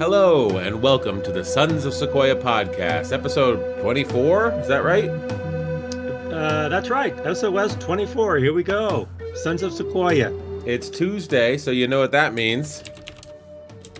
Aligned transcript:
Hello, 0.00 0.56
and 0.56 0.80
welcome 0.80 1.20
to 1.20 1.30
the 1.30 1.44
Sons 1.44 1.84
of 1.84 1.92
Sequoia 1.92 2.34
podcast, 2.34 3.12
episode 3.12 3.82
24. 3.82 4.52
Is 4.52 4.66
that 4.66 4.82
right? 4.82 5.10
Uh, 6.32 6.70
that's 6.70 6.88
right. 6.88 7.14
SOS 7.36 7.74
24. 7.74 8.38
Here 8.38 8.54
we 8.54 8.62
go. 8.62 9.06
Sons 9.34 9.62
of 9.62 9.74
Sequoia. 9.74 10.32
It's 10.64 10.88
Tuesday, 10.88 11.58
so 11.58 11.70
you 11.70 11.86
know 11.86 11.98
what 11.98 12.12
that 12.12 12.32
means. 12.32 12.82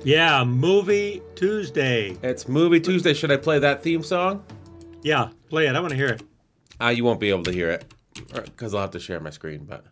Yeah, 0.02 0.42
Movie 0.42 1.20
Tuesday. 1.34 2.16
It's 2.23 2.48
Movie 2.48 2.80
Tuesday. 2.80 3.12
Should 3.12 3.30
I 3.30 3.37
play 3.37 3.59
that 3.59 3.82
theme 3.82 4.02
song? 4.02 4.42
Yeah, 5.02 5.28
play 5.51 5.66
it. 5.66 5.76
I 5.76 5.80
want 5.80 5.90
to 5.90 5.96
hear 5.96 6.09
it. 6.09 6.23
Uh, 6.80 6.88
you 6.88 7.04
won't 7.04 7.20
be 7.20 7.28
able 7.28 7.42
to 7.42 7.52
hear 7.52 7.68
it 7.68 7.92
because 8.32 8.73
I'll 8.73 8.80
have 8.80 8.92
to 8.92 9.01
share 9.01 9.20
my 9.20 9.28
screen, 9.28 9.66
but. 9.68 9.84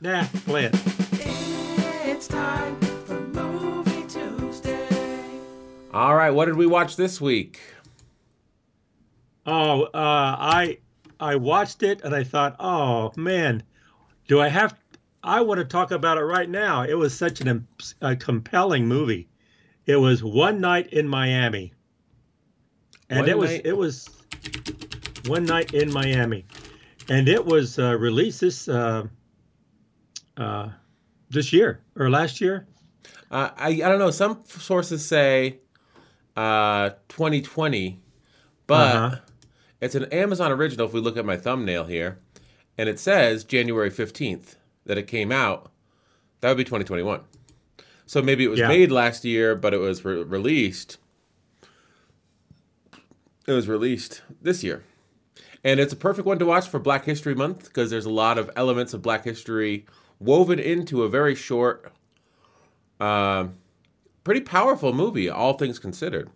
Nah, 0.00 0.24
play 0.46 0.66
it. 0.66 1.21
All 5.92 6.14
right, 6.14 6.30
what 6.30 6.46
did 6.46 6.56
we 6.56 6.66
watch 6.66 6.96
this 6.96 7.20
week? 7.20 7.60
Oh, 9.44 9.82
uh, 9.84 9.88
I 9.94 10.78
I 11.20 11.36
watched 11.36 11.82
it 11.82 12.00
and 12.02 12.14
I 12.14 12.24
thought, 12.24 12.56
oh 12.60 13.12
man, 13.16 13.62
do 14.26 14.40
I 14.40 14.48
have? 14.48 14.74
I 15.22 15.40
want 15.42 15.58
to 15.58 15.64
talk 15.64 15.90
about 15.90 16.16
it 16.18 16.22
right 16.22 16.48
now. 16.48 16.82
It 16.82 16.94
was 16.94 17.16
such 17.16 17.40
an 17.42 17.66
a 18.00 18.16
compelling 18.16 18.86
movie. 18.86 19.28
It 19.84 19.96
was 19.96 20.22
One 20.24 20.60
Night 20.60 20.92
in 20.92 21.06
Miami, 21.08 21.74
and 23.10 23.20
One 23.20 23.28
it 23.28 23.36
was 23.38 23.50
Night- 23.50 23.66
it 23.66 23.76
was 23.76 24.08
One 25.26 25.44
Night 25.44 25.74
in 25.74 25.92
Miami, 25.92 26.46
and 27.10 27.28
it 27.28 27.44
was 27.44 27.78
uh, 27.78 27.96
released 27.98 28.40
this 28.40 28.66
uh, 28.68 29.06
uh, 30.38 30.68
this 31.28 31.52
year 31.52 31.82
or 31.96 32.08
last 32.08 32.40
year. 32.40 32.66
Uh, 33.30 33.50
I, 33.56 33.68
I 33.68 33.88
don't 33.88 33.98
know. 33.98 34.10
Some 34.10 34.42
sources 34.46 35.04
say 35.04 35.58
uh, 36.36 36.90
2020, 37.08 38.00
but 38.66 38.96
Uh-huh. 38.96 39.16
it's 39.80 39.94
an 39.94 40.04
Amazon 40.06 40.50
original 40.52 40.86
if 40.86 40.92
we 40.92 41.00
look 41.00 41.16
at 41.16 41.24
my 41.24 41.36
thumbnail 41.36 41.84
here. 41.84 42.18
And 42.78 42.88
it 42.88 42.98
says 42.98 43.44
January 43.44 43.90
15th 43.90 44.56
that 44.86 44.96
it 44.98 45.06
came 45.06 45.30
out. 45.30 45.70
That 46.40 46.48
would 46.48 46.56
be 46.56 46.64
2021. 46.64 47.20
So 48.06 48.22
maybe 48.22 48.44
it 48.44 48.48
was 48.48 48.58
Yeah. 48.58 48.68
made 48.68 48.90
last 48.90 49.24
year, 49.24 49.54
but 49.54 49.72
it 49.74 49.78
was 49.78 50.04
re- 50.04 50.22
released. 50.22 50.98
It 53.46 53.52
was 53.52 53.68
released 53.68 54.22
this 54.40 54.62
year. 54.62 54.82
And 55.64 55.78
it's 55.80 55.92
a 55.92 55.96
perfect 55.96 56.26
one 56.26 56.38
to 56.38 56.46
watch 56.46 56.68
for 56.68 56.78
Black 56.78 57.04
History 57.04 57.34
Month 57.34 57.64
because 57.64 57.90
there's 57.90 58.04
a 58.06 58.10
lot 58.10 58.38
of 58.38 58.50
elements 58.56 58.94
of 58.94 59.02
Black 59.02 59.24
history 59.24 59.86
woven 60.18 60.58
into 60.58 61.02
a 61.02 61.08
very 61.08 61.34
short 61.34 61.92
um, 63.00 63.54
pretty 64.24 64.40
powerful 64.40 64.92
movie, 64.92 65.28
all 65.28 65.54
things 65.54 65.78
considered. 65.78 66.30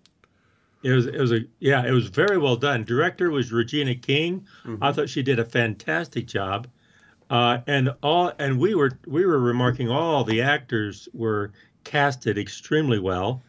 It 0.82 0.92
was 0.92 1.06
it 1.06 1.18
was 1.18 1.32
a 1.32 1.40
yeah, 1.58 1.84
it 1.84 1.90
was 1.90 2.08
very 2.08 2.38
well 2.38 2.56
done. 2.56 2.84
Director 2.84 3.30
was 3.30 3.50
Regina 3.50 3.94
King. 3.94 4.46
I 4.80 4.92
thought 4.92 5.08
she 5.08 5.22
did 5.22 5.38
a 5.38 5.44
fantastic 5.44 6.26
job. 6.26 6.68
Uh, 7.28 7.58
and 7.66 7.90
all 8.02 8.32
and 8.38 8.58
we 8.58 8.74
were 8.74 8.92
we 9.06 9.26
were 9.26 9.38
remarking 9.38 9.90
all 9.90 10.22
the 10.22 10.42
actors 10.42 11.08
were 11.12 11.50
casted 11.84 12.38
extremely 12.38 12.98
well. 12.98 13.42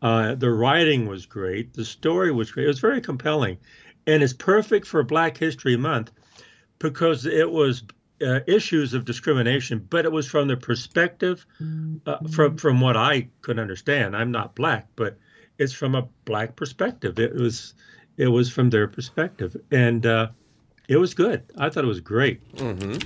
Uh, 0.00 0.34
the 0.34 0.50
writing 0.50 1.06
was 1.06 1.26
great. 1.26 1.74
The 1.74 1.84
story 1.84 2.30
was 2.30 2.50
great. 2.50 2.64
It 2.64 2.68
was 2.68 2.78
very 2.78 3.00
compelling, 3.00 3.58
and 4.06 4.22
it's 4.22 4.32
perfect 4.32 4.86
for 4.86 5.02
Black 5.02 5.36
History 5.36 5.76
Month 5.76 6.12
because 6.78 7.26
it 7.26 7.50
was 7.50 7.82
uh, 8.22 8.40
issues 8.46 8.94
of 8.94 9.04
discrimination, 9.04 9.86
but 9.90 10.04
it 10.04 10.12
was 10.12 10.26
from 10.26 10.48
the 10.48 10.56
perspective 10.56 11.46
uh, 12.06 12.18
from 12.32 12.56
from 12.56 12.80
what 12.80 12.96
I 12.96 13.28
could 13.42 13.58
understand. 13.58 14.16
I'm 14.16 14.30
not 14.30 14.54
black, 14.54 14.88
but 14.96 15.18
it's 15.58 15.72
from 15.72 15.94
a 15.94 16.08
black 16.24 16.56
perspective. 16.56 17.18
It 17.18 17.34
was 17.34 17.74
it 18.16 18.28
was 18.28 18.50
from 18.50 18.70
their 18.70 18.88
perspective, 18.88 19.56
and 19.70 20.04
uh, 20.04 20.28
it 20.88 20.96
was 20.96 21.14
good. 21.14 21.44
I 21.56 21.68
thought 21.68 21.84
it 21.84 21.88
was 21.88 22.00
great. 22.00 22.46
Mm-hmm. 22.56 22.98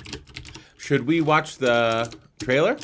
Should 0.78 1.06
we 1.06 1.20
watch 1.20 1.58
the 1.58 2.12
trailer? 2.40 2.76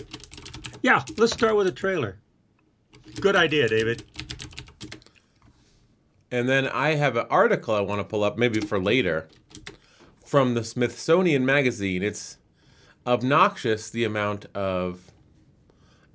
Yeah, 0.82 1.02
let's 1.16 1.32
start 1.32 1.56
with 1.56 1.66
a 1.66 1.72
trailer. 1.72 2.18
Good 3.20 3.34
idea, 3.34 3.68
David. 3.68 4.04
And 6.30 6.48
then 6.48 6.68
I 6.68 6.94
have 6.94 7.16
an 7.16 7.26
article 7.30 7.74
I 7.74 7.80
want 7.80 8.00
to 8.00 8.04
pull 8.04 8.22
up, 8.22 8.36
maybe 8.36 8.60
for 8.60 8.78
later, 8.78 9.28
from 10.28 10.52
the 10.52 10.62
Smithsonian 10.62 11.46
Magazine. 11.46 12.02
It's 12.02 12.36
obnoxious 13.06 13.88
the 13.88 14.04
amount 14.04 14.44
of 14.54 15.10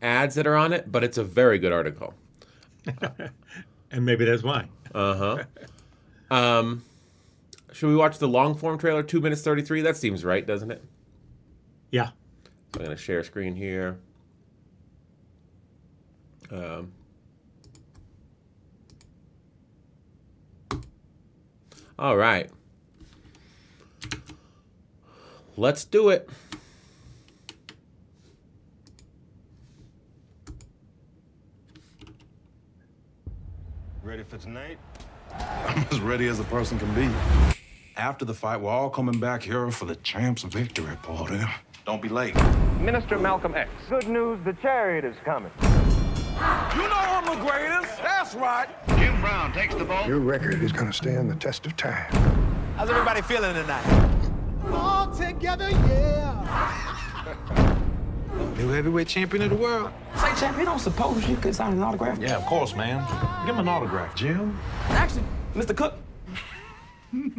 ads 0.04 0.36
that 0.36 0.46
are 0.46 0.56
on 0.56 0.72
it, 0.72 0.92
but 0.92 1.04
it's 1.04 1.18
a 1.18 1.24
very 1.24 1.58
good 1.58 1.72
article. 1.72 2.14
And 3.94 4.04
maybe 4.08 4.26
that's 4.26 4.42
why. 4.42 4.68
Uh 4.96 5.44
huh. 6.32 6.36
um, 6.36 6.84
should 7.72 7.90
we 7.90 7.96
watch 7.96 8.18
the 8.18 8.28
long 8.28 8.56
form 8.56 8.80
trailer, 8.80 9.04
two 9.04 9.22
minutes 9.22 9.44
thirty 9.44 9.62
three? 9.62 9.84
That 9.84 9.96
seems 9.96 10.26
right, 10.26 10.46
doesn't 10.46 10.72
it? 10.72 10.84
Yeah. 11.92 12.10
I'm 12.74 12.82
gonna 12.82 12.98
share 12.98 13.24
screen 13.24 13.56
here. 13.56 14.00
Um, 16.50 16.92
all 22.00 22.18
right. 22.18 22.50
Let's 25.56 25.86
do 25.86 26.10
it. 26.10 26.30
Ready 34.02 34.24
for 34.24 34.38
tonight? 34.38 34.78
I'm 35.40 35.86
as 35.92 36.00
ready 36.02 36.28
as 36.28 36.40
a 36.40 36.44
person 36.46 36.78
can 36.80 36.94
be. 36.94 37.10
After 37.96 38.26
the 38.26 38.34
fight, 38.34 38.60
we're 38.60 38.72
all 38.72 38.90
coming 38.90 39.20
back 39.20 39.44
here 39.44 39.70
for 39.70 39.86
the 39.86 39.96
champ's 39.98 40.44
victory 40.44 40.96
party. 41.04 41.40
Don't 41.86 42.02
be 42.02 42.10
late. 42.10 42.36
Minister 42.80 43.20
Malcolm 43.20 43.54
X. 43.56 43.70
Good 43.90 44.08
news, 44.08 44.40
the 44.44 44.54
chariot 44.54 45.06
is 45.06 45.16
coming. 45.24 45.52
You 45.62 46.88
know 46.90 46.96
I'm 46.96 47.26
the 47.26 47.46
greatest. 47.46 48.02
That's 48.02 48.34
right. 48.34 48.68
Jim 48.98 49.22
Brown 49.22 49.54
takes 49.54 49.76
the 49.76 49.86
ball. 49.86 50.08
Your 50.08 50.20
record 50.20 50.62
is 50.64 50.72
going 50.72 50.88
to 50.88 50.94
stand 50.94 51.30
the 51.30 51.36
test 51.36 51.66
of 51.66 51.78
time. 51.78 52.12
How's 52.76 52.90
everybody 52.90 53.22
feeling 53.22 53.54
tonight? 53.54 54.33
New 58.58 58.70
heavyweight 58.70 59.08
champion 59.08 59.44
of 59.44 59.50
the 59.50 59.56
world. 59.56 59.92
Say, 60.16 60.34
champ, 60.36 60.58
you 60.58 60.66
don't 60.66 60.80
suppose 60.80 61.28
you 61.28 61.36
could 61.36 61.56
sign 61.56 61.74
an 61.74 61.84
autograph? 61.84 62.20
Yeah, 62.20 62.38
of 62.38 62.46
course, 62.46 62.76
man. 62.76 63.06
Give 63.46 63.56
him 63.56 63.62
an 63.62 63.68
autograph, 63.68 64.16
Jim. 64.16 64.58
Actually, 64.90 65.24
Mr. 65.56 65.76
Cooke. 65.76 65.96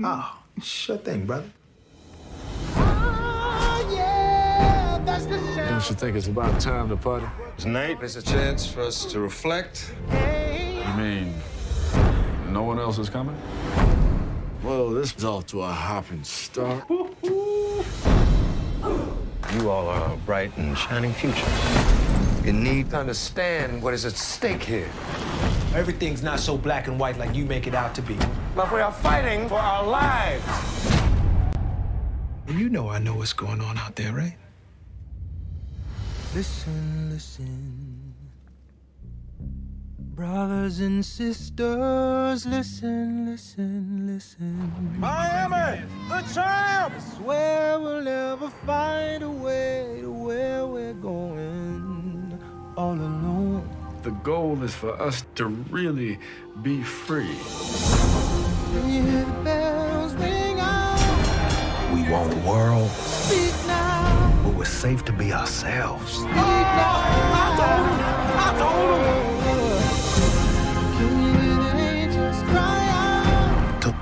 Oh, 0.05 0.39
sure 0.63 0.99
thing, 0.99 1.27
brother. 1.27 1.51
Don't 5.75 5.91
you 5.91 5.97
think 5.97 6.17
it's 6.17 6.29
about 6.29 6.61
time 6.61 6.89
to 6.91 6.97
party? 6.97 7.27
Tonight 7.57 8.01
is 8.03 8.15
a 8.15 8.23
chance 8.23 8.65
for 8.67 8.83
us 8.83 9.05
to 9.07 9.19
reflect. 9.19 9.93
You 10.13 10.95
mean 10.97 11.35
no 12.51 12.63
one 12.63 12.79
else 12.79 12.99
is 12.99 13.11
coming? 13.11 13.37
Well, 14.65 14.89
this 14.89 15.15
is 15.15 15.25
off 15.27 15.47
to 15.49 15.61
a 15.61 15.71
hopping 15.71 16.25
start. 16.25 16.89
You 16.89 17.85
all 19.69 19.89
are 19.89 20.15
a 20.15 20.17
bright 20.25 20.57
and 20.57 20.79
shining 20.79 21.13
future. 21.13 21.45
You 22.47 22.55
need 22.55 22.89
to 22.89 22.97
understand 22.97 23.83
what 23.83 23.93
is 23.93 24.07
at 24.07 24.17
stake 24.17 24.63
here. 24.63 24.89
Everything's 25.75 26.23
not 26.23 26.41
so 26.41 26.57
black 26.57 26.89
and 26.89 26.99
white 26.99 27.19
like 27.19 27.35
you 27.35 27.45
make 27.45 27.67
it 27.67 27.75
out 27.75 27.95
to 27.97 28.01
be. 28.01 28.17
But 28.57 28.73
we 28.73 28.81
are 28.81 28.91
fighting 28.91 29.51
for 29.51 29.59
our 29.59 29.87
lives. 29.87 30.43
You 32.49 32.71
know 32.71 32.89
I 32.89 33.01
know 33.01 33.17
what's 33.17 33.35
going 33.35 33.61
on 33.61 33.77
out 33.77 33.97
there, 33.97 34.15
right? 34.15 34.39
Listen, 36.35 37.11
listen. 37.11 37.94
Brothers 40.15 40.79
and 40.79 41.05
sisters, 41.05 42.47
listen, 42.47 43.27
listen, 43.27 44.07
listen. 44.07 44.71
Miami, 45.01 45.83
the 46.09 46.21
champs. 46.33 47.15
Swear 47.17 47.81
we'll 47.81 48.01
never 48.03 48.49
find 48.49 49.25
a 49.25 49.29
way 49.29 49.99
to 50.03 50.13
where 50.13 50.67
we're 50.69 50.93
going 50.95 52.39
all 52.77 52.93
alone. 52.95 53.69
The 54.05 54.13
goal 54.23 54.63
is 54.63 54.73
for 54.73 54.93
us 55.03 55.25
to 55.35 55.47
really 55.47 56.21
be 56.63 56.81
free. 56.85 57.35
Hear 58.87 59.03
the 59.25 59.33
bells 59.43 60.15
ring 60.15 60.61
out. 60.61 61.93
We 61.93 62.09
want 62.09 62.33
a 62.33 62.37
world 62.49 62.89
Speak 62.91 63.67
now. 63.67 64.31
where 64.45 64.59
we're 64.59 64.65
safe 64.65 65.05
to 65.07 65.13
be 65.13 65.33
ourselves. 65.33 66.13
Speak 66.13 66.31
now. 66.31 67.03
I 67.35 67.57
told 67.59 67.89
him. 67.99 68.39
I 68.39 68.59
told 68.61 69.29
him. 69.29 69.34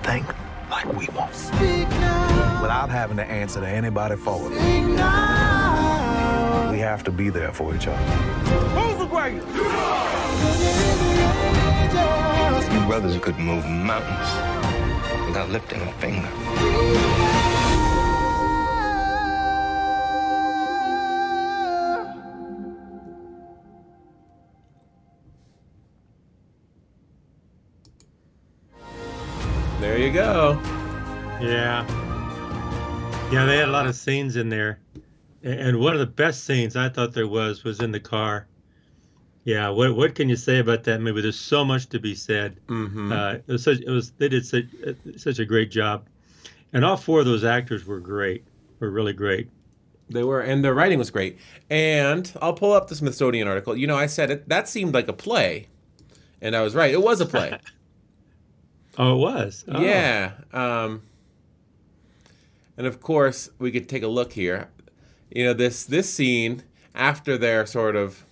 Think 0.02 0.26
like 0.70 0.86
we 0.94 1.08
want. 1.16 1.34
Speak 1.34 1.88
now. 1.88 2.62
Without 2.62 2.90
having 2.90 3.16
to 3.16 3.24
answer 3.24 3.60
to 3.60 3.68
anybody 3.68 4.16
for 4.16 4.52
it. 4.52 4.58
Speak 4.58 4.84
now. 4.96 6.70
We 6.70 6.78
have 6.78 6.92
have 6.92 7.04
to 7.04 7.10
be 7.10 7.30
there 7.30 7.52
for 7.52 7.74
each 7.74 7.86
other. 7.86 7.96
Who's 8.76 8.98
the 8.98 9.06
greatest? 9.06 9.46
You 12.72 12.86
brothers 12.86 13.18
could 13.18 13.38
move 13.38 13.64
mountains 13.66 14.28
without 15.26 15.48
lifting 15.50 15.80
a 15.80 15.92
finger. 15.94 17.21
You 30.02 30.12
go. 30.12 30.60
Yeah. 31.40 31.86
Yeah, 33.30 33.44
they 33.46 33.56
had 33.56 33.68
a 33.68 33.72
lot 33.72 33.86
of 33.86 33.94
scenes 33.94 34.34
in 34.36 34.48
there. 34.48 34.80
And 35.44 35.78
one 35.80 35.92
of 35.94 36.00
the 36.00 36.06
best 36.06 36.44
scenes 36.44 36.74
I 36.76 36.88
thought 36.88 37.12
there 37.12 37.28
was 37.28 37.62
was 37.64 37.80
in 37.80 37.92
the 37.92 38.00
car. 38.00 38.46
Yeah, 39.44 39.68
what 39.70 39.96
what 39.96 40.14
can 40.14 40.28
you 40.28 40.36
say 40.36 40.58
about 40.58 40.84
that 40.84 41.00
movie? 41.00 41.20
There's 41.20 41.38
so 41.38 41.64
much 41.64 41.88
to 41.88 41.98
be 41.98 42.14
said. 42.14 42.58
hmm 42.68 43.12
Uh, 43.12 43.34
it 43.34 43.48
was 43.48 43.62
such 43.64 43.80
it 43.80 43.90
was 43.90 44.12
they 44.12 44.28
did 44.28 44.46
such 44.46 44.64
uh, 44.86 44.92
such 45.16 45.38
a 45.40 45.44
great 45.44 45.70
job, 45.70 46.06
and 46.72 46.84
all 46.84 46.96
four 46.96 47.20
of 47.20 47.26
those 47.26 47.42
actors 47.44 47.84
were 47.86 47.98
great. 48.00 48.44
Were 48.78 48.90
really 48.90 49.12
great. 49.12 49.48
They 50.10 50.22
were, 50.22 50.40
and 50.42 50.64
their 50.64 50.74
writing 50.74 50.98
was 50.98 51.10
great. 51.10 51.38
And 51.70 52.30
I'll 52.42 52.52
pull 52.54 52.72
up 52.72 52.88
the 52.88 52.94
Smithsonian 52.94 53.48
article. 53.48 53.76
You 53.76 53.86
know, 53.86 53.96
I 53.96 54.06
said 54.06 54.30
it. 54.30 54.48
That 54.48 54.68
seemed 54.68 54.94
like 54.94 55.08
a 55.08 55.12
play, 55.12 55.66
and 56.40 56.54
I 56.54 56.60
was 56.62 56.74
right. 56.76 56.92
It 56.92 57.02
was 57.02 57.20
a 57.20 57.26
play. 57.26 57.58
Oh, 58.98 59.14
it 59.14 59.18
was. 59.18 59.64
Oh. 59.68 59.80
Yeah. 59.80 60.32
Um, 60.52 61.02
and 62.76 62.86
of 62.86 63.00
course, 63.00 63.50
we 63.58 63.70
could 63.70 63.88
take 63.88 64.02
a 64.02 64.08
look 64.08 64.32
here. 64.32 64.68
You 65.30 65.44
know, 65.44 65.54
this 65.54 65.84
this 65.84 66.12
scene 66.12 66.62
after 66.94 67.38
they're 67.38 67.64
sort 67.66 67.96
of 67.96 68.24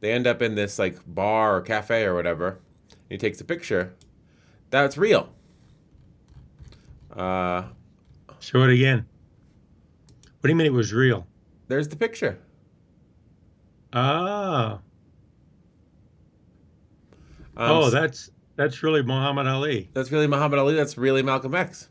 they 0.00 0.12
end 0.12 0.26
up 0.26 0.42
in 0.42 0.54
this 0.54 0.78
like 0.78 0.98
bar 1.06 1.56
or 1.56 1.60
cafe 1.62 2.04
or 2.04 2.14
whatever. 2.14 2.60
And 2.88 2.98
he 3.08 3.16
takes 3.18 3.40
a 3.40 3.44
picture. 3.44 3.94
That's 4.70 4.98
real. 4.98 5.30
Uh, 7.14 7.64
Show 8.40 8.62
it 8.62 8.70
again. 8.74 9.06
What 10.40 10.42
do 10.42 10.48
you 10.50 10.54
mean 10.54 10.66
it 10.66 10.72
was 10.72 10.92
real? 10.92 11.26
there's 11.68 11.88
the 11.88 11.96
picture. 11.96 12.38
Ah. 13.92 14.80
Um, 17.56 17.70
oh, 17.70 17.90
that's 17.90 18.30
that's 18.58 18.82
really 18.82 19.02
Muhammad 19.02 19.46
Ali. 19.46 19.88
that's 19.94 20.10
really 20.12 20.26
Muhammad 20.26 20.58
Ali. 20.58 20.74
That's 20.74 20.98
really 20.98 21.22
Malcolm 21.22 21.54
X. 21.54 21.88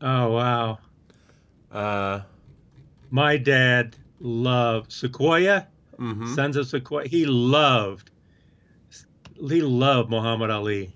Oh 0.00 0.30
wow. 0.32 0.78
Uh, 1.72 2.20
My 3.10 3.36
dad 3.38 3.96
loved 4.20 4.92
Sequoia, 4.92 5.66
mhm. 5.98 6.34
Sons 6.34 6.56
of 6.56 6.66
Sequoia. 6.68 7.08
He 7.08 7.24
loved 7.26 8.10
he 9.48 9.60
loved 9.62 10.10
Muhammad 10.10 10.50
Ali. 10.50 10.94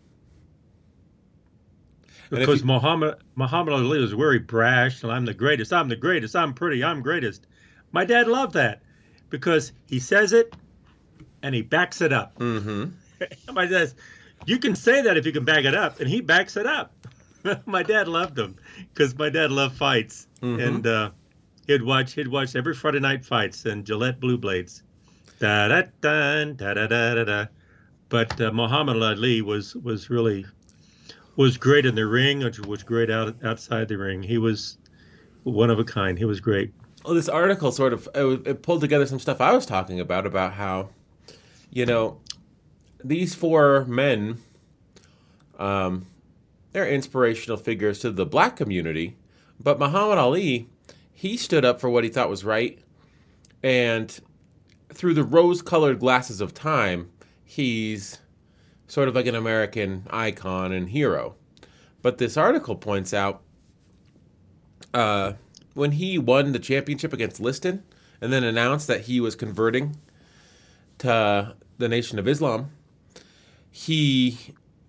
Because 2.30 2.60
you- 2.60 2.66
Muhammad 2.66 3.16
Muhammad 3.36 3.74
Ali 3.74 4.00
was 4.00 4.12
very 4.12 4.38
brash 4.38 5.02
and 5.02 5.12
I'm 5.12 5.24
the 5.24 5.34
greatest, 5.34 5.72
I'm 5.72 5.88
the 5.88 5.96
greatest, 5.96 6.34
I'm 6.36 6.54
pretty, 6.54 6.82
I'm 6.82 7.00
greatest. 7.02 7.46
My 7.92 8.04
dad 8.04 8.26
loved 8.26 8.54
that 8.54 8.82
because 9.30 9.72
he 9.88 9.98
says 10.00 10.32
it 10.32 10.54
and 11.42 11.54
he 11.54 11.62
backs 11.62 12.00
it 12.00 12.12
up. 12.12 12.38
Mhm. 12.38 12.92
My 13.52 13.62
dad 13.66 13.70
says, 13.70 13.94
you 14.44 14.58
can 14.58 14.74
say 14.74 15.02
that 15.02 15.16
if 15.16 15.24
you 15.26 15.32
can 15.32 15.44
back 15.44 15.64
it 15.64 15.74
up, 15.74 16.00
and 16.00 16.08
he 16.08 16.20
backs 16.20 16.56
it 16.56 16.66
up. 16.66 16.92
my 17.66 17.82
dad 17.82 18.08
loved 18.08 18.38
him 18.38 18.56
because 18.92 19.16
my 19.16 19.30
dad 19.30 19.50
loved 19.50 19.76
fights, 19.76 20.26
Mhm. 20.42 20.66
and 20.66 20.86
uh, 20.86 21.10
he'd 21.66 21.82
watch 21.82 22.12
he'd 22.14 22.28
watch 22.28 22.54
every 22.56 22.74
Friday 22.74 23.00
night 23.00 23.24
fights 23.24 23.64
and 23.64 23.84
Gillette 23.84 24.20
Blue 24.20 24.36
Blades. 24.36 24.82
Da 25.38 25.68
da 25.68 25.82
da 26.00 26.44
da 26.44 26.74
da 26.74 26.86
da 26.86 27.14
da. 27.14 27.24
da. 27.24 27.46
But 28.08 28.40
uh, 28.40 28.52
Muhammad 28.52 29.02
Ali 29.02 29.42
was 29.42 29.74
was 29.76 30.10
really 30.10 30.46
was 31.36 31.56
great 31.56 31.84
in 31.86 31.94
the 31.94 32.06
ring, 32.06 32.40
which 32.40 32.58
was 32.60 32.82
great 32.82 33.10
out 33.10 33.36
outside 33.44 33.88
the 33.88 33.98
ring. 33.98 34.22
He 34.22 34.38
was 34.38 34.78
one 35.42 35.70
of 35.70 35.78
a 35.78 35.84
kind. 35.84 36.18
He 36.18 36.24
was 36.24 36.40
great. 36.40 36.72
well, 37.04 37.14
this 37.14 37.28
article 37.28 37.70
sort 37.72 37.92
of 37.92 38.08
it, 38.14 38.46
it 38.46 38.62
pulled 38.62 38.80
together 38.80 39.06
some 39.06 39.18
stuff 39.20 39.40
I 39.40 39.52
was 39.52 39.66
talking 39.66 40.00
about 40.00 40.26
about 40.26 40.54
how, 40.54 40.88
you 41.70 41.84
know, 41.86 42.18
these 43.02 43.34
four 43.34 43.84
men, 43.86 44.38
um, 45.58 46.06
they're 46.72 46.88
inspirational 46.88 47.56
figures 47.56 48.00
to 48.00 48.10
the 48.10 48.26
black 48.26 48.56
community, 48.56 49.16
but 49.58 49.78
Muhammad 49.78 50.18
Ali, 50.18 50.68
he 51.12 51.36
stood 51.36 51.64
up 51.64 51.80
for 51.80 51.88
what 51.88 52.04
he 52.04 52.10
thought 52.10 52.28
was 52.28 52.44
right, 52.44 52.78
and 53.62 54.20
through 54.90 55.14
the 55.14 55.24
rose-colored 55.24 55.98
glasses 55.98 56.40
of 56.40 56.54
time, 56.54 57.10
he's 57.44 58.18
sort 58.86 59.08
of 59.08 59.14
like 59.14 59.26
an 59.26 59.34
American 59.34 60.06
icon 60.10 60.72
and 60.72 60.90
hero. 60.90 61.34
But 62.02 62.18
this 62.18 62.36
article 62.36 62.76
points 62.76 63.12
out 63.12 63.42
uh, 64.94 65.32
when 65.74 65.92
he 65.92 66.18
won 66.18 66.52
the 66.52 66.58
championship 66.58 67.12
against 67.12 67.40
Liston 67.40 67.82
and 68.20 68.32
then 68.32 68.44
announced 68.44 68.86
that 68.86 69.02
he 69.02 69.20
was 69.20 69.34
converting 69.34 69.96
to 70.98 71.54
the 71.78 71.88
Nation 71.88 72.18
of 72.18 72.28
Islam, 72.28 72.70
he 73.76 74.38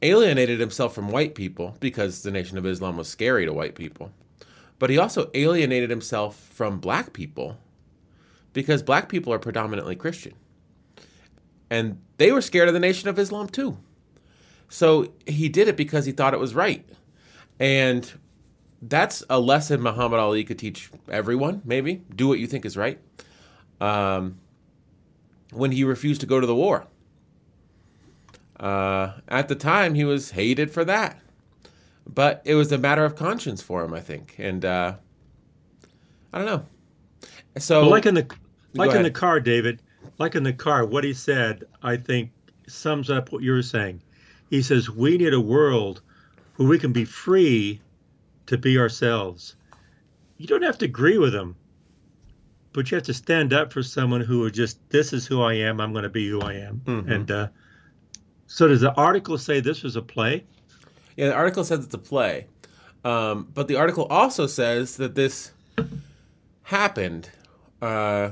alienated 0.02 0.62
himself 0.62 0.96
from 0.96 1.10
white 1.10 1.36
people 1.36 1.76
because 1.82 2.24
the 2.24 2.32
Nation 2.32 2.58
of 2.58 2.66
Islam 2.66 2.96
was 2.96 3.10
scary 3.10 3.46
to 3.46 3.52
white 3.52 3.76
people. 3.76 4.14
But 4.80 4.90
he 4.90 4.98
also 4.98 5.30
alienated 5.34 5.90
himself 5.90 6.38
from 6.38 6.80
black 6.80 7.12
people 7.12 7.58
because 8.54 8.82
black 8.82 9.10
people 9.10 9.34
are 9.34 9.40
predominantly 9.40 9.98
Christian. 9.98 10.36
And 11.70 12.00
they 12.16 12.32
were 12.32 12.40
scared 12.42 12.70
of 12.70 12.74
the 12.74 12.80
Nation 12.80 13.10
of 13.10 13.20
Islam 13.20 13.50
too. 13.50 13.78
So 14.70 15.12
he 15.26 15.50
did 15.50 15.68
it 15.68 15.76
because 15.76 16.06
he 16.06 16.14
thought 16.14 16.34
it 16.34 16.40
was 16.40 16.56
right. 16.56 16.88
And 17.60 18.10
that's 18.82 19.22
a 19.30 19.38
lesson 19.38 19.82
Muhammad 19.82 20.22
Ali 20.22 20.46
could 20.46 20.60
teach 20.60 20.90
everyone, 21.10 21.62
maybe. 21.66 22.04
Do 22.16 22.30
what 22.30 22.40
you 22.40 22.48
think 22.48 22.64
is 22.64 22.78
right. 22.78 23.00
Um, 23.82 24.40
when 25.52 25.74
he 25.74 25.84
refused 25.84 26.22
to 26.22 26.28
go 26.28 26.40
to 26.40 26.48
the 26.48 26.56
war. 26.56 26.88
Uh, 28.60 29.14
at 29.28 29.48
the 29.48 29.56
time, 29.56 29.94
he 29.94 30.04
was 30.04 30.32
hated 30.32 30.72
for 30.72 30.84
that. 30.86 31.20
But 32.08 32.42
it 32.46 32.56
was 32.56 32.72
a 32.72 32.78
matter 32.78 33.04
of 33.06 33.16
conscience 33.16 33.62
for 33.62 33.84
him, 33.84 33.94
I 33.94 34.00
think. 34.00 34.36
And 34.38 34.64
uh, 34.64 34.94
I 36.34 36.38
don't 36.38 36.48
know. 36.48 36.66
So, 37.60 37.82
But 37.84 37.90
like 37.90 38.06
in 38.06 38.16
the 38.16 38.28
like 38.74 38.96
in 38.96 39.04
the 39.04 39.12
car, 39.12 39.40
David, 39.40 39.82
like 40.18 40.36
in 40.36 40.44
the 40.44 40.54
car, 40.54 40.86
what 40.86 41.04
he 41.04 41.14
said, 41.14 41.64
I 41.84 41.98
think, 41.98 42.32
sums 42.68 43.10
up 43.10 43.32
what 43.32 43.44
you're 43.44 43.62
saying. 43.62 44.02
He 44.50 44.62
says 44.62 44.90
we 44.90 45.18
need 45.18 45.34
a 45.34 45.42
world 45.42 46.02
where 46.56 46.68
we 46.68 46.80
can 46.80 46.94
be 46.94 47.04
free 47.06 47.82
to 48.46 48.58
be 48.58 48.78
ourselves. 48.78 49.56
You 50.38 50.48
don't 50.48 50.62
have 50.64 50.78
to 50.80 50.86
agree 50.86 51.18
with 51.18 51.34
them, 51.34 51.56
but 52.74 52.90
you 52.90 52.96
have 52.96 53.04
to 53.06 53.14
stand 53.14 53.54
up 53.54 53.74
for 53.74 53.84
someone 53.84 54.22
who 54.22 54.44
are 54.46 54.52
just 54.52 54.78
this 54.90 55.12
is 55.14 55.26
who 55.28 55.42
I 55.42 55.56
am. 55.56 55.82
I'm 55.82 55.92
going 55.92 56.04
to 56.04 56.10
be 56.10 56.30
who 56.30 56.40
I 56.42 56.54
am. 56.54 56.82
Mhm. 56.86 57.12
And 57.12 57.32
uh, 57.32 57.48
so, 58.48 58.68
does 58.68 58.82
the 58.82 58.94
article 58.94 59.38
say 59.38 59.60
this 59.60 59.84
was 59.84 59.96
a 59.96 60.02
play? 60.02 60.44
Yeah, 61.16 61.28
the 61.28 61.36
article 61.36 61.64
says 61.64 61.84
it's 61.84 61.94
a 61.94 62.00
play. 62.00 62.48
Um, 63.04 63.48
but 63.54 63.68
the 63.68 63.76
article 63.76 64.06
also 64.10 64.48
says 64.48 64.98
that 64.98 65.16
this 65.16 65.52
happened. 66.64 67.30
Uh, 67.82 68.32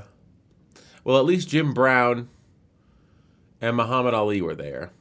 well, 1.03 1.17
at 1.17 1.25
least 1.25 1.49
Jim 1.49 1.73
Brown 1.73 2.29
and 3.61 3.77
Muhammad 3.77 4.13
Ali 4.13 4.41
were 4.41 4.55
there. 4.55 4.91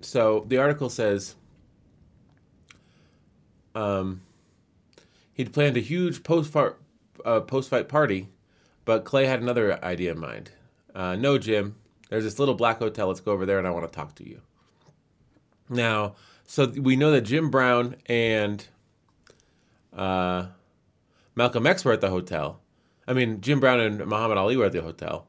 So 0.00 0.44
the 0.48 0.58
article 0.58 0.90
says 0.90 1.34
um, 3.74 4.20
he'd 5.32 5.52
planned 5.52 5.76
a 5.76 5.80
huge 5.80 6.22
post-fight, 6.22 6.72
uh, 7.24 7.40
post-fight 7.40 7.88
party, 7.88 8.28
but 8.84 9.04
Clay 9.04 9.26
had 9.26 9.40
another 9.40 9.82
idea 9.84 10.12
in 10.12 10.18
mind. 10.18 10.50
Uh, 10.94 11.16
no, 11.16 11.38
Jim, 11.38 11.74
there's 12.08 12.24
this 12.24 12.38
little 12.38 12.54
black 12.54 12.78
hotel. 12.78 13.08
Let's 13.08 13.20
go 13.20 13.32
over 13.32 13.46
there, 13.46 13.58
and 13.58 13.66
I 13.66 13.70
want 13.70 13.90
to 13.90 13.94
talk 13.94 14.14
to 14.16 14.28
you. 14.28 14.40
Now, 15.68 16.14
so 16.46 16.66
we 16.66 16.96
know 16.96 17.10
that 17.12 17.22
Jim 17.22 17.50
Brown 17.50 17.96
and 18.06 18.66
uh, 19.92 20.46
Malcolm 21.34 21.66
X 21.66 21.84
were 21.84 21.92
at 21.92 22.00
the 22.00 22.10
hotel. 22.10 22.60
I 23.06 23.12
mean, 23.12 23.40
Jim 23.40 23.60
Brown 23.60 23.80
and 23.80 24.06
Muhammad 24.06 24.38
Ali 24.38 24.56
were 24.56 24.66
at 24.66 24.72
the 24.72 24.82
hotel. 24.82 25.26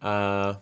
Uh, 0.00 0.54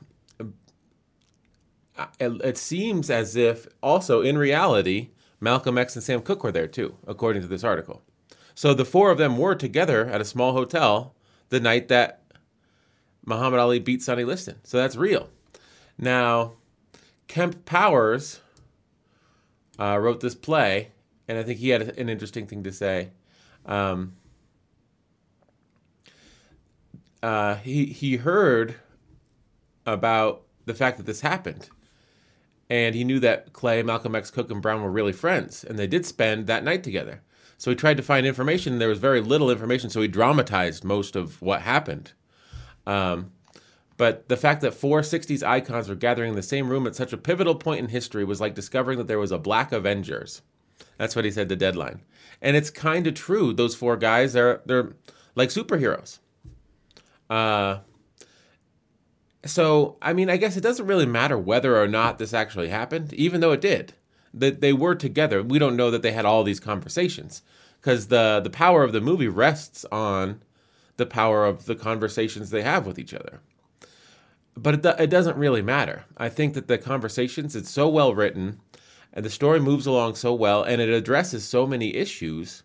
it, 2.19 2.41
it 2.43 2.59
seems 2.59 3.11
as 3.11 3.37
if 3.37 3.67
also 3.83 4.21
in 4.21 4.39
reality, 4.39 5.11
Malcolm 5.41 5.79
X 5.79 5.97
and 5.97 6.03
Sam 6.03 6.21
Cooke 6.21 6.45
were 6.45 6.53
there 6.53 6.67
too, 6.67 6.97
according 7.07 7.43
to 7.43 7.49
this 7.49 7.65
article. 7.65 8.03
So 8.55 8.75
the 8.75 8.85
four 8.85 9.11
of 9.11 9.19
them 9.19 9.39
were 9.39 9.55
together 9.55 10.07
at 10.07 10.21
a 10.21 10.25
small 10.25 10.53
hotel 10.53 11.15
the 11.49 11.61
night 11.61 11.89
that 11.89 12.18
Muhammad 13.29 13.61
Ali 13.61 13.79
beat 13.79 14.03
Sonny 14.03 14.25
Liston. 14.25 14.57
So 14.65 14.79
that's 14.79 14.97
real. 14.97 15.29
Now, 15.99 16.55
Kemp 17.27 17.65
Powers 17.65 18.41
uh, 19.79 19.99
wrote 19.99 20.21
this 20.21 20.35
play, 20.35 20.93
and 21.29 21.39
I 21.39 21.43
think 21.43 21.59
he 21.59 21.69
had 21.69 21.83
an 21.83 22.09
interesting 22.09 22.47
thing 22.47 22.63
to 22.65 22.73
say. 22.73 23.11
Um, 23.67 24.15
uh, 27.23 27.57
he 27.57 27.87
he 27.87 28.17
heard 28.17 28.77
about 29.85 30.43
the 30.65 30.75
fact 30.75 30.97
that 30.97 31.07
this 31.07 31.21
happened, 31.21 31.69
and 32.71 32.95
he 32.95 33.05
knew 33.05 33.21
that 33.21 33.53
Clay, 33.53 33.83
Malcolm 33.83 34.15
X, 34.15 34.31
Cooke, 34.31 34.51
and 34.51 34.63
Brown 34.63 34.83
were 34.83 34.91
really 34.91 35.13
friends, 35.13 35.65
and 35.65 35.79
they 35.79 35.87
did 35.87 36.07
spend 36.07 36.47
that 36.47 36.65
night 36.65 36.83
together. 36.83 37.23
So 37.59 37.71
he 37.71 37.77
tried 37.77 37.97
to 37.97 38.03
find 38.05 38.25
information. 38.25 38.75
And 38.75 38.81
there 38.81 38.89
was 38.89 38.99
very 38.99 39.21
little 39.21 39.51
information, 39.51 39.91
so 39.91 40.01
he 40.01 40.09
dramatized 40.09 40.85
most 40.85 41.17
of 41.17 41.43
what 41.43 41.63
happened. 41.63 42.13
Um, 42.89 43.33
but 43.99 44.29
the 44.29 44.37
fact 44.37 44.63
that 44.63 44.75
four 44.75 45.03
60s 45.03 45.43
icons 45.47 45.89
were 45.89 45.95
gathering 45.95 46.31
in 46.31 46.37
the 46.37 46.43
same 46.43 46.69
room 46.71 46.87
at 46.87 46.97
such 46.97 47.13
a 47.13 47.19
pivotal 47.19 47.55
point 47.55 47.81
in 47.81 47.89
history 47.89 48.25
was 48.25 48.41
like 48.41 48.55
discovering 48.55 48.97
that 48.99 49.09
there 49.09 49.19
was 49.19 49.33
a 49.33 49.39
Black 49.39 49.73
Avengers. 49.73 50.41
That's 50.97 51.15
what 51.15 51.25
he 51.25 51.31
said 51.31 51.49
to 51.51 51.57
Deadline. 51.57 52.01
And 52.41 52.57
it's 52.57 52.71
kind 52.71 53.07
of 53.07 53.15
true. 53.15 53.53
Those 53.53 53.75
four 53.75 53.97
guys 53.97 54.35
are 54.35 54.63
they're 54.65 54.93
like 55.35 55.51
superheroes. 55.51 56.19
Uh 57.29 57.81
so 59.45 59.97
I 60.01 60.13
mean, 60.13 60.31
I 60.31 60.37
guess 60.37 60.57
it 60.57 60.63
doesn't 60.63 60.87
really 60.87 61.07
matter 61.07 61.37
whether 61.37 61.81
or 61.81 61.89
not 61.89 62.19
this 62.19 62.33
actually 62.33 62.69
happened, 62.69 63.13
even 63.15 63.41
though 63.41 63.53
it 63.53 63.61
did. 63.61 63.95
That 64.33 64.61
they 64.61 64.73
were 64.73 64.95
together. 64.95 65.43
We 65.43 65.59
don't 65.59 65.77
know 65.77 65.91
that 65.91 66.03
they 66.03 66.13
had 66.13 66.25
all 66.25 66.45
these 66.45 66.61
conversations 66.61 67.43
because 67.81 68.09
the 68.09 68.41
the 68.43 68.51
power 68.51 68.85
of 68.85 68.93
the 68.93 69.01
movie 69.01 69.29
rests 69.29 69.85
on 69.91 70.43
the 70.99 71.07
power 71.07 71.47
of 71.47 71.65
the 71.65 71.75
conversations 71.75 72.51
they 72.51 72.63
have 72.63 72.87
with 72.87 72.99
each 72.99 73.15
other 73.15 73.41
but 74.59 74.75
it, 74.75 75.01
it 75.01 75.11
doesn't 75.11 75.37
really 75.37 75.63
matter. 75.63 76.05
I 76.17 76.29
think 76.29 76.55
that 76.55 76.69
the 76.69 76.79
conversations 76.79 77.55
it's 77.55 77.71
so 77.71 77.89
well 77.89 78.15
written, 78.15 78.61
and 79.13 79.25
the 79.25 79.31
story 79.31 79.61
moves 79.61 79.87
along 79.87 80.17
so 80.17 80.35
well, 80.35 80.63
and 80.63 80.81
it 80.81 80.89
addresses 80.89 81.45
so 81.45 81.67
many 81.67 81.95
issues 81.95 82.63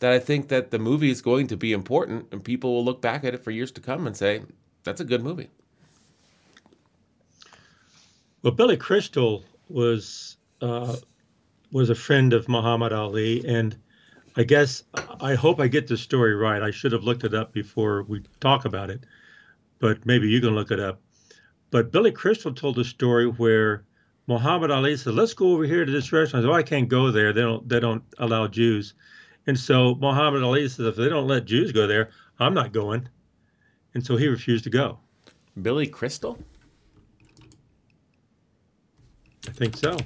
that 0.00 0.12
I 0.12 0.18
think 0.18 0.48
that 0.48 0.70
the 0.70 0.78
movie 0.78 1.10
is 1.10 1.22
going 1.22 1.46
to 1.48 1.56
be 1.56 1.72
important, 1.72 2.26
and 2.30 2.44
people 2.44 2.74
will 2.74 2.84
look 2.84 3.02
back 3.02 3.24
at 3.24 3.34
it 3.34 3.42
for 3.42 3.50
years 3.50 3.72
to 3.72 3.80
come 3.80 4.06
and 4.06 4.16
say 4.16 4.42
that's 4.84 5.00
a 5.00 5.04
good 5.04 5.22
movie. 5.22 5.48
Well, 8.42 8.52
Billy 8.52 8.76
Crystal 8.76 9.44
was 9.68 10.36
uh, 10.62 10.96
was 11.72 11.90
a 11.90 11.94
friend 11.94 12.32
of 12.32 12.48
Muhammad 12.48 12.92
Ali, 12.92 13.44
and 13.46 13.76
I 14.36 14.44
guess 14.44 14.82
I 15.20 15.34
hope 15.34 15.60
I 15.60 15.68
get 15.68 15.86
the 15.86 15.96
story 15.96 16.34
right. 16.34 16.62
I 16.62 16.70
should 16.70 16.92
have 16.92 17.04
looked 17.04 17.24
it 17.24 17.34
up 17.34 17.52
before 17.52 18.02
we 18.02 18.22
talk 18.40 18.66
about 18.66 18.90
it, 18.90 19.04
but 19.78 20.04
maybe 20.04 20.28
you 20.28 20.40
can 20.40 20.54
look 20.54 20.70
it 20.70 20.80
up. 20.80 21.00
But 21.70 21.90
Billy 21.90 22.12
Crystal 22.12 22.52
told 22.52 22.78
a 22.78 22.84
story 22.84 23.26
where 23.26 23.84
Muhammad 24.26 24.70
Ali 24.70 24.96
said, 24.96 25.14
"Let's 25.14 25.32
go 25.32 25.52
over 25.52 25.64
here 25.64 25.84
to 25.84 25.90
this 25.90 26.12
restaurant." 26.12 26.44
I 26.44 26.46
said, 26.46 26.52
"Oh, 26.52 26.58
I 26.58 26.62
can't 26.62 26.88
go 26.88 27.10
there. 27.10 27.32
They 27.32 27.40
don't 27.40 27.66
they 27.68 27.80
don't 27.80 28.02
allow 28.18 28.46
Jews." 28.46 28.94
And 29.46 29.58
so 29.58 29.94
Muhammad 29.94 30.42
Ali 30.42 30.68
says, 30.68 30.86
"If 30.86 30.96
they 30.96 31.08
don't 31.08 31.28
let 31.28 31.46
Jews 31.46 31.72
go 31.72 31.86
there, 31.86 32.10
I'm 32.38 32.54
not 32.54 32.72
going." 32.72 33.08
And 33.94 34.04
so 34.04 34.16
he 34.16 34.28
refused 34.28 34.64
to 34.64 34.70
go. 34.70 34.98
Billy 35.62 35.86
Crystal? 35.86 36.38
I 39.48 39.52
think 39.52 39.76
so. 39.76 39.96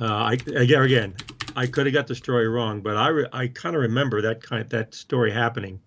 Uh, 0.00 0.06
I 0.06 0.32
again, 0.54 0.82
again, 0.82 1.14
I 1.56 1.66
could 1.66 1.86
have 1.86 1.92
got 1.94 2.06
the 2.06 2.14
story 2.14 2.48
wrong, 2.48 2.80
but 2.80 2.96
I 2.96 3.08
re, 3.08 3.26
I 3.32 3.48
kind 3.48 3.74
of 3.76 3.82
remember 3.82 4.22
that 4.22 4.42
kind 4.42 4.68
that 4.70 4.94
story 4.94 5.30
happening, 5.32 5.80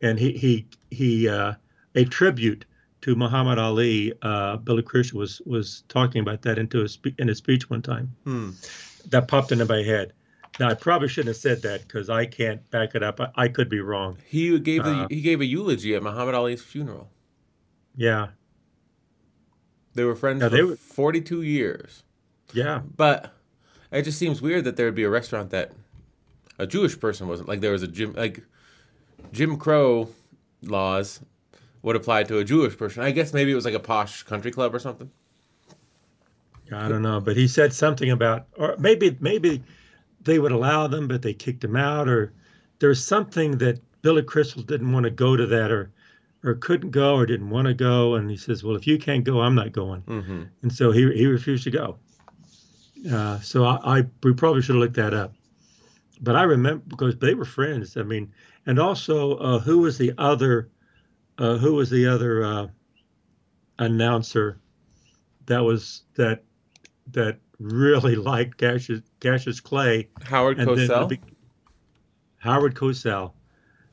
and 0.00 0.18
he 0.18 0.32
he 0.32 0.66
he 0.90 1.28
uh, 1.28 1.54
a 1.94 2.04
tribute 2.04 2.64
to 3.02 3.14
Muhammad 3.14 3.58
Ali. 3.58 4.12
Uh, 4.22 4.56
Billy 4.56 4.82
Crystal 4.82 5.18
was 5.18 5.40
was 5.46 5.84
talking 5.88 6.20
about 6.22 6.42
that 6.42 6.58
into 6.58 6.82
a 6.82 6.88
spe- 6.88 7.18
in 7.18 7.28
a 7.28 7.34
speech 7.34 7.68
one 7.70 7.82
time. 7.82 8.14
Hmm. 8.24 8.50
That 9.10 9.28
popped 9.28 9.52
into 9.52 9.64
my 9.66 9.82
head. 9.82 10.12
Now 10.60 10.68
I 10.68 10.74
probably 10.74 11.08
shouldn't 11.08 11.28
have 11.34 11.36
said 11.42 11.62
that 11.62 11.82
because 11.82 12.08
I 12.10 12.26
can't 12.26 12.68
back 12.70 12.94
it 12.94 13.02
up. 13.02 13.20
I, 13.20 13.28
I 13.36 13.48
could 13.48 13.68
be 13.68 13.80
wrong. 13.80 14.18
He 14.26 14.58
gave 14.58 14.84
the, 14.84 14.90
Uh, 14.90 15.06
he 15.08 15.20
gave 15.20 15.40
a 15.40 15.46
eulogy 15.46 15.94
at 15.94 16.02
Muhammad 16.02 16.34
Ali's 16.34 16.62
funeral. 16.62 17.10
Yeah, 17.96 18.28
They 19.94 20.04
were 20.04 20.14
friends 20.16 20.40
Yeah, 20.42 20.48
for 20.48 20.56
they 20.56 20.62
were- 20.62 20.76
42 20.76 21.42
years. 21.42 22.02
yeah. 22.54 22.80
But 22.96 23.34
it 23.92 24.02
just 24.02 24.18
seems 24.18 24.42
weird 24.42 24.64
that 24.64 24.76
there 24.76 24.86
would 24.86 24.94
be 24.94 25.04
a 25.04 25.10
restaurant 25.10 25.50
that 25.50 25.72
a 26.58 26.66
Jewish 26.66 26.98
person 26.98 27.28
wasn't 27.28 27.48
like 27.48 27.60
there 27.60 27.72
was 27.72 27.82
a 27.82 27.88
Jim 27.88 28.14
like 28.14 28.42
Jim 29.32 29.56
Crow 29.56 30.08
laws 30.62 31.20
would 31.82 31.96
apply 31.96 32.22
to 32.24 32.38
a 32.38 32.44
Jewish 32.44 32.76
person. 32.76 33.02
I 33.02 33.10
guess 33.10 33.32
maybe 33.32 33.52
it 33.52 33.54
was 33.54 33.64
like 33.64 33.74
a 33.74 33.80
posh 33.80 34.22
country 34.22 34.50
club 34.50 34.74
or 34.74 34.78
something. 34.78 35.10
I 36.72 36.88
don't 36.88 37.02
know, 37.02 37.20
but 37.20 37.36
he 37.36 37.46
said 37.48 37.72
something 37.72 38.10
about, 38.10 38.46
or 38.56 38.76
maybe 38.78 39.16
maybe 39.20 39.62
they 40.22 40.38
would 40.38 40.52
allow 40.52 40.86
them, 40.86 41.06
but 41.08 41.22
they 41.22 41.34
kicked 41.34 41.62
him 41.64 41.76
out, 41.76 42.08
or 42.08 42.32
there's 42.78 43.04
something 43.04 43.58
that 43.58 43.78
Billy 44.00 44.22
Crystal 44.22 44.62
didn't 44.62 44.92
want 44.92 45.04
to 45.04 45.10
go 45.10 45.36
to 45.36 45.46
that, 45.46 45.70
or 45.70 45.90
or 46.44 46.54
couldn't 46.54 46.90
go, 46.90 47.14
or 47.14 47.26
didn't 47.26 47.50
want 47.50 47.66
to 47.66 47.74
go, 47.74 48.14
and 48.14 48.30
he 48.30 48.36
says, 48.36 48.64
well, 48.64 48.74
if 48.74 48.86
you 48.86 48.98
can't 48.98 49.24
go, 49.24 49.40
I'm 49.40 49.54
not 49.54 49.72
going, 49.72 50.00
hmm 50.02 50.42
and 50.62 50.72
so 50.72 50.92
he 50.92 51.12
he 51.12 51.26
refused 51.26 51.64
to 51.64 51.70
go. 51.70 51.98
Uh, 53.10 53.40
so 53.40 53.64
I, 53.64 53.98
I 54.00 54.06
we 54.22 54.32
probably 54.32 54.62
should 54.62 54.74
have 54.76 54.80
looked 54.82 54.94
that 54.96 55.12
up, 55.14 55.32
but 56.20 56.36
I 56.36 56.42
remember 56.44 56.84
because 56.88 57.16
they 57.18 57.34
were 57.34 57.44
friends. 57.44 57.96
I 57.96 58.02
mean, 58.02 58.32
and 58.66 58.78
also 58.78 59.36
uh, 59.38 59.58
who 59.58 59.78
was 59.78 59.98
the 59.98 60.12
other, 60.18 60.70
uh, 61.38 61.56
who 61.56 61.74
was 61.74 61.90
the 61.90 62.06
other 62.06 62.44
uh, 62.44 62.66
announcer 63.78 64.58
that 65.46 65.60
was 65.60 66.02
that 66.14 66.44
that 67.10 67.38
really 67.58 68.14
liked 68.32 68.58
Cassius, 68.58 69.00
Cassius 69.20 69.60
Clay 69.60 70.08
Howard 70.24 70.58
and 70.58 70.68
then 70.76 70.88
Cosell. 70.88 71.08
big- 71.08 71.22
Howard 72.38 72.74
Cosell. 72.74 73.32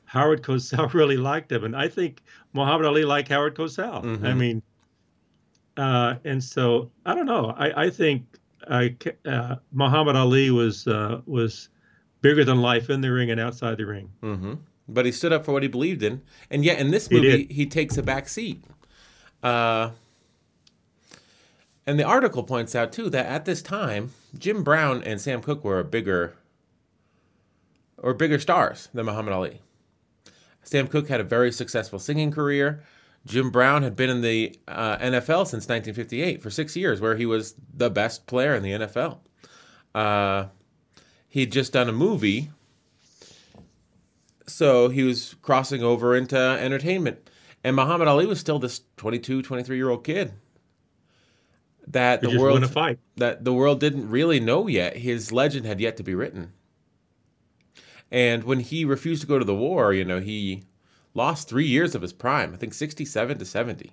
Howard 0.04 0.42
Cosell 0.42 0.92
really 0.94 1.16
liked 1.16 1.50
him, 1.52 1.64
and 1.64 1.76
I 1.76 1.88
think 1.88 2.22
Muhammad 2.52 2.86
Ali 2.86 3.04
liked 3.04 3.28
Howard 3.28 3.54
Cosell. 3.56 4.02
I 4.24 4.32
Mhm. 4.32 4.36
mean, 4.36 4.62
uh, 5.76 6.14
and 6.24 6.42
so 6.42 6.90
I 7.06 7.14
don't 7.14 7.26
know. 7.26 7.54
I, 7.56 7.84
I 7.84 7.90
think 7.90 8.24
I, 8.70 8.96
uh, 9.26 9.56
Muhammad 9.72 10.14
Ali 10.16 10.50
was 10.50 10.86
uh, 10.86 11.20
was 11.26 11.68
bigger 12.22 12.44
than 12.44 12.62
life 12.62 12.88
in 12.88 13.00
the 13.00 13.10
ring 13.10 13.30
and 13.30 13.40
outside 13.40 13.76
the 13.78 13.86
ring. 13.86 14.10
hmm 14.20 14.54
But 14.88 15.06
he 15.06 15.12
stood 15.12 15.32
up 15.32 15.44
for 15.44 15.52
what 15.52 15.62
he 15.62 15.68
believed 15.68 16.02
in, 16.02 16.22
and 16.50 16.64
yet 16.64 16.78
in 16.78 16.90
this 16.90 17.10
movie 17.10 17.44
did. 17.46 17.50
he 17.52 17.66
takes 17.66 17.98
a 17.98 18.02
back 18.02 18.28
seat. 18.28 18.62
Uh, 19.42 19.90
and 21.86 21.98
the 21.98 22.04
article 22.04 22.42
points 22.44 22.74
out 22.74 22.92
too 22.92 23.10
that 23.10 23.26
at 23.26 23.44
this 23.46 23.62
time 23.62 24.12
Jim 24.38 24.62
Brown 24.62 25.02
and 25.02 25.20
Sam 25.20 25.42
Cooke 25.42 25.64
were 25.64 25.78
a 25.80 25.84
bigger 25.84 26.34
or 27.98 28.14
bigger 28.14 28.38
stars 28.38 28.88
than 28.94 29.06
Muhammad 29.06 29.32
Ali. 29.34 29.60
Sam 30.62 30.86
Cooke 30.86 31.08
had 31.08 31.20
a 31.20 31.24
very 31.24 31.50
successful 31.50 31.98
singing 31.98 32.30
career. 32.30 32.84
Jim 33.26 33.50
Brown 33.50 33.82
had 33.82 33.96
been 33.96 34.10
in 34.10 34.22
the 34.22 34.58
uh, 34.66 34.96
NFL 34.98 35.46
since 35.46 35.68
1958 35.68 36.42
for 36.42 36.50
six 36.50 36.74
years, 36.74 37.00
where 37.00 37.16
he 37.16 37.26
was 37.26 37.54
the 37.74 37.90
best 37.90 38.26
player 38.26 38.54
in 38.54 38.62
the 38.62 38.72
NFL. 38.72 39.18
Uh, 39.94 40.46
he'd 41.28 41.52
just 41.52 41.72
done 41.72 41.88
a 41.88 41.92
movie. 41.92 42.50
So 44.46 44.88
he 44.88 45.02
was 45.02 45.36
crossing 45.42 45.82
over 45.82 46.16
into 46.16 46.36
entertainment. 46.36 47.30
And 47.62 47.76
muhammad 47.76 48.08
ali 48.08 48.26
was 48.26 48.40
still 48.40 48.58
this 48.58 48.80
22 48.96 49.42
23 49.42 49.76
year 49.76 49.90
old 49.90 50.04
kid 50.04 50.32
that 51.86 52.24
He 52.24 52.32
the 52.32 52.40
world 52.40 52.62
that 53.16 53.44
the 53.44 53.52
world 53.52 53.80
didn't 53.80 54.08
really 54.08 54.40
know 54.40 54.66
yet. 54.66 54.96
His 54.96 55.32
legend 55.32 55.66
had 55.66 55.80
yet 55.80 55.96
to 55.98 56.02
be 56.02 56.14
written. 56.14 56.52
And 58.10 58.44
when 58.44 58.60
he 58.60 58.84
refused 58.84 59.20
to 59.22 59.26
go 59.26 59.38
to 59.38 59.44
the 59.44 59.54
war 59.54 59.92
you 59.92 60.04
know 60.04 60.20
he 60.20 60.64
lost 61.14 61.48
three 61.48 61.66
years 61.66 61.94
of 61.94 62.02
his 62.02 62.12
prime 62.12 62.52
i 62.54 62.56
think 62.56 62.74
67 62.74 63.38
to 63.38 63.44
70 63.44 63.90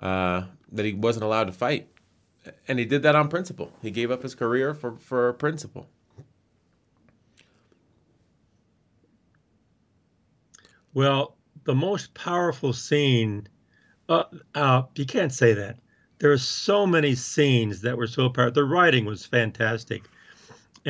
uh, 0.00 0.44
that 0.72 0.86
he 0.86 0.94
wasn't 0.94 1.24
allowed 1.24 1.44
to 1.44 1.52
fight 1.52 1.88
and 2.66 2.78
he 2.78 2.84
did 2.84 3.02
that 3.02 3.14
on 3.14 3.28
principle 3.28 3.72
he 3.82 3.90
gave 3.90 4.10
up 4.10 4.22
his 4.22 4.34
career 4.34 4.74
for 4.74 4.96
for 4.96 5.32
principle 5.34 5.88
Well, 10.92 11.36
the 11.64 11.74
most 11.74 12.14
powerful 12.14 12.72
scene, 12.72 13.46
uh, 14.08 14.24
uh, 14.54 14.82
you 14.96 15.06
can't 15.06 15.32
say 15.32 15.54
that. 15.54 15.78
There 16.18 16.32
are 16.32 16.38
so 16.38 16.86
many 16.86 17.14
scenes 17.14 17.80
that 17.82 17.96
were 17.96 18.08
so 18.08 18.28
powerful. 18.28 18.54
The 18.54 18.64
writing 18.64 19.04
was 19.04 19.24
fantastic, 19.24 20.02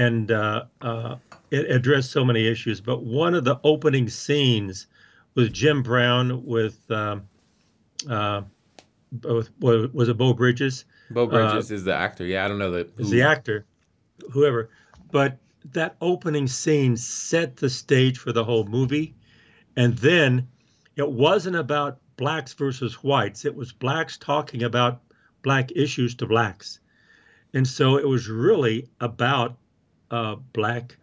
and 0.00 0.30
uh, 0.30 0.64
uh, 0.80 1.16
it 1.50 1.70
addressed 1.70 2.10
so 2.10 2.24
many 2.24 2.46
issues. 2.48 2.80
But 2.80 3.02
one 3.02 3.34
of 3.34 3.44
the 3.44 3.60
opening 3.64 4.08
scenes 4.08 4.86
was 5.34 5.50
Jim 5.50 5.82
Brown 5.82 6.42
with, 6.46 6.90
um, 6.90 7.28
uh, 8.08 8.42
with 9.22 9.50
was 9.60 10.08
it 10.08 10.16
Beau 10.16 10.32
Bridges? 10.32 10.86
Beau 11.10 11.26
Bridges 11.26 11.70
is 11.70 11.84
the 11.84 11.94
actor. 11.94 12.24
Yeah, 12.24 12.46
I 12.46 12.48
don't 12.48 12.58
know 12.58 12.70
the 12.70 12.88
is 12.96 13.10
the 13.10 13.20
actor, 13.20 13.66
whoever. 14.32 14.70
But 15.12 15.36
that 15.72 15.96
opening 16.00 16.46
scene 16.46 16.96
set 16.96 17.58
the 17.58 17.68
stage 17.68 18.16
for 18.16 18.32
the 18.32 18.44
whole 18.44 18.64
movie. 18.64 19.14
And 19.76 19.98
then 19.98 20.48
it 20.96 21.10
wasn't 21.10 21.56
about 21.56 21.98
blacks 22.16 22.54
versus 22.54 23.02
whites, 23.04 23.44
it 23.44 23.54
was 23.54 23.72
blacks 23.72 24.16
talking 24.16 24.62
about 24.62 25.02
black 25.42 25.70
issues 25.72 26.14
to 26.14 26.26
blacks. 26.26 26.80
And 27.52 27.66
so 27.66 27.98
it 27.98 28.08
was 28.08 28.28
really 28.28 28.88
about 29.00 29.56
uh, 30.10 30.36
black 30.52 30.96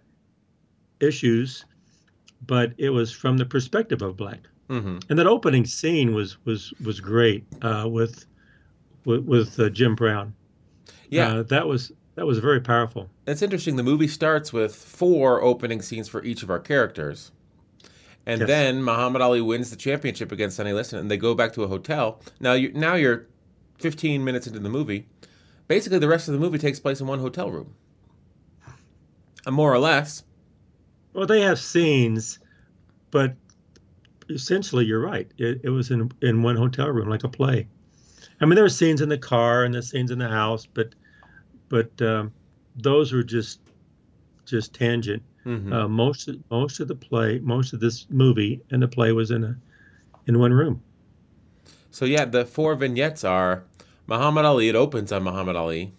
issues 1.00 1.66
but 2.46 2.74
it 2.78 2.90
was 2.90 3.12
from 3.12 3.38
the 3.38 3.46
perspective 3.46 4.02
of 4.02 4.16
black. 4.16 4.42
hmm 4.70 5.00
And 5.10 5.18
that 5.18 5.28
opening 5.28 5.66
scene 5.66 6.14
was 6.14 6.38
was 6.46 6.74
was 6.84 7.00
great 7.00 7.46
uh, 7.62 7.88
with 7.90 8.26
with, 9.06 9.26
with 9.26 9.60
uh, 9.60 9.70
Jim 9.70 9.96
Brown. 9.96 10.34
Yeah, 11.10 11.38
uh, 11.38 11.44
that 11.44 11.68
was 11.68 11.92
that 12.16 12.26
was 12.28 12.40
very 12.40 12.62
powerful. 12.62 13.10
it's 13.26 13.42
interesting. 13.42 13.76
The 13.76 13.84
movie 13.84 14.08
starts 14.08 14.54
with 14.54 14.76
four 14.76 15.42
opening 15.42 15.82
scenes 15.82 16.08
for 16.08 16.24
each 16.24 16.44
of 16.44 16.50
our 16.50 16.60
characters. 16.60 17.32
And 18.26 18.42
Yes. 18.42 18.48
then 18.48 18.84
Muhammad 18.84 19.22
Ali 19.22 19.42
wins 19.42 19.70
the 19.70 19.78
championship 19.78 20.32
against 20.32 20.58
Sonny 20.58 20.74
Liston, 20.74 21.00
and 21.00 21.10
they 21.10 21.18
go 21.18 21.34
back 21.34 21.54
to 21.54 21.64
a 21.64 21.68
hotel. 21.68 22.20
Now 22.40 22.54
you 22.54 22.72
now 22.74 22.96
you're 22.96 23.26
15 23.80 24.24
minutes 24.24 24.46
into 24.48 24.60
the 24.60 24.70
movie. 24.70 25.08
Basically, 25.68 26.00
the 26.00 26.08
rest 26.08 26.28
of 26.28 26.34
the 26.34 26.40
movie 26.40 26.58
takes 26.60 26.80
place 26.80 27.02
in 27.02 27.08
one 27.08 27.20
hotel 27.20 27.50
room, 27.50 27.74
more 29.51 29.74
or 29.74 29.80
less. 29.80 30.24
Well, 31.13 31.25
they 31.25 31.42
have 31.42 31.60
scenes, 31.60 32.39
but 33.12 33.36
essentially, 34.30 34.86
you're 34.86 35.00
right. 35.01 35.30
It, 35.38 35.62
it 35.63 35.70
was 35.70 35.92
in 35.92 36.12
in 36.22 36.44
one 36.44 36.56
hotel 36.56 36.89
room, 36.89 37.10
like 37.10 37.24
a 37.24 37.30
play. 37.30 37.68
I 38.39 38.46
mean, 38.46 38.56
there 38.56 38.63
were 38.63 38.70
scenes 38.70 39.01
in 39.01 39.10
the 39.10 39.18
car 39.18 39.63
and 39.63 39.74
the 39.74 39.82
scenes 39.82 40.12
in 40.12 40.20
the 40.20 40.27
house, 40.30 40.66
but 40.66 40.94
but 41.70 42.01
um, 42.01 42.32
those 42.75 43.13
were 43.13 43.24
just 43.24 43.60
just 44.46 44.74
tangent. 44.74 45.24
Mhm. 45.46 45.74
Uh, 45.74 45.88
most 45.88 46.30
most 46.51 46.80
of 46.80 46.88
the 46.88 46.96
play, 46.96 47.39
most 47.39 47.74
of 47.74 47.80
this 47.80 48.06
movie 48.10 48.62
and 48.72 48.82
the 48.82 48.88
play 48.88 49.12
was 49.12 49.32
in 49.32 49.44
a 49.44 49.58
in 50.27 50.39
one 50.39 50.54
room. 50.54 50.82
So 51.89 52.06
yeah, 52.06 52.25
the 52.25 52.46
four 52.46 52.75
vignettes 52.75 53.24
are 53.24 53.63
Muhammad 54.08 54.46
Ali. 54.46 54.70
It 54.70 54.75
opens 54.75 55.12
on 55.12 55.24
Muhammad 55.24 55.56
Ali 55.56 55.94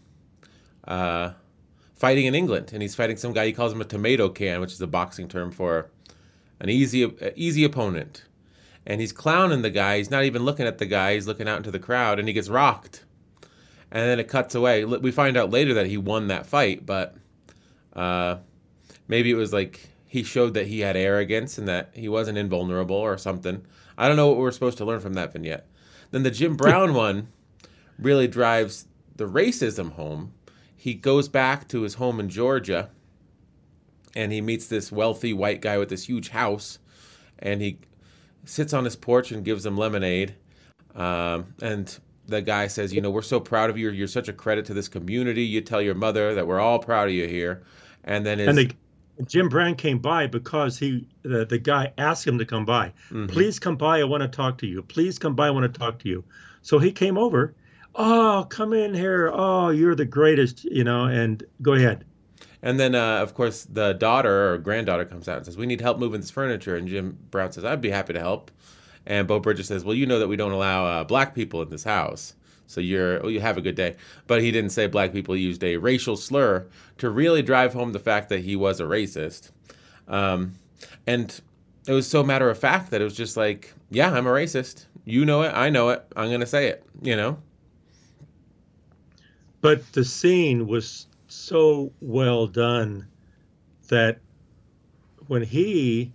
uh, 0.87 1.33
fighting 1.99 2.27
in 2.27 2.35
England, 2.35 2.71
and 2.73 2.81
he's 2.81 2.95
fighting 2.95 3.17
some 3.17 3.33
guy. 3.33 3.47
He 3.47 3.53
calls 3.53 3.73
him 3.73 3.81
a 3.81 3.85
tomato 3.85 4.29
can, 4.29 4.61
which 4.61 4.73
is 4.73 4.81
a 4.81 4.87
boxing 4.87 5.29
term 5.29 5.51
for 5.51 5.91
an 6.61 6.71
easy 6.71 7.13
easy 7.37 7.65
opponent. 7.65 8.25
And 8.87 9.01
he's 9.01 9.13
clowning 9.13 9.61
the 9.61 9.71
guy. 9.71 9.99
He's 9.99 10.11
not 10.11 10.25
even 10.25 10.45
looking 10.45 10.67
at 10.67 10.79
the 10.79 10.87
guy. 10.87 11.15
He's 11.15 11.27
looking 11.27 11.49
out 11.49 11.59
into 11.59 11.71
the 11.71 11.79
crowd, 11.79 12.19
and 12.19 12.27
he 12.27 12.33
gets 12.33 12.49
rocked. 12.49 13.05
And 13.91 14.03
then 14.03 14.19
it 14.19 14.29
cuts 14.29 14.55
away. 14.55 14.85
We 14.85 15.11
find 15.11 15.37
out 15.37 15.51
later 15.51 15.75
that 15.75 15.87
he 15.87 15.97
won 15.97 16.29
that 16.29 16.47
fight, 16.47 16.87
but 16.87 17.17
uh, 17.95 18.37
maybe 19.09 19.31
it 19.31 19.35
was 19.35 19.53
like 19.53 19.89
he 20.07 20.23
showed 20.23 20.55
that 20.55 20.67
he 20.67 20.81
had 20.81 20.97
arrogance 20.97 21.59
and 21.59 21.69
that 21.69 21.91
he 21.95 22.09
wasn't 22.09 22.39
invulnerable 22.39 22.97
or 22.97 23.19
something. 23.19 23.65
I 23.97 24.09
don't 24.09 24.17
know 24.17 24.29
what 24.29 24.39
we're 24.39 24.53
supposed 24.53 24.79
to 24.79 24.85
learn 24.85 25.01
from 25.01 25.15
that 25.15 25.33
vignette. 25.33 25.67
Then 26.11 26.23
the 26.23 26.31
Jim 26.31 26.57
Brown 26.57 26.95
one 27.07 27.29
really 27.99 28.29
drives 28.29 28.87
the 29.17 29.29
racism 29.29 29.93
home. 29.93 30.33
He 30.79 30.95
goes 30.95 31.29
back 31.29 31.69
to 31.69 31.83
his 31.83 31.95
home 31.95 32.21
in 32.21 32.31
Georgia 32.31 32.89
and 34.15 34.33
he 34.33 34.41
meets 34.41 34.69
this 34.69 34.91
wealthy 34.91 35.33
white 35.33 35.61
guy 35.61 35.77
with 35.77 35.89
this 35.89 36.05
huge 36.05 36.29
house 36.29 36.79
and 37.41 37.61
he 37.61 37.79
sits 38.45 38.73
on 38.73 38.85
his 38.85 38.97
porch 38.97 39.33
and 39.33 39.45
gives 39.45 39.67
him 39.67 39.77
lemonade. 39.77 40.35
Um, 40.95 41.53
and 41.61 41.99
the 42.27 42.41
guy 42.41 42.69
says, 42.69 42.93
You 42.95 43.01
know, 43.01 43.11
we're 43.11 43.23
so 43.23 43.41
proud 43.41 43.71
of 43.71 43.77
you. 43.77 43.91
You're 43.91 44.07
such 44.07 44.29
a 44.29 44.33
credit 44.33 44.65
to 44.67 44.75
this 44.75 44.89
community. 44.89 45.45
You 45.45 45.61
tell 45.61 45.83
your 45.83 45.95
mother 45.97 46.35
that 46.35 46.47
we're 46.47 46.61
all 46.61 46.79
proud 46.79 47.09
of 47.09 47.15
you 47.15 47.27
here. 47.27 47.63
And 48.05 48.25
then 48.25 48.39
his, 48.39 48.49
And 48.49 48.59
the, 48.59 48.71
Jim 49.27 49.49
Brown 49.49 49.75
came 49.75 49.99
by 49.99 50.29
because 50.29 50.79
he 50.79 51.07
the, 51.23 51.45
the 51.45 51.59
guy 51.59 51.93
asked 51.99 52.25
him 52.27 52.39
to 52.39 52.45
come 52.45 52.65
by. 52.65 52.93
Please 53.27 53.59
come 53.59 53.77
by. 53.77 54.01
I 54.01 54.05
want 54.05 54.23
to 54.23 54.29
talk 54.29 54.59
to 54.59 54.67
you. 54.67 54.83
Please 54.83 55.19
come 55.19 55.35
by. 55.35 55.49
I 55.49 55.51
want 55.51 55.73
to 55.73 55.79
talk 55.79 55.99
to 56.01 56.09
you. 56.09 56.23
So 56.63 56.79
he 56.79 56.93
came 56.93 57.19
over. 57.19 57.55
Oh, 57.99 58.47
come 58.49 58.73
in 58.73 58.95
here. 58.95 59.31
Oh, 59.35 59.69
you're 59.71 59.95
the 59.95 60.05
greatest. 60.07 60.65
You 60.65 60.85
know. 60.85 61.05
And 61.05 61.43
go 61.61 61.75
ahead. 61.75 62.05
And 62.63 62.79
then, 62.81 62.95
uh, 62.95 63.19
of 63.19 63.35
course, 63.35 63.65
the 63.65 63.93
daughter 63.95 64.53
or 64.53 64.59
granddaughter 64.59 65.05
comes 65.05 65.29
out 65.29 65.37
and 65.39 65.47
says, 65.47 65.57
"We 65.57 65.67
need 65.67 65.81
help 65.81 65.99
moving 65.99 66.21
this 66.21 66.31
furniture." 66.31 66.77
And 66.77 66.89
Jim 66.89 67.19
Brown 67.31 67.53
says, 67.53 67.65
"I'd 67.65 67.81
be 67.81 67.91
happy 67.91 68.13
to 68.15 68.21
help." 68.21 68.51
And 69.07 69.27
Beau 69.29 69.41
Bridges 69.41 69.67
says, 69.69 69.85
"Well, 69.85 69.95
you 69.95 70.07
know 70.07 70.19
that 70.19 70.29
we 70.29 70.37
don't 70.37 70.53
allow 70.53 70.87
uh, 70.87 71.05
black 71.05 71.35
people 71.35 71.63
in 71.63 71.71
this 71.71 71.85
house, 71.85 72.35
so 72.67 72.81
you're 72.81 73.21
well, 73.21 73.31
you 73.31 73.41
have 73.41 73.59
a 73.59 73.61
good 73.61 73.75
day." 73.75 73.97
But 74.27 74.43
he 74.43 74.51
didn't 74.51 74.71
say 74.71 74.87
black 74.87 75.13
people. 75.13 75.37
Used 75.37 75.63
a 75.65 75.77
racial 75.77 76.17
slur 76.17 76.67
to 76.99 77.11
really 77.11 77.43
drive 77.43 77.73
home 77.75 77.93
the 77.93 77.99
fact 77.99 78.29
that 78.31 78.41
he 78.41 78.57
was 78.57 78.81
a 78.81 78.85
racist. 78.85 79.51
Um, 80.09 80.55
and 81.07 81.41
it 81.87 81.93
was 81.93 82.07
so 82.09 82.23
matter 82.23 82.51
of 82.51 82.59
fact 82.59 82.91
that 82.91 83.01
it 83.01 83.05
was 83.05 83.17
just 83.17 83.37
like, 83.37 83.73
"Yeah, 83.91 84.13
I'm 84.13 84.27
a 84.27 84.31
racist. 84.31 84.87
You 85.05 85.25
know 85.25 85.43
it. 85.43 85.53
I 85.55 85.71
know 85.71 85.91
it. 85.91 86.05
I'm 86.17 86.31
gonna 86.31 86.47
say 86.47 86.69
it." 86.69 86.85
You 87.03 87.17
know. 87.17 87.39
But 89.61 89.93
the 89.93 90.05
scene 90.05 90.67
was 90.67 91.07
so 91.29 91.93
well 92.01 92.47
done 92.47 93.07
that 93.89 94.19
when 95.27 95.43
he 95.43 96.13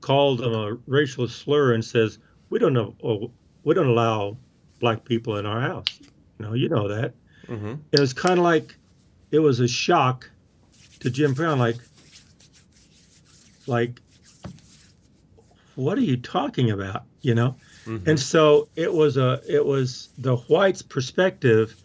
called 0.00 0.40
him 0.40 0.52
a 0.52 0.76
racial 0.86 1.28
slur 1.28 1.72
and 1.72 1.84
says, 1.84 2.18
"We 2.50 2.58
don't 2.58 2.72
know, 2.72 2.94
oh, 3.02 3.30
we 3.64 3.74
don't 3.74 3.86
allow 3.88 4.36
black 4.80 5.04
people 5.04 5.36
in 5.36 5.46
our 5.46 5.60
house," 5.60 5.86
you 6.00 6.46
know, 6.46 6.54
you 6.54 6.68
know 6.68 6.88
that. 6.88 7.14
hmm 7.46 7.74
It 7.92 8.00
was 8.00 8.12
kind 8.12 8.38
of 8.38 8.44
like 8.44 8.76
it 9.30 9.38
was 9.38 9.60
a 9.60 9.68
shock 9.68 10.28
to 11.00 11.10
Jim 11.10 11.34
Brown, 11.34 11.58
like, 11.58 11.76
like, 13.66 14.00
what 15.74 15.96
are 15.96 16.02
you 16.02 16.16
talking 16.16 16.70
about? 16.70 17.04
You 17.22 17.34
know, 17.34 17.56
and 18.06 18.18
so 18.18 18.68
it 18.76 18.92
was 18.92 19.16
a 19.16 19.40
it 19.48 19.64
was 19.64 20.08
the 20.18 20.36
whites' 20.36 20.82
perspective 20.82 21.76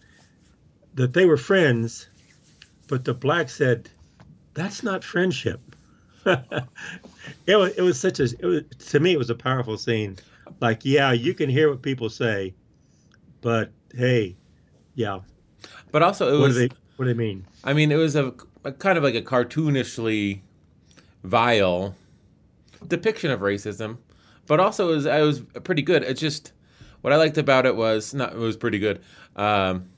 that 0.96 1.14
they 1.14 1.26
were 1.26 1.38
friends, 1.38 2.08
but 2.88 3.06
the 3.06 3.14
black 3.14 3.50
said 3.50 3.90
that's 4.54 4.84
not 4.84 5.04
friendship. 5.04 5.60
it 6.26 7.56
was 7.56 7.74
it 7.74 7.82
was 7.82 8.00
such 8.00 8.20
a 8.20 8.24
it 8.24 8.44
was 8.46 8.62
to 8.90 9.00
me 9.00 9.12
it 9.14 9.18
was 9.18 9.30
a 9.30 9.36
powerful 9.36 9.78
scene. 9.78 10.18
Like 10.60 10.86
yeah, 10.86 11.12
you 11.12 11.34
can 11.34 11.50
hear 11.50 11.70
what 11.70 11.82
people 11.82 12.10
say, 12.10 12.54
but 13.42 13.72
hey, 13.96 14.36
yeah, 14.96 15.20
But 15.92 16.04
also, 16.04 16.28
it 16.36 16.40
what 16.40 16.48
was. 16.48 16.56
do 16.56 16.68
they 16.68 16.76
what 16.98 17.06
do 17.06 17.14
they 17.14 17.18
mean? 17.18 17.46
I 17.64 17.74
mean, 17.74 17.92
it 17.92 17.96
was 17.96 18.16
a, 18.16 18.34
a 18.64 18.72
kind 18.72 18.98
of 18.98 19.04
like 19.04 19.16
a 19.16 19.22
cartoonishly 19.22 20.42
vile 21.24 21.96
depiction 22.88 23.32
of 23.32 23.40
racism, 23.40 23.98
but 24.46 24.60
also 24.60 24.92
it 24.92 24.96
was, 24.96 25.06
it 25.06 25.22
was 25.22 25.40
pretty 25.64 25.82
good. 25.82 26.04
It's 26.04 26.22
just 26.22 26.52
what 27.02 27.12
I 27.14 27.16
liked 27.18 27.38
about 27.38 27.66
it 27.66 27.76
was 27.76 28.14
not 28.14 28.34
it 28.34 28.38
was 28.38 28.56
pretty 28.58 28.80
good. 28.80 29.02
Um, 29.36 29.90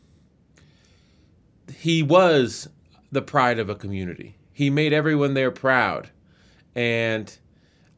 he 1.74 2.04
was 2.04 2.70
the 3.12 3.22
pride 3.22 3.60
of 3.60 3.70
a 3.70 3.76
community. 3.76 4.36
He 4.52 4.70
made 4.70 4.94
everyone 4.94 5.34
there 5.34 5.52
proud, 5.52 6.10
and 6.76 7.36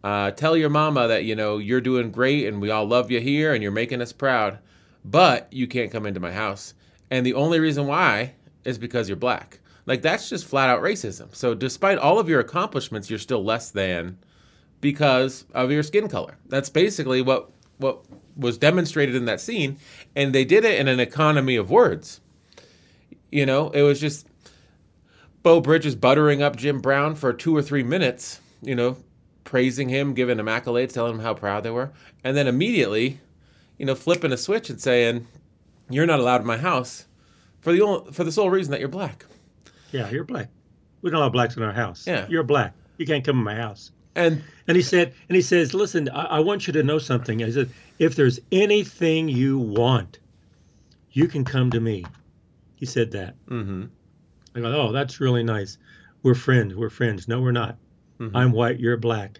uh, 0.03 0.31
tell 0.31 0.55
your 0.55 0.69
mama 0.69 1.07
that 1.07 1.25
you 1.25 1.35
know 1.35 1.57
you're 1.57 1.81
doing 1.81 2.11
great 2.11 2.47
and 2.47 2.61
we 2.61 2.69
all 2.69 2.85
love 2.85 3.11
you 3.11 3.19
here 3.19 3.53
and 3.53 3.61
you're 3.61 3.71
making 3.71 4.01
us 4.01 4.13
proud, 4.13 4.59
but 5.03 5.51
you 5.51 5.67
can't 5.67 5.91
come 5.91 6.05
into 6.05 6.19
my 6.19 6.31
house. 6.31 6.73
And 7.09 7.25
the 7.25 7.33
only 7.33 7.59
reason 7.59 7.87
why 7.87 8.33
is 8.63 8.77
because 8.77 9.07
you're 9.07 9.15
black. 9.15 9.59
Like 9.85 10.01
that's 10.01 10.29
just 10.29 10.45
flat 10.45 10.69
out 10.69 10.81
racism. 10.81 11.33
So 11.33 11.55
despite 11.55 11.97
all 11.97 12.19
of 12.19 12.29
your 12.29 12.39
accomplishments, 12.39 13.09
you're 13.09 13.19
still 13.19 13.43
less 13.43 13.71
than 13.71 14.17
because 14.81 15.45
of 15.53 15.71
your 15.71 15.83
skin 15.83 16.07
color. 16.09 16.37
That's 16.47 16.69
basically 16.69 17.21
what 17.21 17.51
what 17.77 18.03
was 18.35 18.57
demonstrated 18.57 19.15
in 19.15 19.25
that 19.25 19.39
scene, 19.39 19.77
and 20.15 20.33
they 20.33 20.45
did 20.45 20.65
it 20.65 20.79
in 20.79 20.87
an 20.87 20.99
economy 20.99 21.55
of 21.55 21.69
words. 21.69 22.21
You 23.37 23.45
know, 23.45 23.69
it 23.69 23.83
was 23.83 24.01
just 24.01 24.25
Beau 25.43 25.61
Bridges 25.61 25.93
buttering 25.93 26.41
up 26.41 26.55
Jim 26.55 26.81
Brown 26.81 27.13
for 27.13 27.31
two 27.33 27.55
or 27.55 27.61
three 27.61 27.83
minutes. 27.83 28.41
You 28.63 28.73
know, 28.73 28.97
praising 29.43 29.89
him, 29.89 30.15
giving 30.15 30.39
him 30.39 30.47
accolades, 30.47 30.91
telling 30.91 31.13
him 31.13 31.19
how 31.19 31.35
proud 31.35 31.61
they 31.61 31.69
were, 31.69 31.91
and 32.23 32.35
then 32.35 32.47
immediately, 32.47 33.19
you 33.77 33.85
know, 33.85 33.93
flipping 33.93 34.31
a 34.31 34.37
switch 34.37 34.71
and 34.71 34.81
saying, 34.81 35.27
"You're 35.87 36.07
not 36.07 36.19
allowed 36.19 36.41
in 36.41 36.47
my 36.47 36.57
house 36.57 37.05
for 37.61 37.71
the 37.71 37.83
only, 37.83 38.11
for 38.11 38.23
the 38.23 38.31
sole 38.31 38.49
reason 38.49 38.71
that 38.71 38.79
you're 38.79 38.89
black." 38.89 39.27
Yeah, 39.91 40.09
you're 40.09 40.23
black. 40.23 40.49
We 41.03 41.11
don't 41.11 41.19
allow 41.19 41.29
blacks 41.29 41.55
in 41.55 41.61
our 41.61 41.71
house. 41.71 42.07
Yeah. 42.07 42.25
you're 42.27 42.41
black. 42.41 42.73
You 42.97 43.05
can't 43.05 43.23
come 43.23 43.37
in 43.37 43.43
my 43.43 43.53
house. 43.53 43.91
And 44.15 44.41
And 44.67 44.75
he 44.75 44.81
said, 44.81 45.13
and 45.29 45.35
he 45.35 45.43
says, 45.43 45.75
listen, 45.75 46.09
I, 46.09 46.23
I 46.23 46.39
want 46.39 46.65
you 46.65 46.73
to 46.73 46.81
know 46.81 46.97
something. 46.97 47.43
I 47.43 47.51
said, 47.51 47.69
if 47.99 48.15
there's 48.15 48.39
anything 48.51 49.29
you 49.29 49.59
want, 49.59 50.17
you 51.11 51.27
can 51.27 51.45
come 51.45 51.69
to 51.69 51.79
me. 51.79 52.03
He 52.77 52.85
said 52.85 53.11
that. 53.11 53.35
hmm 53.49 53.85
I 54.55 54.61
go, 54.61 54.87
oh, 54.87 54.91
that's 54.91 55.19
really 55.19 55.43
nice. 55.43 55.77
We're 56.23 56.33
friends. 56.33 56.73
We're 56.73 56.89
friends. 56.89 57.27
No, 57.27 57.41
we're 57.41 57.51
not. 57.51 57.77
I'm 58.33 58.51
white. 58.51 58.79
You're 58.79 58.97
black. 58.97 59.39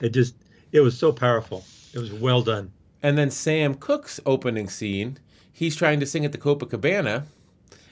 It 0.00 0.08
just, 0.08 0.34
it 0.72 0.80
was 0.80 0.98
so 0.98 1.12
powerful. 1.12 1.64
It 1.92 2.00
was 2.00 2.12
well 2.12 2.42
done. 2.42 2.72
And 3.02 3.16
then 3.16 3.30
Sam 3.30 3.74
Cooke's 3.74 4.18
opening 4.26 4.68
scene, 4.68 5.18
he's 5.52 5.76
trying 5.76 6.00
to 6.00 6.06
sing 6.06 6.24
at 6.24 6.32
the 6.32 6.38
Copacabana 6.38 7.24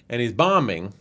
and 0.08 0.20
he's 0.20 0.32
bombing. 0.32 0.92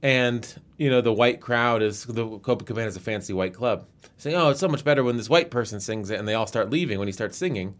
And, 0.00 0.46
you 0.78 0.88
know, 0.90 1.00
the 1.00 1.12
white 1.12 1.40
crowd 1.40 1.82
is, 1.82 2.04
the 2.04 2.24
Copacabana 2.24 2.86
is 2.86 2.96
a 2.96 3.00
fancy 3.00 3.32
white 3.32 3.54
club. 3.54 3.86
Saying, 4.18 4.36
oh, 4.36 4.50
it's 4.50 4.60
so 4.60 4.68
much 4.68 4.84
better 4.84 5.02
when 5.02 5.16
this 5.16 5.28
white 5.28 5.50
person 5.50 5.80
sings 5.80 6.10
it. 6.10 6.18
And 6.20 6.28
they 6.28 6.34
all 6.34 6.46
start 6.46 6.70
leaving 6.70 7.00
when 7.00 7.08
he 7.08 7.12
starts 7.12 7.36
singing. 7.36 7.76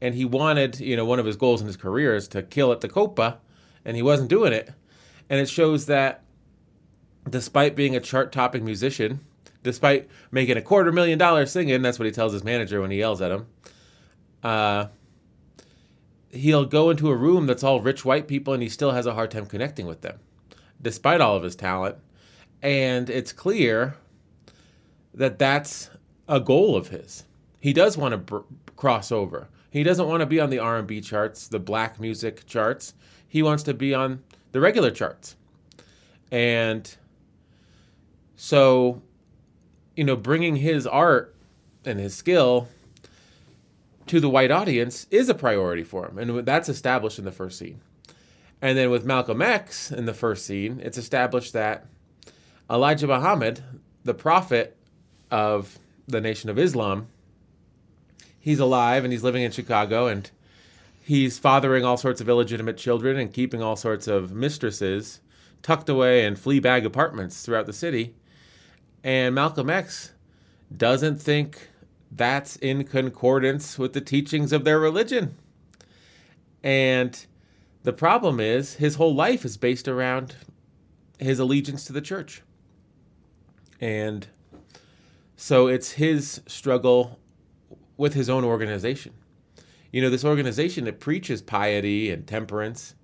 And 0.00 0.14
he 0.14 0.24
wanted, 0.24 0.78
you 0.78 0.96
know, 0.96 1.04
one 1.04 1.18
of 1.18 1.26
his 1.26 1.36
goals 1.36 1.60
in 1.60 1.66
his 1.66 1.76
career 1.76 2.14
is 2.14 2.28
to 2.28 2.42
kill 2.42 2.70
at 2.70 2.80
the 2.80 2.88
Copa. 2.88 3.38
And 3.84 3.96
he 3.96 4.02
wasn't 4.02 4.30
doing 4.30 4.52
it. 4.52 4.70
And 5.28 5.40
it 5.40 5.48
shows 5.48 5.86
that 5.86 6.22
despite 7.28 7.76
being 7.76 7.96
a 7.96 8.00
chart 8.00 8.32
topping 8.32 8.64
musician, 8.64 9.20
despite 9.62 10.08
making 10.30 10.56
a 10.56 10.62
quarter 10.62 10.92
million 10.92 11.18
dollars 11.18 11.50
singing. 11.50 11.82
That's 11.82 11.98
what 11.98 12.06
he 12.06 12.12
tells 12.12 12.32
his 12.32 12.44
manager 12.44 12.80
when 12.80 12.90
he 12.90 12.98
yells 12.98 13.20
at 13.20 13.30
him. 13.30 13.46
Uh, 14.42 14.86
he'll 16.30 16.64
go 16.64 16.90
into 16.90 17.10
a 17.10 17.16
room 17.16 17.46
that's 17.46 17.62
all 17.64 17.80
rich 17.80 18.04
white 18.04 18.28
people, 18.28 18.54
and 18.54 18.62
he 18.62 18.68
still 18.68 18.92
has 18.92 19.06
a 19.06 19.14
hard 19.14 19.30
time 19.30 19.46
connecting 19.46 19.86
with 19.86 20.00
them, 20.00 20.18
despite 20.80 21.20
all 21.20 21.36
of 21.36 21.42
his 21.42 21.56
talent. 21.56 21.96
And 22.62 23.10
it's 23.10 23.32
clear 23.32 23.96
that 25.14 25.38
that's 25.38 25.90
a 26.28 26.40
goal 26.40 26.76
of 26.76 26.88
his. 26.88 27.24
He 27.58 27.72
does 27.72 27.96
want 27.96 28.12
to 28.12 28.18
br- 28.18 28.38
cross 28.76 29.12
over. 29.12 29.48
He 29.70 29.82
doesn't 29.82 30.08
want 30.08 30.20
to 30.20 30.26
be 30.26 30.40
on 30.40 30.50
the 30.50 30.58
R&B 30.58 31.00
charts, 31.00 31.48
the 31.48 31.58
black 31.58 32.00
music 32.00 32.46
charts. 32.46 32.94
He 33.30 33.44
wants 33.44 33.62
to 33.62 33.74
be 33.74 33.94
on 33.94 34.24
the 34.50 34.60
regular 34.60 34.90
charts. 34.90 35.36
And 36.32 36.92
so, 38.34 39.00
you 39.94 40.02
know, 40.02 40.16
bringing 40.16 40.56
his 40.56 40.84
art 40.84 41.36
and 41.84 42.00
his 42.00 42.12
skill 42.12 42.68
to 44.08 44.18
the 44.18 44.28
white 44.28 44.50
audience 44.50 45.06
is 45.12 45.28
a 45.28 45.34
priority 45.34 45.84
for 45.84 46.08
him. 46.08 46.18
And 46.18 46.44
that's 46.44 46.68
established 46.68 47.20
in 47.20 47.24
the 47.24 47.30
first 47.30 47.56
scene. 47.56 47.80
And 48.60 48.76
then 48.76 48.90
with 48.90 49.04
Malcolm 49.04 49.40
X 49.40 49.92
in 49.92 50.06
the 50.06 50.12
first 50.12 50.44
scene, 50.44 50.80
it's 50.82 50.98
established 50.98 51.52
that 51.52 51.86
Elijah 52.68 53.06
Muhammad, 53.06 53.62
the 54.04 54.12
prophet 54.12 54.76
of 55.30 55.78
the 56.08 56.20
Nation 56.20 56.50
of 56.50 56.58
Islam, 56.58 57.06
he's 58.40 58.58
alive 58.58 59.04
and 59.04 59.12
he's 59.12 59.22
living 59.22 59.44
in 59.44 59.52
Chicago 59.52 60.08
and 60.08 60.28
he's 61.10 61.40
fathering 61.40 61.84
all 61.84 61.96
sorts 61.96 62.20
of 62.20 62.28
illegitimate 62.28 62.76
children 62.76 63.16
and 63.16 63.32
keeping 63.32 63.60
all 63.60 63.74
sorts 63.74 64.06
of 64.06 64.30
mistresses 64.30 65.20
tucked 65.60 65.88
away 65.88 66.24
in 66.24 66.36
flea 66.36 66.60
bag 66.60 66.86
apartments 66.86 67.42
throughout 67.42 67.66
the 67.66 67.72
city. 67.72 68.14
And 69.02 69.34
Malcolm 69.34 69.68
X 69.68 70.12
doesn't 70.76 71.20
think 71.20 71.68
that's 72.12 72.54
in 72.54 72.84
concordance 72.84 73.76
with 73.76 73.92
the 73.92 74.00
teachings 74.00 74.52
of 74.52 74.62
their 74.62 74.78
religion. 74.78 75.34
And 76.62 77.26
the 77.82 77.92
problem 77.92 78.38
is 78.38 78.74
his 78.74 78.94
whole 78.94 79.12
life 79.12 79.44
is 79.44 79.56
based 79.56 79.88
around 79.88 80.36
his 81.18 81.40
allegiance 81.40 81.86
to 81.86 81.92
the 81.92 82.00
church. 82.00 82.42
And 83.80 84.28
so 85.34 85.66
it's 85.66 85.90
his 85.90 86.40
struggle 86.46 87.18
with 87.96 88.14
his 88.14 88.30
own 88.30 88.44
organization. 88.44 89.12
You 89.92 90.00
know, 90.00 90.10
this 90.10 90.24
organization 90.24 90.84
that 90.84 91.00
preaches 91.00 91.42
piety 91.42 92.10
and 92.10 92.26
temperance, 92.26 92.94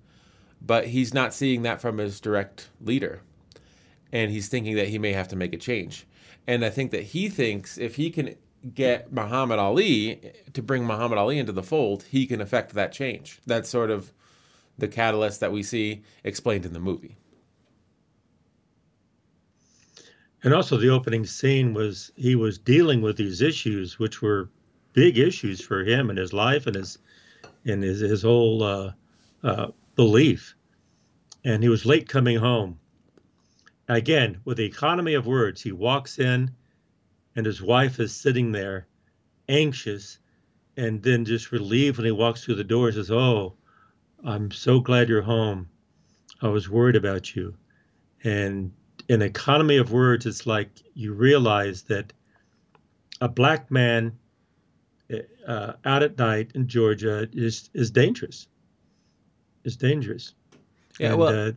but 0.61 0.87
he's 0.87 1.13
not 1.13 1.33
seeing 1.33 1.63
that 1.63 1.81
from 1.81 1.97
his 1.97 2.19
direct 2.19 2.69
leader. 2.81 3.21
And 4.11 4.31
he's 4.31 4.47
thinking 4.47 4.75
that 4.75 4.87
he 4.87 4.97
may 4.97 5.13
have 5.13 5.27
to 5.29 5.35
make 5.35 5.53
a 5.53 5.57
change. 5.57 6.07
And 6.47 6.63
I 6.63 6.69
think 6.69 6.91
that 6.91 7.03
he 7.03 7.27
thinks 7.27 7.77
if 7.77 7.95
he 7.95 8.09
can 8.09 8.35
get 8.73 9.11
Muhammad 9.11 9.59
Ali 9.59 10.33
to 10.53 10.61
bring 10.61 10.85
Muhammad 10.85 11.17
Ali 11.17 11.37
into 11.37 11.51
the 11.51 11.63
fold, 11.63 12.03
he 12.03 12.25
can 12.25 12.39
affect 12.39 12.73
that 12.73 12.93
change. 12.93 13.39
That's 13.45 13.69
sort 13.69 13.91
of 13.91 14.13
the 14.77 14.87
catalyst 14.87 15.41
that 15.41 15.51
we 15.51 15.63
see 15.63 16.03
explained 16.23 16.65
in 16.65 16.73
the 16.73 16.79
movie. 16.79 17.17
And 20.43 20.53
also, 20.53 20.77
the 20.77 20.89
opening 20.89 21.25
scene 21.25 21.73
was 21.73 22.11
he 22.15 22.35
was 22.35 22.57
dealing 22.57 23.01
with 23.01 23.17
these 23.17 23.41
issues, 23.41 23.99
which 23.99 24.21
were 24.21 24.49
big 24.97 25.19
issues 25.19 25.61
for 25.61 25.83
him 25.83 26.09
and 26.09 26.17
his 26.17 26.33
life 26.33 26.65
and 26.65 26.75
his 26.75 26.97
and 27.65 27.83
his 27.83 27.99
his 27.99 28.23
whole 28.23 28.63
uh, 28.63 28.91
uh, 29.43 29.67
belief. 29.95 30.55
And 31.45 31.61
he 31.61 31.69
was 31.69 31.85
late 31.85 32.09
coming 32.09 32.37
home. 32.37 32.79
Again, 33.87 34.39
with 34.43 34.57
the 34.57 34.65
economy 34.65 35.13
of 35.13 35.27
words, 35.27 35.61
he 35.61 35.71
walks 35.71 36.17
in, 36.17 36.49
and 37.35 37.45
his 37.45 37.61
wife 37.61 37.99
is 37.99 38.11
sitting 38.11 38.51
there, 38.51 38.87
anxious, 39.47 40.17
and 40.77 41.03
then 41.03 41.25
just 41.25 41.51
relieved 41.51 41.97
when 41.97 42.05
he 42.05 42.11
walks 42.11 42.43
through 42.43 42.55
the 42.55 42.63
door. 42.63 42.87
and 42.87 42.95
Says, 42.95 43.11
"Oh, 43.11 43.53
I'm 44.23 44.49
so 44.49 44.79
glad 44.79 45.09
you're 45.09 45.21
home. 45.21 45.69
I 46.41 46.47
was 46.47 46.69
worried 46.69 46.95
about 46.95 47.35
you." 47.35 47.55
And 48.23 48.71
in 49.07 49.21
economy 49.21 49.77
of 49.77 49.91
words, 49.91 50.25
it's 50.25 50.47
like 50.47 50.71
you 50.95 51.13
realize 51.13 51.83
that 51.83 52.13
a 53.21 53.29
black 53.29 53.69
man 53.69 54.17
uh, 55.47 55.73
out 55.85 56.03
at 56.03 56.17
night 56.17 56.51
in 56.55 56.67
Georgia 56.67 57.27
is 57.33 57.69
is 57.73 57.91
dangerous. 57.91 58.47
Is 59.63 59.75
dangerous. 59.75 60.33
Yeah, 60.99 61.09
And, 61.09 61.19
well, 61.19 61.49
uh, 61.49 61.51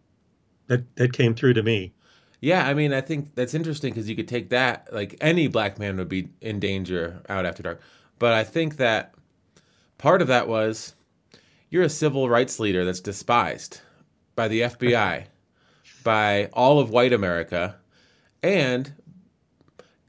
that 0.67 0.97
that 0.97 1.13
came 1.13 1.35
through 1.35 1.55
to 1.55 1.63
me. 1.63 1.93
Yeah, 2.41 2.67
I 2.67 2.73
mean, 2.75 2.95
I 2.95 3.03
think 3.03 3.35
that's 3.35 3.53
interesting 3.53 3.93
because 3.93 4.09
you 4.09 4.17
could 4.17 4.29
take 4.29 4.51
that 4.51 4.89
like 4.93 5.17
any 5.21 5.47
black 5.49 5.79
man 5.79 5.97
would 5.99 6.09
be 6.09 6.29
in 6.41 6.59
danger 6.59 7.21
out 7.29 7.45
after 7.45 7.63
dark. 7.63 7.81
But 8.19 8.33
I 8.33 8.45
think 8.45 8.77
that 8.77 9.15
part 9.99 10.23
of 10.23 10.29
that 10.29 10.49
was 10.49 10.95
you're 11.69 11.83
a 11.83 11.91
civil 11.91 12.29
rights 12.29 12.59
leader 12.59 12.85
that's 12.85 13.01
despised 13.01 13.81
by 14.35 14.49
the 14.49 14.63
FBI, 14.63 15.27
by 16.05 16.47
all 16.53 16.81
of 16.81 16.91
white 16.91 17.13
America, 17.13 17.77
and 18.43 18.93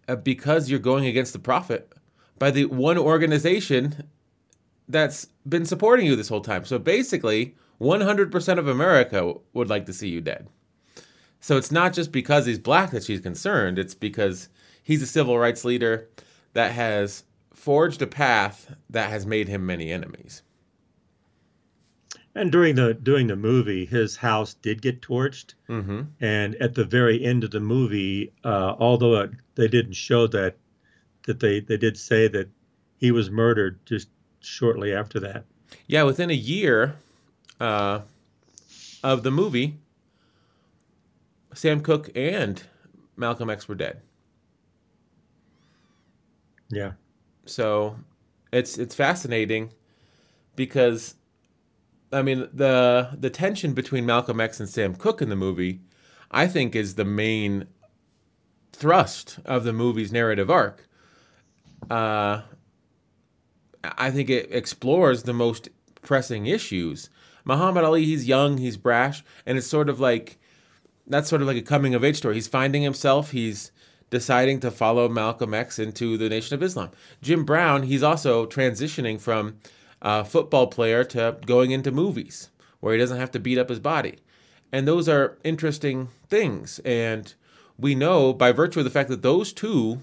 uh, 0.08 0.16
because 0.16 0.70
you're 0.70 0.80
going 0.80 1.06
against 1.06 1.34
the 1.34 1.40
prophet 1.40 1.91
by 2.42 2.50
the 2.50 2.66
one 2.66 2.98
organization 2.98 4.10
that's 4.90 5.28
been 5.48 5.64
supporting 5.64 6.08
you 6.08 6.16
this 6.16 6.30
whole 6.30 6.42
time. 6.42 6.66
So 6.66 6.80
basically, 6.80 7.56
100% 7.80 8.58
of 8.58 8.68
America 8.68 9.36
would 9.54 9.70
like 9.70 9.86
to 9.86 9.94
see 9.94 10.10
you 10.10 10.22
dead. 10.22 10.48
So 11.40 11.56
it's 11.56 11.72
not 11.72 11.94
just 11.94 12.12
because 12.12 12.48
he's 12.48 12.58
black 12.58 12.90
that 12.90 13.04
she's 13.04 13.20
concerned, 13.22 13.78
it's 13.78 13.94
because 13.94 14.50
he's 14.82 15.04
a 15.04 15.06
civil 15.06 15.38
rights 15.38 15.64
leader 15.64 16.10
that 16.54 16.72
has 16.72 17.26
forged 17.54 18.02
a 18.02 18.08
path 18.08 18.74
that 18.90 19.12
has 19.12 19.24
made 19.24 19.48
him 19.48 19.64
many 19.64 19.92
enemies. 19.92 20.42
And 22.34 22.52
during 22.52 22.74
the 22.74 22.96
during 22.96 23.28
the 23.28 23.36
movie, 23.36 23.86
his 23.86 24.16
house 24.16 24.56
did 24.56 24.82
get 24.82 25.02
torched. 25.02 25.54
Mm-hmm. 25.70 26.02
And 26.20 26.56
at 26.56 26.74
the 26.74 26.86
very 26.86 27.24
end 27.24 27.44
of 27.44 27.52
the 27.52 27.60
movie, 27.60 28.34
uh, 28.44 28.74
although 28.80 29.22
it, 29.22 29.32
they 29.54 29.68
didn't 29.68 29.94
show 29.94 30.26
that, 30.28 30.56
that 31.26 31.40
they 31.40 31.60
they 31.60 31.78
did 31.78 31.98
say 31.98 32.28
that 32.28 32.50
he 32.98 33.12
was 33.12 33.30
murdered 33.30 33.80
just 33.86 34.10
shortly 34.40 34.94
after 34.94 35.20
that. 35.20 35.46
Yeah, 35.88 36.04
within 36.04 36.30
a 36.30 36.34
year 36.34 36.96
uh, 37.60 38.02
of 39.04 39.24
the 39.24 39.32
movie, 39.32 39.78
Sam 41.54 41.82
Cooke 41.82 42.10
and 42.16 42.62
Malcolm 43.16 43.50
X 43.50 43.68
were 43.68 43.76
dead. 43.76 44.02
Yeah. 46.70 46.94
So 47.46 47.98
it's 48.52 48.78
it's 48.78 48.96
fascinating 48.96 49.74
because 50.56 51.16
I 52.12 52.22
mean 52.22 52.48
the 52.54 53.10
the 53.18 53.30
tension 53.30 53.74
between 53.74 54.06
Malcolm 54.06 54.40
X 54.40 54.60
and 54.60 54.70
Sam 54.70 54.96
Cooke 54.96 55.22
in 55.22 55.30
the 55.30 55.36
movie, 55.36 55.82
I 56.30 56.48
think, 56.48 56.76
is 56.76 56.96
the 56.96 57.06
main 57.06 57.68
thrust 58.72 59.40
of 59.46 59.64
the 59.64 59.74
movie's 59.74 60.12
narrative 60.12 60.50
arc. 60.50 60.88
Uh, 61.90 62.42
I 63.84 64.12
think 64.12 64.30
it 64.30 64.50
explores 64.52 65.24
the 65.24 65.34
most 65.34 65.70
pressing 66.02 66.46
issues. 66.46 67.10
Muhammad 67.44 67.84
Ali, 67.84 68.06
he's 68.06 68.28
young, 68.28 68.58
he's 68.58 68.78
brash, 68.78 69.24
and 69.46 69.58
it's 69.58 69.68
sort 69.68 69.90
of 69.90 70.00
like 70.00 70.38
that's 71.08 71.30
sort 71.30 71.42
of 71.42 71.48
like 71.48 71.58
a 71.58 71.62
coming 71.62 71.96
of 71.96 72.04
age 72.04 72.18
story. 72.18 72.36
He's 72.36 72.48
finding 72.48 72.84
himself. 72.84 73.32
He's 73.32 73.72
deciding 74.10 74.60
to 74.60 74.72
follow 74.72 75.10
Malcolm 75.10 75.54
X 75.54 75.80
into 75.80 76.18
the 76.18 76.30
Nation 76.30 76.54
of 76.54 76.64
Islam. 76.64 76.92
Jim 77.22 77.44
Brown, 77.44 77.84
he's 77.84 78.04
also 78.04 78.46
transitioning 78.46 79.20
from 79.20 79.58
a 80.02 80.24
football 80.24 80.68
player 80.68 81.04
to 81.06 81.38
going 81.46 81.72
into 81.72 81.92
movies 81.92 82.50
where 82.80 82.94
he 82.94 83.00
doesn't 83.00 83.20
have 83.20 83.32
to 83.32 83.40
beat 83.40 83.58
up 83.58 83.70
his 83.70 83.80
body. 83.80 84.18
And 84.72 84.88
those 84.88 85.10
are 85.10 85.38
interesting 85.44 86.10
things. 86.30 86.80
And 86.80 87.34
we 87.78 87.96
know 87.96 88.34
by 88.34 88.52
virtue 88.52 88.80
of 88.80 88.86
the 88.86 88.92
fact 88.92 89.10
that 89.10 89.22
those 89.22 89.54
two 89.54 90.02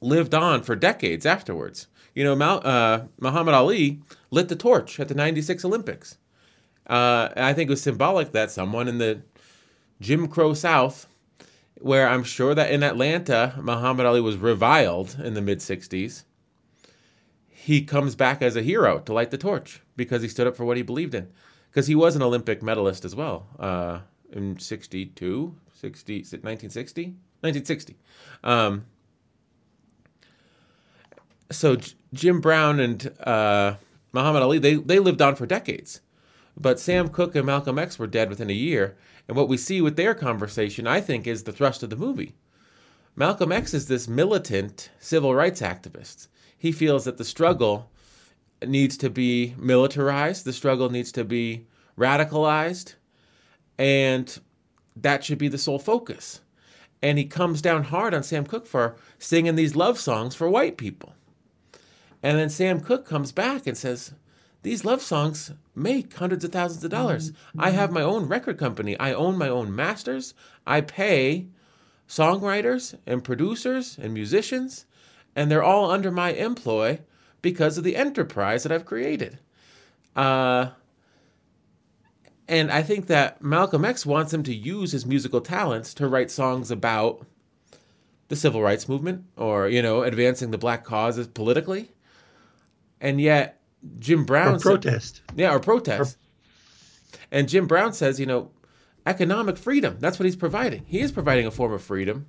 lived 0.00 0.34
on 0.34 0.62
for 0.62 0.76
decades 0.76 1.26
afterwards. 1.26 1.86
You 2.14 2.24
know, 2.24 2.34
uh, 2.34 3.04
Muhammad 3.20 3.54
Ali 3.54 4.00
lit 4.30 4.48
the 4.48 4.56
torch 4.56 4.98
at 4.98 5.08
the 5.08 5.14
96 5.14 5.64
Olympics. 5.64 6.18
Uh, 6.86 7.28
I 7.36 7.52
think 7.52 7.68
it 7.68 7.72
was 7.72 7.82
symbolic 7.82 8.32
that 8.32 8.50
someone 8.50 8.88
in 8.88 8.98
the 8.98 9.22
Jim 10.00 10.28
Crow 10.28 10.54
South, 10.54 11.08
where 11.80 12.08
I'm 12.08 12.24
sure 12.24 12.54
that 12.54 12.70
in 12.70 12.82
Atlanta, 12.82 13.54
Muhammad 13.60 14.06
Ali 14.06 14.20
was 14.20 14.36
reviled 14.36 15.16
in 15.22 15.34
the 15.34 15.42
mid 15.42 15.58
60s, 15.58 16.24
he 17.48 17.82
comes 17.82 18.14
back 18.14 18.42
as 18.42 18.54
a 18.54 18.62
hero 18.62 19.00
to 19.00 19.12
light 19.12 19.30
the 19.30 19.38
torch 19.38 19.82
because 19.96 20.22
he 20.22 20.28
stood 20.28 20.46
up 20.46 20.56
for 20.56 20.64
what 20.64 20.76
he 20.76 20.82
believed 20.82 21.14
in. 21.14 21.28
Because 21.70 21.88
he 21.88 21.94
was 21.94 22.14
an 22.14 22.22
Olympic 22.22 22.62
medalist 22.62 23.04
as 23.04 23.14
well 23.14 23.48
uh, 23.58 24.00
in 24.30 24.58
62, 24.58 25.56
60, 25.74 26.14
1960? 26.14 27.02
1960. 27.40 27.96
Um, 28.44 28.86
so 31.50 31.76
J- 31.76 31.94
Jim 32.12 32.40
Brown 32.40 32.80
and 32.80 33.12
uh, 33.20 33.74
Muhammad 34.12 34.42
Ali, 34.42 34.58
they, 34.58 34.74
they 34.74 34.98
lived 34.98 35.22
on 35.22 35.36
for 35.36 35.46
decades. 35.46 36.00
But 36.56 36.80
Sam 36.80 37.08
Cooke 37.08 37.34
and 37.34 37.46
Malcolm 37.46 37.78
X 37.78 37.98
were 37.98 38.06
dead 38.06 38.30
within 38.30 38.48
a 38.50 38.54
year. 38.54 38.96
And 39.28 39.36
what 39.36 39.48
we 39.48 39.56
see 39.56 39.80
with 39.80 39.96
their 39.96 40.14
conversation, 40.14 40.86
I 40.86 41.00
think, 41.00 41.26
is 41.26 41.42
the 41.42 41.52
thrust 41.52 41.82
of 41.82 41.90
the 41.90 41.96
movie. 41.96 42.34
Malcolm 43.14 43.52
X 43.52 43.74
is 43.74 43.88
this 43.88 44.08
militant 44.08 44.90
civil 44.98 45.34
rights 45.34 45.60
activist. 45.60 46.28
He 46.56 46.72
feels 46.72 47.04
that 47.04 47.18
the 47.18 47.24
struggle 47.24 47.90
needs 48.64 48.96
to 48.98 49.10
be 49.10 49.54
militarized, 49.58 50.44
the 50.44 50.52
struggle 50.52 50.88
needs 50.90 51.12
to 51.12 51.24
be 51.24 51.66
radicalized, 51.98 52.94
and 53.78 54.38
that 54.94 55.24
should 55.24 55.38
be 55.38 55.48
the 55.48 55.58
sole 55.58 55.78
focus. 55.78 56.40
And 57.02 57.18
he 57.18 57.24
comes 57.24 57.60
down 57.60 57.84
hard 57.84 58.14
on 58.14 58.22
Sam 58.22 58.46
Cooke 58.46 58.66
for 58.66 58.96
singing 59.18 59.54
these 59.54 59.76
love 59.76 59.98
songs 59.98 60.34
for 60.34 60.48
white 60.48 60.78
people. 60.78 61.14
And 62.22 62.38
then 62.38 62.48
Sam 62.50 62.80
Cooke 62.80 63.06
comes 63.06 63.32
back 63.32 63.66
and 63.66 63.76
says, 63.76 64.12
These 64.62 64.84
love 64.84 65.02
songs 65.02 65.52
make 65.74 66.12
hundreds 66.14 66.44
of 66.44 66.52
thousands 66.52 66.84
of 66.84 66.90
dollars. 66.90 67.32
I 67.58 67.70
have 67.70 67.92
my 67.92 68.02
own 68.02 68.26
record 68.26 68.58
company. 68.58 68.98
I 68.98 69.12
own 69.12 69.38
my 69.38 69.48
own 69.48 69.74
masters. 69.74 70.34
I 70.66 70.80
pay 70.80 71.46
songwriters 72.08 72.96
and 73.06 73.22
producers 73.22 73.98
and 74.00 74.14
musicians, 74.14 74.86
and 75.34 75.50
they're 75.50 75.62
all 75.62 75.90
under 75.90 76.10
my 76.10 76.32
employ 76.32 77.00
because 77.42 77.78
of 77.78 77.84
the 77.84 77.96
enterprise 77.96 78.62
that 78.62 78.72
I've 78.72 78.86
created. 78.86 79.38
Uh, 80.14 80.70
and 82.48 82.70
I 82.70 82.82
think 82.82 83.06
that 83.06 83.42
Malcolm 83.42 83.84
X 83.84 84.06
wants 84.06 84.32
him 84.32 84.42
to 84.44 84.54
use 84.54 84.92
his 84.92 85.04
musical 85.04 85.40
talents 85.40 85.92
to 85.94 86.08
write 86.08 86.30
songs 86.30 86.70
about 86.70 87.26
the 88.28 88.36
civil 88.36 88.62
rights 88.62 88.88
movement 88.88 89.24
or, 89.36 89.68
you 89.68 89.82
know, 89.82 90.02
advancing 90.02 90.50
the 90.50 90.58
black 90.58 90.84
causes 90.84 91.26
politically. 91.26 91.90
And 93.00 93.20
yet 93.20 93.60
Jim 93.98 94.24
Brown 94.24 94.54
Or 94.54 94.58
said- 94.58 94.62
protest. 94.82 95.22
yeah, 95.34 95.52
or 95.54 95.60
protest. 95.60 96.16
and 97.30 97.48
Jim 97.48 97.66
Brown 97.66 97.92
says, 97.92 98.18
you 98.20 98.26
know, 98.26 98.50
economic 99.06 99.56
freedom. 99.56 99.96
That's 100.00 100.18
what 100.18 100.24
he's 100.24 100.36
providing. 100.36 100.84
He 100.86 101.00
is 101.00 101.12
providing 101.12 101.46
a 101.46 101.50
form 101.50 101.72
of 101.72 101.82
freedom. 101.82 102.26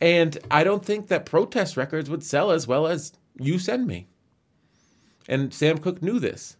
And 0.00 0.36
I 0.50 0.62
don't 0.64 0.84
think 0.84 1.08
that 1.08 1.24
protest 1.24 1.76
records 1.76 2.10
would 2.10 2.22
sell 2.22 2.50
as 2.50 2.66
well 2.66 2.86
as 2.86 3.12
You 3.40 3.58
Send 3.58 3.86
Me. 3.86 4.06
And 5.28 5.52
Sam 5.54 5.78
Cooke 5.78 6.02
knew 6.02 6.18
this. 6.18 6.56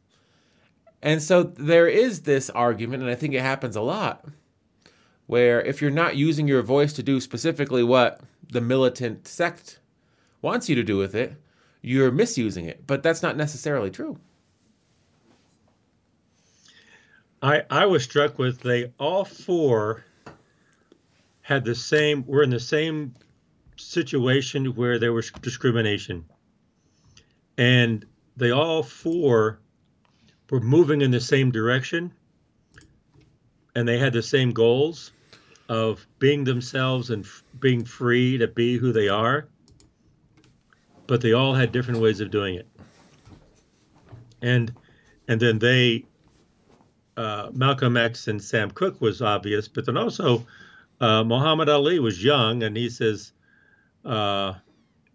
And 1.02 1.22
so 1.22 1.42
there 1.42 1.86
is 1.86 2.22
this 2.22 2.48
argument, 2.50 3.02
and 3.02 3.10
I 3.12 3.14
think 3.14 3.34
it 3.34 3.42
happens 3.42 3.76
a 3.76 3.82
lot, 3.82 4.24
where 5.26 5.60
if 5.60 5.82
you're 5.82 5.90
not 5.90 6.16
using 6.16 6.48
your 6.48 6.62
voice 6.62 6.92
to 6.94 7.02
do 7.02 7.20
specifically 7.20 7.82
what 7.84 8.20
the 8.50 8.60
militant 8.62 9.28
sect 9.28 9.80
wants 10.40 10.68
you 10.68 10.74
to 10.76 10.82
do 10.82 10.96
with 10.96 11.14
it, 11.14 11.34
you're 11.86 12.10
misusing 12.10 12.64
it. 12.64 12.84
But 12.84 13.04
that's 13.04 13.22
not 13.22 13.36
necessarily 13.36 13.90
true. 13.90 14.18
I 17.40 17.62
I 17.70 17.86
was 17.86 18.02
struck 18.02 18.40
with 18.40 18.60
they 18.60 18.92
all 18.98 19.24
four 19.24 20.04
had 21.42 21.64
the 21.64 21.76
same 21.76 22.26
were 22.26 22.42
in 22.42 22.50
the 22.50 22.58
same 22.58 23.14
situation 23.76 24.74
where 24.74 24.98
there 24.98 25.12
was 25.12 25.30
discrimination. 25.30 26.24
And 27.56 28.04
they 28.36 28.50
all 28.50 28.82
four 28.82 29.60
were 30.50 30.60
moving 30.60 31.02
in 31.02 31.12
the 31.12 31.20
same 31.20 31.52
direction 31.52 32.12
and 33.76 33.86
they 33.86 33.98
had 33.98 34.12
the 34.12 34.22
same 34.22 34.50
goals 34.50 35.12
of 35.68 36.04
being 36.18 36.42
themselves 36.42 37.10
and 37.10 37.24
f- 37.24 37.44
being 37.60 37.84
free 37.84 38.38
to 38.38 38.48
be 38.48 38.76
who 38.76 38.92
they 38.92 39.08
are. 39.08 39.46
But 41.06 41.20
they 41.20 41.32
all 41.32 41.54
had 41.54 41.72
different 41.72 42.00
ways 42.00 42.20
of 42.20 42.30
doing 42.30 42.56
it. 42.56 42.66
And 44.42 44.72
and 45.28 45.40
then 45.40 45.58
they 45.58 46.04
uh, 47.16 47.50
Malcolm 47.52 47.96
X 47.96 48.28
and 48.28 48.42
Sam 48.42 48.70
Cooke 48.70 49.00
was 49.00 49.22
obvious, 49.22 49.68
but 49.68 49.86
then 49.86 49.96
also 49.96 50.46
uh, 51.00 51.24
Muhammad 51.24 51.68
Ali 51.68 51.98
was 51.98 52.22
young, 52.22 52.62
and 52.62 52.76
he 52.76 52.88
says 52.88 53.32
uh, 54.04 54.54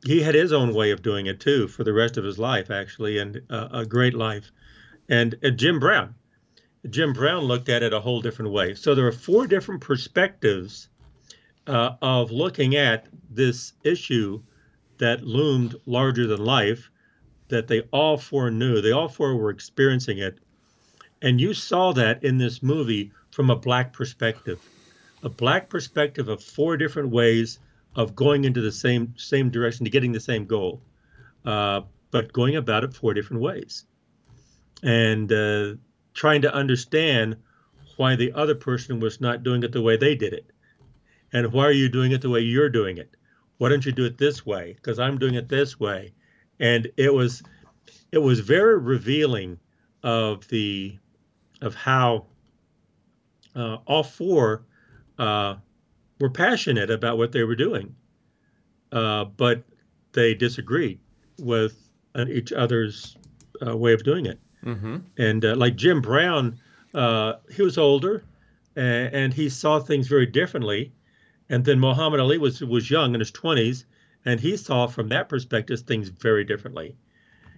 he 0.06 0.22
had 0.22 0.36
his 0.36 0.52
own 0.52 0.74
way 0.74 0.92
of 0.92 1.02
doing 1.02 1.28
it 1.28 1.40
too 1.40 1.68
for 1.68 1.84
the 1.84 1.94
rest 1.94 2.18
of 2.18 2.24
his 2.24 2.40
life, 2.40 2.72
actually, 2.72 3.20
and 3.20 3.42
uh, 3.50 3.68
a 3.72 3.86
great 3.86 4.14
life. 4.14 4.52
And, 5.10 5.36
and 5.44 5.58
Jim 5.58 5.80
Brown, 5.80 6.16
Jim 6.90 7.14
Brown 7.14 7.44
looked 7.44 7.70
at 7.70 7.84
it 7.84 7.94
a 7.94 8.00
whole 8.00 8.22
different 8.22 8.52
way. 8.52 8.74
So 8.74 8.96
there 8.96 9.08
are 9.08 9.12
four 9.12 9.46
different 9.46 9.82
perspectives 9.82 10.90
uh, 11.68 11.92
of 12.02 12.32
looking 12.32 12.76
at 12.76 13.08
this 13.30 13.74
issue 13.84 14.42
that 15.02 15.24
loomed 15.24 15.76
larger 15.88 16.28
than 16.28 16.46
life. 16.46 16.90
That 17.50 17.68
they 17.68 17.82
all 17.92 18.18
four 18.18 18.50
knew, 18.50 18.80
they 18.80 18.92
all 18.92 19.10
four 19.10 19.36
were 19.36 19.50
experiencing 19.50 20.20
it, 20.20 20.38
and 21.22 21.42
you 21.42 21.54
saw 21.54 21.92
that 21.94 22.24
in 22.24 22.38
this 22.38 22.64
movie 22.64 23.12
from 23.32 23.50
a 23.50 23.56
black 23.58 23.92
perspective, 23.92 24.60
a 25.22 25.28
black 25.28 25.70
perspective 25.70 26.30
of 26.30 26.42
four 26.42 26.78
different 26.78 27.10
ways 27.10 27.60
of 27.96 28.16
going 28.16 28.46
into 28.46 28.62
the 28.62 28.72
same 28.72 29.14
same 29.18 29.50
direction 29.50 29.84
to 29.84 29.92
getting 29.92 30.14
the 30.14 30.20
same 30.20 30.46
goal, 30.46 30.82
uh, 31.44 31.82
but 32.12 32.32
going 32.32 32.56
about 32.56 32.86
it 32.86 32.94
four 32.94 33.14
different 33.14 33.42
ways, 33.42 33.86
and 34.84 35.30
uh, 35.34 35.74
trying 36.14 36.44
to 36.44 36.54
understand 36.54 37.36
why 37.98 38.16
the 38.16 38.32
other 38.32 38.56
person 38.56 39.00
was 39.02 39.20
not 39.20 39.44
doing 39.44 39.64
it 39.64 39.74
the 39.74 39.82
way 39.82 39.98
they 39.98 40.16
did 40.16 40.32
it, 40.32 40.46
and 41.34 41.52
why 41.52 41.66
are 41.66 41.72
you 41.72 41.90
doing 41.90 42.14
it 42.14 42.22
the 42.22 42.30
way 42.30 42.40
you're 42.40 42.70
doing 42.70 42.98
it? 42.98 43.18
Why 43.62 43.70
don't 43.70 43.86
you 43.86 43.92
do 43.92 44.06
it 44.06 44.18
this 44.18 44.44
way? 44.44 44.74
Because 44.74 44.98
I'm 44.98 45.20
doing 45.20 45.36
it 45.36 45.48
this 45.48 45.80
way, 45.80 46.14
and 46.60 46.92
it 46.98 47.14
was 47.14 47.44
it 48.12 48.18
was 48.18 48.40
very 48.40 48.80
revealing 48.80 49.60
of 50.02 50.48
the 50.48 50.98
of 51.62 51.76
how 51.76 52.26
uh, 53.56 53.78
all 53.86 54.02
four 54.02 54.66
uh, 55.20 55.58
were 56.20 56.32
passionate 56.32 56.90
about 56.90 57.20
what 57.20 57.34
they 57.34 57.44
were 57.44 57.56
doing, 57.56 57.94
uh, 58.92 59.26
but 59.26 59.64
they 60.14 60.34
disagreed 60.34 60.98
with 61.38 61.78
uh, 62.16 62.26
each 62.28 62.52
other's 62.52 63.16
uh, 63.64 63.78
way 63.78 63.94
of 63.94 64.04
doing 64.04 64.26
it. 64.26 64.40
Mm-hmm. 64.66 64.98
And 65.20 65.46
uh, 65.46 65.56
like 65.56 65.76
Jim 65.76 66.02
Brown, 66.02 66.58
uh, 66.96 67.34
he 67.54 67.62
was 67.62 67.78
older, 67.78 68.24
and, 68.76 69.14
and 69.14 69.34
he 69.36 69.50
saw 69.50 69.80
things 69.80 70.08
very 70.08 70.26
differently. 70.26 70.94
And 71.52 71.66
then 71.66 71.82
Muhammad 71.82 72.22
Ali 72.22 72.38
was 72.38 72.62
was 72.62 72.90
young 72.90 73.14
in 73.14 73.20
his 73.20 73.30
twenties, 73.30 73.86
and 74.24 74.40
he 74.40 74.56
saw 74.56 74.88
from 74.88 75.10
that 75.10 75.28
perspective 75.28 75.82
things 75.82 76.08
very 76.08 76.46
differently. 76.46 76.96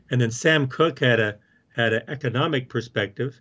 And 0.10 0.19
then 0.19 0.32
Sam 0.32 0.67
Cooke 0.67 0.97
had 0.97 1.19
a 1.19 1.38
had 1.75 1.93
an 1.93 2.01
economic 2.08 2.69
perspective, 2.69 3.39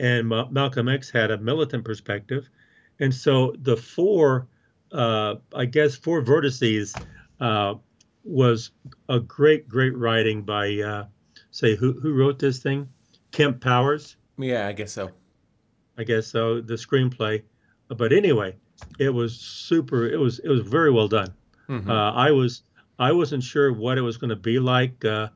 and 0.00 0.26
Ma- 0.26 0.48
Malcolm 0.50 0.88
X 0.88 1.10
had 1.10 1.30
a 1.30 1.38
militant 1.38 1.84
perspective, 1.84 2.50
and 2.98 3.14
so 3.14 3.54
the 3.62 3.76
four, 3.76 4.48
uh, 4.90 5.36
I 5.54 5.66
guess, 5.66 5.94
four 5.94 6.22
vertices 6.22 7.00
uh, 7.38 7.76
was 8.24 8.72
a 9.08 9.20
great, 9.20 9.68
great 9.68 9.96
writing 9.96 10.42
by, 10.42 10.80
uh, 10.80 11.06
say, 11.52 11.76
who 11.76 11.92
who 12.00 12.14
wrote 12.14 12.40
this 12.40 12.58
thing? 12.58 12.88
Kemp 13.30 13.60
Powers, 13.60 14.16
Yeah, 14.38 14.66
I 14.66 14.72
guess 14.72 14.90
so. 14.90 15.12
I 15.96 16.02
guess 16.02 16.26
so. 16.26 16.60
The 16.60 16.74
screenplay, 16.74 17.44
but 17.88 18.12
anyway, 18.12 18.56
it 18.98 19.10
was 19.10 19.38
super. 19.38 20.06
It 20.06 20.18
was 20.18 20.38
it 20.40 20.48
was 20.48 20.60
very 20.60 20.90
well 20.90 21.08
done. 21.08 21.32
Mhm. 21.68 21.88
Uh, 21.88 22.12
I 22.14 22.30
was 22.30 22.62
I 22.98 23.12
wasn't 23.12 23.42
sure 23.42 23.72
what 23.72 23.98
it 23.98 24.02
was 24.02 24.16
going 24.16 24.30
to 24.30 24.36
be 24.36 24.58
like, 24.58 25.04
uh, 25.04 25.28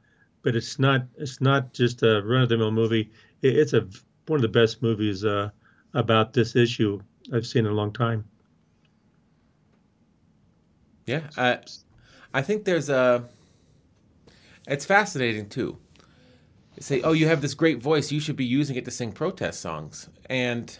but 0.42 0.56
it's 0.56 0.78
not 0.78 1.06
it's 1.16 1.40
not 1.40 1.72
just 1.72 2.02
a 2.02 2.22
run 2.22 2.42
of 2.42 2.48
the 2.48 2.56
mill 2.56 2.70
movie. 2.70 3.10
It, 3.42 3.56
it's 3.56 3.72
a 3.72 3.88
one 4.26 4.38
of 4.38 4.42
the 4.42 4.48
best 4.48 4.82
movies 4.82 5.24
uh, 5.24 5.50
about 5.94 6.32
this 6.32 6.56
issue 6.56 7.00
I've 7.32 7.46
seen 7.46 7.66
in 7.66 7.72
a 7.72 7.74
long 7.74 7.92
time. 7.92 8.24
Yeah, 11.06 11.22
I, 11.36 11.58
I 12.32 12.42
think 12.42 12.64
there's 12.64 12.88
a. 12.88 13.28
It's 14.68 14.84
fascinating 14.84 15.48
too. 15.48 15.78
They 16.76 16.82
say, 16.82 17.00
"Oh, 17.02 17.12
you 17.12 17.26
have 17.26 17.42
this 17.42 17.54
great 17.54 17.82
voice. 17.82 18.12
You 18.12 18.20
should 18.20 18.36
be 18.36 18.44
using 18.44 18.76
it 18.76 18.84
to 18.84 18.90
sing 18.90 19.12
protest 19.12 19.60
songs." 19.60 20.08
And 20.26 20.78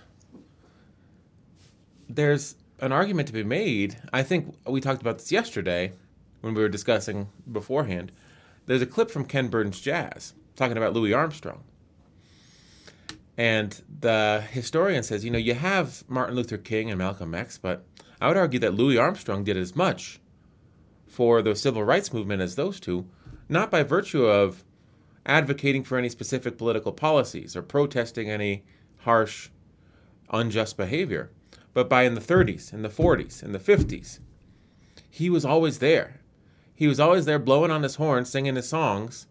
there's 2.15 2.57
an 2.81 2.93
argument 2.93 3.29
to 3.29 3.33
be 3.33 3.45
made. 3.45 3.97
I 4.13 4.23
think 4.23 4.55
we 4.67 4.81
talked 4.81 5.01
about 5.01 5.19
this 5.19 5.33
yesterday 5.33 5.93
when 6.41 6.55
we 6.55 6.63
were 6.63 6.69
discussing 6.69 7.29
beforehand. 7.51 8.13
There's 8.67 8.83
a 8.83 8.87
clip 8.87 9.11
from 9.11 9.25
Ken 9.25 9.49
Burns 9.49 9.81
Jazz 9.81 10.35
talking 10.57 10.77
about 10.77 10.93
Louis 10.93 11.15
Armstrong. 11.15 11.65
And 13.37 13.83
the 14.01 14.45
historian 14.51 15.03
says, 15.03 15.25
you 15.25 15.31
know, 15.31 15.39
you 15.39 15.55
have 15.55 16.05
Martin 16.09 16.37
Luther 16.37 16.59
King 16.59 16.91
and 16.91 16.99
Malcolm 16.99 17.35
X, 17.35 17.57
but 17.57 17.85
I 18.21 18.29
would 18.29 18.37
argue 18.37 18.61
that 18.61 18.75
Louis 18.75 18.99
Armstrong 18.99 19.43
did 19.43 19.57
as 19.57 19.75
much 19.75 20.21
for 21.07 21.41
the 21.41 21.57
civil 21.57 21.83
rights 21.83 22.13
movement 22.13 22.43
as 22.43 22.57
those 22.57 22.79
two, 22.79 23.07
not 23.49 23.71
by 23.71 23.83
virtue 23.83 24.27
of 24.27 24.65
advocating 25.25 25.83
for 25.83 25.97
any 25.97 26.09
specific 26.09 26.59
political 26.59 26.93
policies 26.93 27.57
or 27.57 27.63
protesting 27.63 28.31
any 28.31 28.65
harsh, 28.99 29.49
unjust 30.31 30.77
behavior, 30.77 31.31
but 31.75 31.89
by 31.89 32.03
in 32.03 32.15
the 32.15 32.21
30s, 32.21 32.73
in 32.73 32.83
the 32.83 32.89
40s, 32.89 33.43
in 33.43 33.53
the 33.53 33.59
50s. 33.59 34.21
He 35.09 35.31
was 35.31 35.45
always 35.45 35.79
there. 35.79 36.21
He 36.75 36.87
was 36.87 36.99
always 36.99 37.25
there 37.25 37.39
blowing 37.39 37.71
on 37.71 37.83
his 37.83 37.97
horn, 37.97 38.25
singing 38.25 38.57
his 38.57 38.69
songs, 38.69 39.27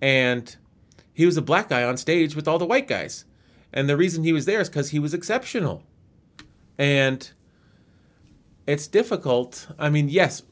and 0.00 0.56
he 1.12 1.26
was 1.26 1.36
a 1.36 1.42
black 1.42 1.70
guy 1.70 1.82
on 1.82 1.96
stage 1.96 2.36
with 2.36 2.46
all 2.46 2.58
the 2.58 2.66
white 2.66 2.86
guys. 2.86 3.24
And 3.72 3.88
the 3.88 3.96
reason 3.96 4.22
he 4.22 4.32
was 4.32 4.44
there 4.44 4.60
is 4.60 4.68
because 4.68 4.90
he 4.90 4.98
was 4.98 5.14
exceptional. 5.14 5.82
And 6.78 7.30
it's 8.66 8.86
difficult. 8.86 9.68
I 9.78 9.88
mean, 9.88 10.08
yes, 10.08 10.42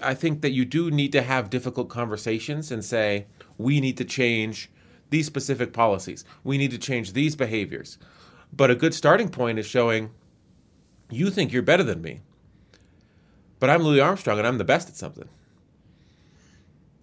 I 0.00 0.14
think 0.14 0.40
that 0.42 0.52
you 0.52 0.64
do 0.64 0.90
need 0.90 1.12
to 1.12 1.22
have 1.22 1.50
difficult 1.50 1.88
conversations 1.88 2.70
and 2.70 2.84
say, 2.84 3.26
we 3.58 3.80
need 3.80 3.96
to 3.98 4.04
change 4.04 4.70
these 5.10 5.26
specific 5.26 5.72
policies. 5.72 6.24
We 6.44 6.58
need 6.58 6.70
to 6.70 6.78
change 6.78 7.12
these 7.12 7.36
behaviors. 7.36 7.98
But 8.52 8.70
a 8.70 8.74
good 8.74 8.94
starting 8.94 9.28
point 9.28 9.58
is 9.58 9.66
showing 9.66 10.10
you 11.10 11.30
think 11.30 11.52
you're 11.52 11.62
better 11.62 11.82
than 11.82 12.02
me. 12.02 12.20
But 13.58 13.70
I'm 13.70 13.82
Louis 13.82 14.00
Armstrong 14.00 14.38
and 14.38 14.46
I'm 14.46 14.58
the 14.58 14.64
best 14.64 14.88
at 14.88 14.96
something. 14.96 15.28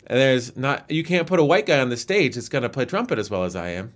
And 0.07 0.19
there's 0.19 0.55
not 0.55 0.89
you 0.89 1.03
can't 1.03 1.27
put 1.27 1.39
a 1.39 1.45
white 1.45 1.65
guy 1.65 1.79
on 1.79 1.89
the 1.89 1.97
stage 1.97 2.35
that's 2.35 2.49
going 2.49 2.61
to 2.61 2.69
play 2.69 2.85
trumpet 2.85 3.19
as 3.19 3.29
well 3.29 3.43
as 3.43 3.55
I 3.55 3.69
am. 3.69 3.93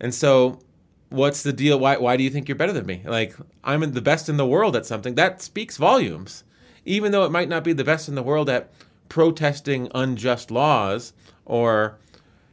And 0.00 0.12
so 0.12 0.60
what's 1.08 1.42
the 1.42 1.52
deal? 1.52 1.78
Why 1.78 1.96
why 1.96 2.16
do 2.16 2.24
you 2.24 2.30
think 2.30 2.48
you're 2.48 2.56
better 2.56 2.72
than 2.72 2.86
me? 2.86 3.02
Like 3.04 3.34
I'm 3.62 3.80
the 3.92 4.02
best 4.02 4.28
in 4.28 4.36
the 4.36 4.46
world 4.46 4.76
at 4.76 4.86
something. 4.86 5.14
That 5.14 5.40
speaks 5.40 5.76
volumes. 5.76 6.44
Even 6.84 7.12
though 7.12 7.24
it 7.24 7.30
might 7.30 7.48
not 7.48 7.64
be 7.64 7.72
the 7.72 7.84
best 7.84 8.08
in 8.08 8.14
the 8.14 8.22
world 8.22 8.50
at 8.50 8.70
protesting 9.08 9.88
unjust 9.94 10.50
laws 10.50 11.12
or 11.44 11.98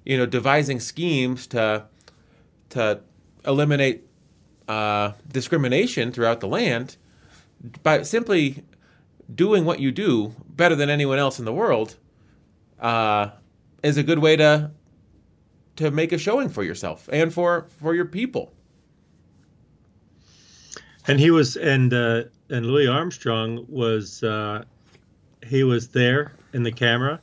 you 0.06 0.18
know 0.18 0.26
devising 0.26 0.80
schemes 0.80 1.48
to 1.48 1.86
to 2.70 3.02
eliminate 3.46 4.06
uh, 4.72 5.14
discrimination 5.28 6.14
throughout 6.14 6.40
the 6.40 6.48
land 6.48 6.96
by 7.84 8.04
simply 8.04 8.64
doing 9.34 9.66
what 9.66 9.82
you 9.82 9.92
do 9.92 10.34
better 10.48 10.76
than 10.76 10.90
anyone 10.90 11.20
else 11.20 11.40
in 11.40 11.46
the 11.46 11.52
world 11.54 11.98
uh, 12.80 13.30
is 13.84 13.98
a 13.98 14.04
good 14.04 14.20
way 14.20 14.38
to 14.38 14.72
to 15.76 15.92
make 15.92 16.14
a 16.14 16.18
showing 16.18 16.48
for 16.48 16.64
yourself 16.64 17.10
and 17.12 17.34
for 17.34 17.68
for 17.80 17.94
your 17.94 18.06
people. 18.06 18.54
And 21.06 21.20
he 21.20 21.32
was 21.32 21.58
and 21.58 21.94
uh, 21.94 22.24
and 22.50 22.66
Louis 22.66 22.88
Armstrong 22.88 23.66
was 23.68 24.24
uh, 24.24 24.64
he 25.46 25.64
was 25.64 25.90
there 25.90 26.34
in 26.54 26.64
the 26.64 26.72
camera 26.72 27.20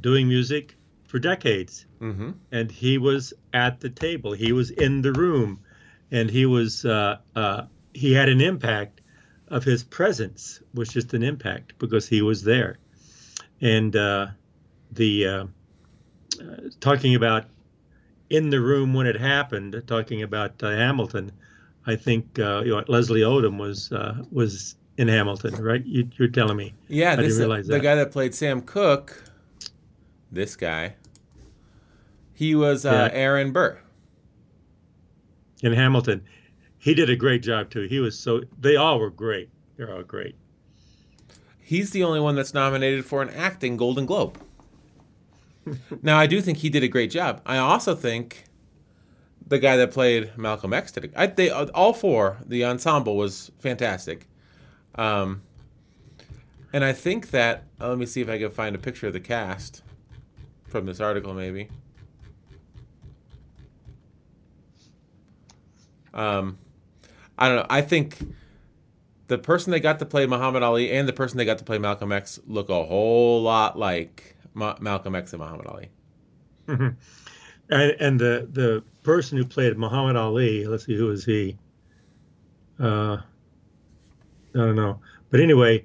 doing 0.00 0.26
music 0.26 0.76
for 1.06 1.18
decades, 1.18 1.84
mm-hmm. 2.00 2.30
and 2.50 2.70
he 2.72 2.96
was 2.96 3.34
at 3.52 3.80
the 3.80 3.90
table. 3.90 4.32
He 4.32 4.52
was 4.52 4.70
in 4.70 5.02
the 5.02 5.12
room, 5.12 5.60
and 6.12 6.30
he 6.30 6.46
was 6.46 6.84
uh, 6.84 7.16
uh, 7.34 7.62
he 7.94 8.12
had 8.12 8.28
an 8.28 8.40
impact 8.40 9.00
of 9.48 9.64
his 9.64 9.82
presence 9.82 10.60
was 10.72 10.88
just 10.88 11.12
an 11.14 11.22
impact 11.22 11.72
because 11.78 12.06
he 12.06 12.22
was 12.22 12.44
there, 12.44 12.78
and 13.60 13.96
uh, 13.96 14.28
the 14.92 15.26
uh, 15.26 15.44
uh, 16.40 16.56
talking 16.80 17.16
about 17.16 17.46
in 18.30 18.50
the 18.50 18.60
room 18.60 18.94
when 18.94 19.06
it 19.06 19.18
happened, 19.18 19.82
talking 19.86 20.22
about 20.22 20.62
uh, 20.62 20.70
Hamilton. 20.70 21.32
I 21.86 21.96
think 21.96 22.38
uh, 22.38 22.62
you 22.64 22.70
know, 22.70 22.84
Leslie 22.86 23.22
Odom 23.22 23.58
was 23.58 23.90
uh, 23.90 24.22
was 24.30 24.76
in 24.98 25.08
Hamilton, 25.08 25.54
right? 25.62 25.84
You, 25.84 26.08
you're 26.16 26.28
telling 26.28 26.56
me. 26.56 26.74
Yeah, 26.88 27.16
this 27.16 27.38
the 27.38 27.46
that. 27.46 27.82
guy 27.82 27.94
that 27.96 28.12
played 28.12 28.34
Sam 28.34 28.60
Cooke. 28.60 29.24
This 30.30 30.56
guy. 30.56 30.94
He 32.34 32.54
was 32.54 32.86
uh, 32.86 33.10
Yeah. 33.12 33.18
Aaron 33.18 33.52
Burr. 33.52 33.81
In 35.62 35.72
Hamilton. 35.72 36.22
He 36.78 36.94
did 36.94 37.08
a 37.08 37.16
great 37.16 37.42
job 37.42 37.70
too. 37.70 37.82
He 37.82 38.00
was 38.00 38.18
so 38.18 38.42
they 38.58 38.76
all 38.76 38.98
were 38.98 39.10
great. 39.10 39.48
They're 39.76 39.94
all 39.94 40.02
great. 40.02 40.34
He's 41.60 41.90
the 41.90 42.02
only 42.04 42.20
one 42.20 42.34
that's 42.34 42.52
nominated 42.52 43.06
for 43.06 43.22
an 43.22 43.30
acting 43.30 43.76
Golden 43.76 44.04
Globe. 44.04 44.38
now, 46.02 46.18
I 46.18 46.26
do 46.26 46.40
think 46.40 46.58
he 46.58 46.68
did 46.68 46.82
a 46.82 46.88
great 46.88 47.10
job. 47.10 47.40
I 47.46 47.56
also 47.58 47.94
think 47.94 48.44
the 49.46 49.58
guy 49.58 49.76
that 49.76 49.90
played 49.92 50.36
Malcolm 50.36 50.72
X 50.72 50.92
did. 50.92 51.06
A, 51.06 51.20
I, 51.20 51.26
they 51.26 51.50
all 51.50 51.92
four. 51.92 52.38
The 52.44 52.64
ensemble 52.64 53.16
was 53.16 53.52
fantastic. 53.58 54.26
Um, 54.96 55.42
and 56.72 56.84
I 56.84 56.92
think 56.92 57.30
that 57.30 57.64
uh, 57.80 57.88
let 57.88 57.98
me 57.98 58.06
see 58.06 58.20
if 58.20 58.28
I 58.28 58.38
can 58.38 58.50
find 58.50 58.74
a 58.74 58.78
picture 58.78 59.06
of 59.06 59.12
the 59.12 59.20
cast 59.20 59.82
from 60.66 60.86
this 60.86 61.00
article, 61.00 61.32
maybe. 61.32 61.68
Um, 66.14 66.58
I 67.38 67.48
don't 67.48 67.56
know. 67.56 67.66
I 67.68 67.80
think 67.80 68.18
the 69.28 69.38
person 69.38 69.70
they 69.70 69.80
got 69.80 69.98
to 69.98 70.06
play 70.06 70.26
Muhammad 70.26 70.62
Ali 70.62 70.90
and 70.92 71.08
the 71.08 71.12
person 71.12 71.38
they 71.38 71.44
got 71.44 71.58
to 71.58 71.64
play 71.64 71.78
Malcolm 71.78 72.12
X 72.12 72.38
look 72.46 72.68
a 72.68 72.84
whole 72.84 73.42
lot 73.42 73.78
like 73.78 74.36
Ma- 74.54 74.76
Malcolm 74.80 75.14
X 75.14 75.32
and 75.32 75.40
Muhammad 75.40 75.66
Ali. 75.66 75.88
and, 76.68 76.96
and 77.70 78.20
the 78.20 78.48
the 78.52 78.84
person 79.02 79.38
who 79.38 79.44
played 79.44 79.76
Muhammad 79.78 80.16
Ali, 80.16 80.66
let's 80.66 80.86
see, 80.86 80.96
who 80.96 81.06
was 81.06 81.24
he? 81.24 81.56
Uh, 82.78 83.18
I 84.54 84.58
don't 84.58 84.76
know, 84.76 85.00
but 85.30 85.40
anyway, 85.40 85.84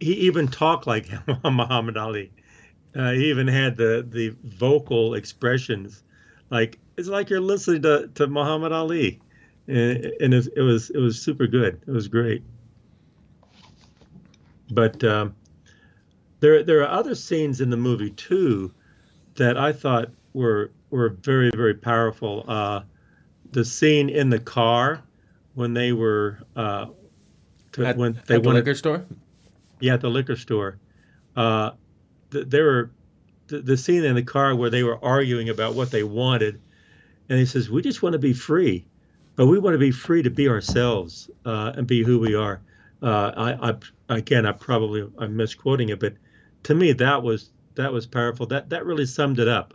he 0.00 0.12
even 0.12 0.48
talked 0.48 0.86
like 0.86 1.08
Muhammad 1.44 1.96
Ali. 1.96 2.32
Uh, 2.94 3.12
he 3.12 3.30
even 3.30 3.46
had 3.46 3.76
the 3.76 4.06
the 4.08 4.34
vocal 4.44 5.14
expressions, 5.14 6.02
like 6.50 6.78
it's 6.96 7.08
like 7.08 7.30
you're 7.30 7.40
listening 7.40 7.82
to, 7.82 8.08
to 8.14 8.26
Muhammad 8.26 8.72
Ali, 8.72 9.20
and, 9.68 10.04
and 10.20 10.34
it, 10.34 10.48
it 10.56 10.62
was 10.62 10.90
it 10.90 10.98
was 10.98 11.20
super 11.20 11.46
good. 11.46 11.80
It 11.86 11.90
was 11.90 12.08
great. 12.08 12.42
But 14.70 15.02
um, 15.04 15.34
there 16.40 16.62
there 16.62 16.80
are 16.82 16.88
other 16.88 17.14
scenes 17.14 17.60
in 17.60 17.70
the 17.70 17.76
movie 17.76 18.10
too 18.10 18.72
that 19.36 19.56
I 19.56 19.72
thought 19.72 20.10
were 20.32 20.72
were 20.90 21.10
very 21.10 21.50
very 21.54 21.74
powerful. 21.74 22.44
Uh, 22.48 22.82
the 23.52 23.64
scene 23.64 24.08
in 24.08 24.30
the 24.30 24.38
car 24.38 25.02
when 25.54 25.74
they 25.74 25.92
were 25.92 26.38
uh, 26.56 26.86
to, 27.72 27.86
At, 27.86 27.96
when 27.96 28.16
at 28.16 28.26
they 28.26 28.38
the 28.38 28.48
liquor 28.50 28.74
store. 28.74 29.04
yeah 29.80 29.94
at 29.94 30.00
the 30.00 30.10
liquor 30.10 30.36
store. 30.36 30.78
Uh, 31.36 31.70
th- 32.30 32.46
there 32.48 32.64
were 32.64 32.90
the 33.46 33.76
scene 33.76 34.04
in 34.04 34.14
the 34.14 34.22
car 34.22 34.54
where 34.54 34.68
they 34.70 34.82
were 34.82 35.02
arguing 35.02 35.48
about 35.48 35.74
what 35.74 35.90
they 35.90 36.02
wanted, 36.02 36.60
and 37.28 37.38
he 37.38 37.46
says, 37.46 37.70
"We 37.70 37.80
just 37.80 38.02
want 38.02 38.12
to 38.12 38.18
be 38.18 38.34
free, 38.34 38.84
but 39.38 39.46
we 39.46 39.56
want 39.56 39.72
to 39.72 39.78
be 39.78 39.92
free 39.92 40.20
to 40.20 40.30
be 40.30 40.48
ourselves 40.48 41.30
uh, 41.46 41.72
and 41.76 41.86
be 41.86 42.02
who 42.02 42.18
we 42.18 42.34
are." 42.34 42.60
Uh, 43.00 43.30
I, 43.36 43.70
I 43.70 44.16
again, 44.16 44.44
I 44.44 44.50
probably 44.50 45.08
I'm 45.16 45.36
misquoting 45.36 45.90
it, 45.90 46.00
but 46.00 46.14
to 46.64 46.74
me 46.74 46.92
that 46.94 47.22
was 47.22 47.50
that 47.76 47.92
was 47.92 48.04
powerful. 48.04 48.46
That 48.46 48.68
that 48.70 48.84
really 48.84 49.06
summed 49.06 49.38
it 49.38 49.46
up. 49.46 49.74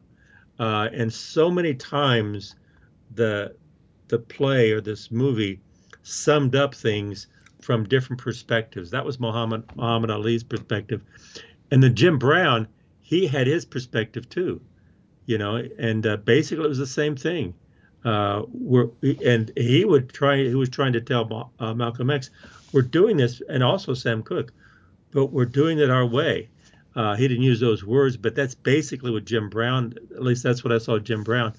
Uh, 0.59 0.89
and 0.91 1.11
so 1.11 1.49
many 1.49 1.73
times, 1.73 2.55
the 3.15 3.55
the 4.09 4.19
play 4.19 4.71
or 4.71 4.81
this 4.81 5.09
movie 5.09 5.61
summed 6.03 6.55
up 6.57 6.75
things 6.75 7.27
from 7.61 7.85
different 7.85 8.21
perspectives. 8.21 8.91
That 8.91 9.05
was 9.05 9.17
Muhammad 9.17 9.63
Muhammad 9.77 10.11
Ali's 10.11 10.43
perspective, 10.43 11.01
and 11.71 11.81
then 11.81 11.95
Jim 11.95 12.19
Brown, 12.19 12.67
he 12.99 13.27
had 13.27 13.47
his 13.47 13.63
perspective 13.63 14.27
too, 14.27 14.59
you 15.25 15.37
know, 15.37 15.65
and 15.79 16.05
uh, 16.05 16.17
basically 16.17 16.65
it 16.65 16.67
was 16.67 16.77
the 16.79 16.85
same 16.85 17.15
thing. 17.15 17.53
Uh, 18.03 18.43
we're, 18.51 18.89
and 19.23 19.51
he 19.55 19.85
would 19.85 20.11
try. 20.11 20.37
He 20.37 20.55
was 20.55 20.69
trying 20.69 20.93
to 20.93 21.01
tell 21.01 21.51
uh, 21.59 21.73
Malcolm 21.73 22.09
X, 22.09 22.29
"We're 22.73 22.81
doing 22.81 23.17
this," 23.17 23.41
and 23.47 23.63
also 23.63 23.93
Sam 23.93 24.23
Cooke, 24.23 24.51
but 25.11 25.27
we're 25.27 25.45
doing 25.45 25.79
it 25.79 25.89
our 25.89 26.05
way. 26.05 26.49
Uh, 26.95 27.15
he 27.15 27.27
didn't 27.27 27.43
use 27.43 27.59
those 27.59 27.83
words, 27.83 28.17
but 28.17 28.35
that's 28.35 28.55
basically 28.55 29.11
what 29.11 29.25
Jim 29.25 29.49
Brown. 29.49 29.93
At 30.11 30.21
least 30.21 30.43
that's 30.43 30.63
what 30.63 30.73
I 30.73 30.77
saw 30.77 30.99
Jim 30.99 31.23
Brown. 31.23 31.53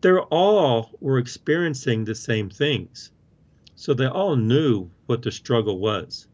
They're 0.00 0.22
all 0.22 0.90
were 1.00 1.18
experiencing 1.18 2.04
the 2.04 2.14
same 2.14 2.50
things, 2.50 3.10
so 3.74 3.94
they 3.94 4.06
all 4.06 4.36
knew 4.36 4.90
what 5.06 5.22
the 5.22 5.32
struggle 5.32 5.78
was, 5.78 6.28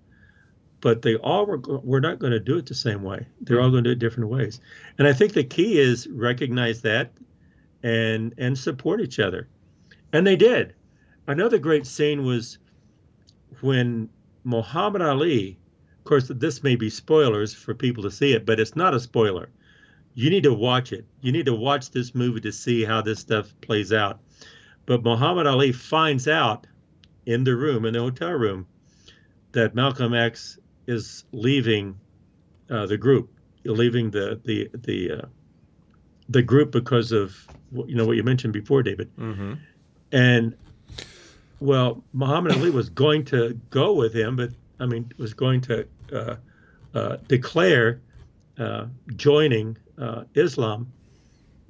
but 0.80 1.03
they 1.03 1.16
all 1.16 1.47
were 1.47 1.59
were 1.59 2.01
not 2.01 2.18
going 2.18 2.32
to 2.32 2.41
do 2.41 2.59
it 2.59 2.66
the 2.66 2.74
same 2.74 3.03
way. 3.03 3.26
They're 3.41 3.61
all 3.61 3.70
going 3.70 3.84
to 3.84 3.91
do 3.91 3.93
it 3.93 4.01
different 4.01 4.28
ways, 4.28 4.61
and 4.99 5.09
I 5.09 5.14
think 5.14 5.32
the 5.32 5.45
key 5.45 5.78
is 5.78 6.07
recognize 6.09 6.82
that, 6.82 7.12
and 7.83 8.35
and 8.39 8.59
support 8.59 9.01
each 9.01 9.18
other, 9.18 9.49
and 10.12 10.26
they 10.26 10.37
did. 10.37 10.74
Another 11.26 11.59
great 11.59 11.87
scene 11.87 12.24
was 12.24 12.59
when 13.61 14.09
Muhammad 14.45 15.03
Ali. 15.03 15.59
Of 15.99 16.05
course, 16.05 16.28
this 16.28 16.62
may 16.62 16.76
be 16.76 16.91
spoilers 16.91 17.55
for 17.55 17.74
people 17.74 18.03
to 18.03 18.11
see 18.11 18.33
it, 18.33 18.47
but 18.47 18.59
it's 18.59 18.74
not 18.74 18.95
a 18.95 19.01
spoiler. 19.01 19.51
You 20.14 20.31
need 20.31 20.43
to 20.43 20.55
watch 20.55 20.93
it. 20.93 21.05
You 21.20 21.31
need 21.31 21.47
to 21.47 21.55
watch 21.55 21.91
this 21.91 22.14
movie 22.14 22.41
to 22.41 22.53
see 22.53 22.85
how 22.85 23.01
this 23.03 23.20
stuff 23.20 23.55
plays 23.61 23.93
out. 23.93 24.18
But 24.87 25.05
Muhammad 25.05 25.47
Ali 25.47 25.72
finds 25.72 26.26
out 26.26 26.66
in 27.26 27.45
the 27.45 27.55
room, 27.55 27.85
in 27.85 27.93
the 27.93 28.01
hotel 28.01 28.33
room, 28.33 28.66
that 29.53 29.74
Malcolm 29.74 30.14
X 30.14 30.59
is 30.87 31.24
leaving 31.33 31.99
uh, 32.68 32.87
the 32.87 32.97
group, 32.97 33.31
leaving 33.64 34.11
the 34.11 34.41
the 34.45 34.68
the 34.74 35.12
uh, 35.12 35.26
the 36.31 36.43
group 36.43 36.70
because 36.70 37.12
of 37.12 37.47
you 37.87 37.95
know 37.95 38.07
what 38.07 38.16
you 38.16 38.22
mentioned 38.22 38.53
before, 38.53 38.83
David. 38.83 39.14
Mm-hmm. 39.16 39.55
And 40.12 40.57
well, 41.61 42.03
Muhammad 42.12 42.53
Ali 42.53 42.70
was 42.70 42.89
going 42.89 43.24
to 43.26 43.61
go 43.70 43.93
with 43.93 44.14
him, 44.14 44.37
but 44.37 44.51
I 44.78 44.87
mean, 44.87 45.12
was 45.18 45.35
going 45.35 45.61
to 45.62 45.87
uh, 46.12 46.37
uh, 46.95 47.16
declare 47.28 48.01
uh, 48.59 48.87
joining 49.16 49.76
uh, 49.99 50.24
Islam. 50.35 50.91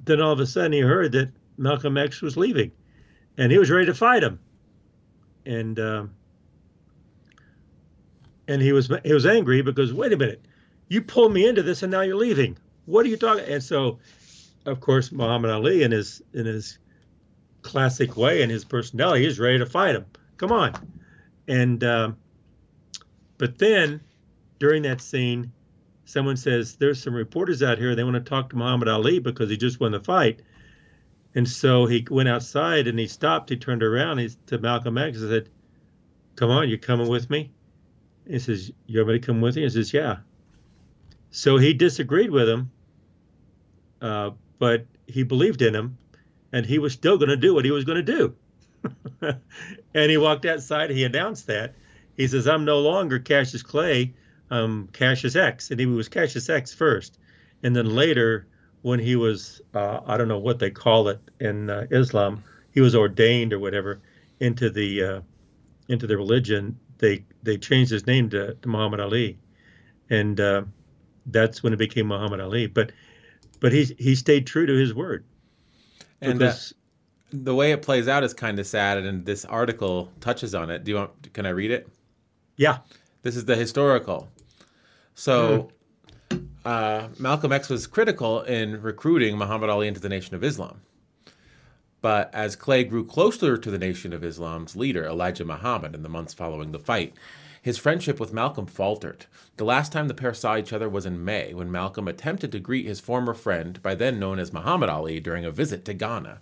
Then 0.05 0.21
all 0.21 0.31
of 0.31 0.39
a 0.39 0.47
sudden, 0.47 0.71
he 0.71 0.79
heard 0.79 1.11
that 1.11 1.31
Malcolm 1.57 1.97
X 1.97 2.21
was 2.21 2.37
leaving, 2.37 2.71
and 3.37 3.51
he 3.51 3.57
was 3.57 3.69
ready 3.69 3.85
to 3.87 3.93
fight 3.93 4.23
him. 4.23 4.39
And 5.45 5.79
um, 5.79 6.13
and 8.47 8.61
he 8.61 8.71
was 8.71 8.91
he 9.03 9.13
was 9.13 9.25
angry 9.25 9.61
because 9.61 9.93
wait 9.93 10.13
a 10.13 10.17
minute, 10.17 10.45
you 10.87 11.01
pulled 11.01 11.33
me 11.33 11.47
into 11.47 11.63
this 11.63 11.83
and 11.83 11.91
now 11.91 12.01
you're 12.01 12.15
leaving. 12.15 12.57
What 12.85 13.05
are 13.05 13.09
you 13.09 13.17
talking? 13.17 13.45
And 13.45 13.63
so, 13.63 13.99
of 14.65 14.79
course, 14.79 15.11
Muhammad 15.11 15.51
Ali 15.51 15.83
in 15.83 15.91
his 15.91 16.21
in 16.33 16.45
his 16.45 16.79
classic 17.61 18.17
way 18.17 18.41
and 18.41 18.51
his 18.51 18.65
personality, 18.65 19.23
he's 19.25 19.39
ready 19.39 19.59
to 19.59 19.65
fight 19.65 19.95
him. 19.95 20.05
Come 20.37 20.51
on, 20.51 20.73
and 21.47 21.83
um, 21.83 22.17
but 23.37 23.57
then 23.57 24.01
during 24.59 24.83
that 24.83 25.01
scene, 25.01 25.51
someone 26.05 26.37
says 26.37 26.75
there's 26.75 27.01
some 27.01 27.13
reporters 27.13 27.63
out 27.63 27.77
here. 27.77 27.95
They 27.95 28.03
want 28.03 28.15
to 28.15 28.29
talk 28.29 28.49
to 28.51 28.55
Muhammad 28.55 28.87
Ali 28.87 29.19
because 29.19 29.49
he 29.49 29.57
just 29.57 29.79
won 29.79 29.91
the 29.91 29.99
fight. 29.99 30.41
And 31.33 31.47
so 31.47 31.85
he 31.85 32.05
went 32.09 32.27
outside 32.29 32.87
and 32.87 32.99
he 32.99 33.07
stopped. 33.07 33.49
He 33.49 33.55
turned 33.55 33.83
around 33.83 34.17
he's, 34.17 34.37
to 34.47 34.57
Malcolm 34.57 34.97
X 34.97 35.21
and 35.21 35.29
said, 35.29 35.49
"Come 36.35 36.49
on, 36.51 36.69
you 36.69 36.77
coming 36.77 37.07
with 37.07 37.29
me?" 37.29 37.51
He 38.27 38.37
says, 38.39 38.71
"You 38.85 38.99
want 38.99 39.13
me 39.13 39.19
to 39.19 39.25
come 39.25 39.41
with 39.41 39.55
you?" 39.55 39.63
He 39.63 39.69
says, 39.69 39.93
"Yeah." 39.93 40.17
So 41.31 41.57
he 41.57 41.73
disagreed 41.73 42.29
with 42.29 42.49
him, 42.49 42.69
uh, 44.01 44.31
but 44.61 44.85
he 45.07 45.23
believed 45.23 45.63
in 45.63 45.73
him, 45.73 45.97
and 46.53 46.67
he 46.67 46.77
was 46.77 46.93
still 46.93 47.17
going 47.17 47.29
to 47.29 47.35
do 47.35 47.55
what 47.55 47.65
he 47.65 47.71
was 47.71 47.83
going 47.83 48.05
to 48.05 48.13
do. 48.13 48.35
and 49.95 50.11
he 50.11 50.17
walked 50.17 50.45
outside. 50.45 50.91
He 50.91 51.03
announced 51.03 51.47
that 51.47 51.73
he 52.15 52.27
says, 52.27 52.47
"I'm 52.47 52.63
no 52.63 52.79
longer 52.79 53.17
Cassius 53.17 53.63
Clay. 53.63 54.13
I'm 54.51 54.87
Cassius 54.89 55.35
X," 55.35 55.71
and 55.71 55.79
he 55.79 55.87
was 55.87 56.09
Cassius 56.09 56.47
X 56.47 56.75
first, 56.75 57.17
and 57.63 57.75
then 57.75 57.95
later 57.95 58.45
when 58.83 58.99
he 58.99 59.15
was 59.15 59.61
uh, 59.73 60.01
I 60.05 60.15
don't 60.15 60.27
know 60.27 60.37
what 60.37 60.59
they 60.59 60.69
call 60.69 61.07
it 61.07 61.19
in 61.39 61.71
uh, 61.71 61.87
Islam, 61.89 62.43
he 62.69 62.81
was 62.81 62.95
ordained 62.95 63.53
or 63.53 63.59
whatever 63.59 63.99
into 64.39 64.69
the 64.69 65.03
uh, 65.03 65.21
into 65.87 66.05
the 66.05 66.17
religion. 66.17 66.79
They 66.99 67.25
they 67.41 67.57
changed 67.57 67.89
his 67.89 68.05
name 68.05 68.29
to, 68.29 68.53
to 68.53 68.69
Muhammad 68.69 68.99
Ali, 68.99 69.39
and 70.11 70.39
uh, 70.39 70.61
that's 71.25 71.63
when 71.63 71.73
it 71.73 71.79
became 71.79 72.05
Muhammad 72.05 72.41
Ali. 72.41 72.67
But 72.67 72.91
but 73.61 73.71
he 73.71 73.95
he 73.97 74.15
stayed 74.15 74.45
true 74.45 74.65
to 74.65 74.73
his 74.73 74.93
word. 74.93 75.23
And 76.19 76.43
uh, 76.43 76.53
the 77.31 77.55
way 77.55 77.71
it 77.71 77.81
plays 77.81 78.09
out 78.09 78.25
is 78.25 78.33
kind 78.33 78.59
of 78.59 78.67
sad, 78.67 78.97
and 78.97 79.25
this 79.25 79.45
article 79.45 80.11
touches 80.19 80.53
on 80.53 80.69
it. 80.69 80.83
Do 80.83 80.91
you 80.91 80.97
want? 80.97 81.33
Can 81.33 81.45
I 81.45 81.49
read 81.49 81.71
it? 81.71 81.87
yeah, 82.57 82.79
This 83.21 83.37
is 83.37 83.45
the 83.45 83.55
historical. 83.55 84.29
So, 85.15 85.71
uh, 86.65 87.07
Malcolm 87.17 87.51
X 87.51 87.69
was 87.69 87.87
critical 87.87 88.41
in 88.41 88.81
recruiting 88.81 89.37
Muhammad 89.37 89.69
Ali 89.69 89.87
into 89.87 89.99
the 89.99 90.09
Nation 90.09 90.35
of 90.35 90.43
Islam. 90.43 90.81
But 92.01 92.33
as 92.33 92.55
Clay 92.55 92.83
grew 92.83 93.05
closer 93.05 93.57
to 93.57 93.71
the 93.71 93.77
Nation 93.77 94.11
of 94.11 94.23
Islam's 94.23 94.75
leader, 94.75 95.05
Elijah 95.05 95.45
Muhammad, 95.45 95.93
in 95.93 96.01
the 96.01 96.09
months 96.09 96.33
following 96.33 96.71
the 96.71 96.79
fight, 96.79 97.13
his 97.61 97.77
friendship 97.77 98.19
with 98.19 98.33
Malcolm 98.33 98.65
faltered. 98.65 99.27
The 99.57 99.63
last 99.63 99.91
time 99.91 100.07
the 100.07 100.15
pair 100.15 100.33
saw 100.33 100.57
each 100.57 100.73
other 100.73 100.89
was 100.89 101.05
in 101.05 101.23
May, 101.23 101.53
when 101.53 101.71
Malcolm 101.71 102.07
attempted 102.07 102.51
to 102.51 102.59
greet 102.59 102.87
his 102.87 102.99
former 102.99 103.35
friend, 103.35 103.81
by 103.83 103.93
then 103.93 104.19
known 104.19 104.39
as 104.39 104.51
Muhammad 104.51 104.89
Ali, 104.89 105.19
during 105.19 105.45
a 105.45 105.51
visit 105.51 105.85
to 105.85 105.93
Ghana. 105.93 106.41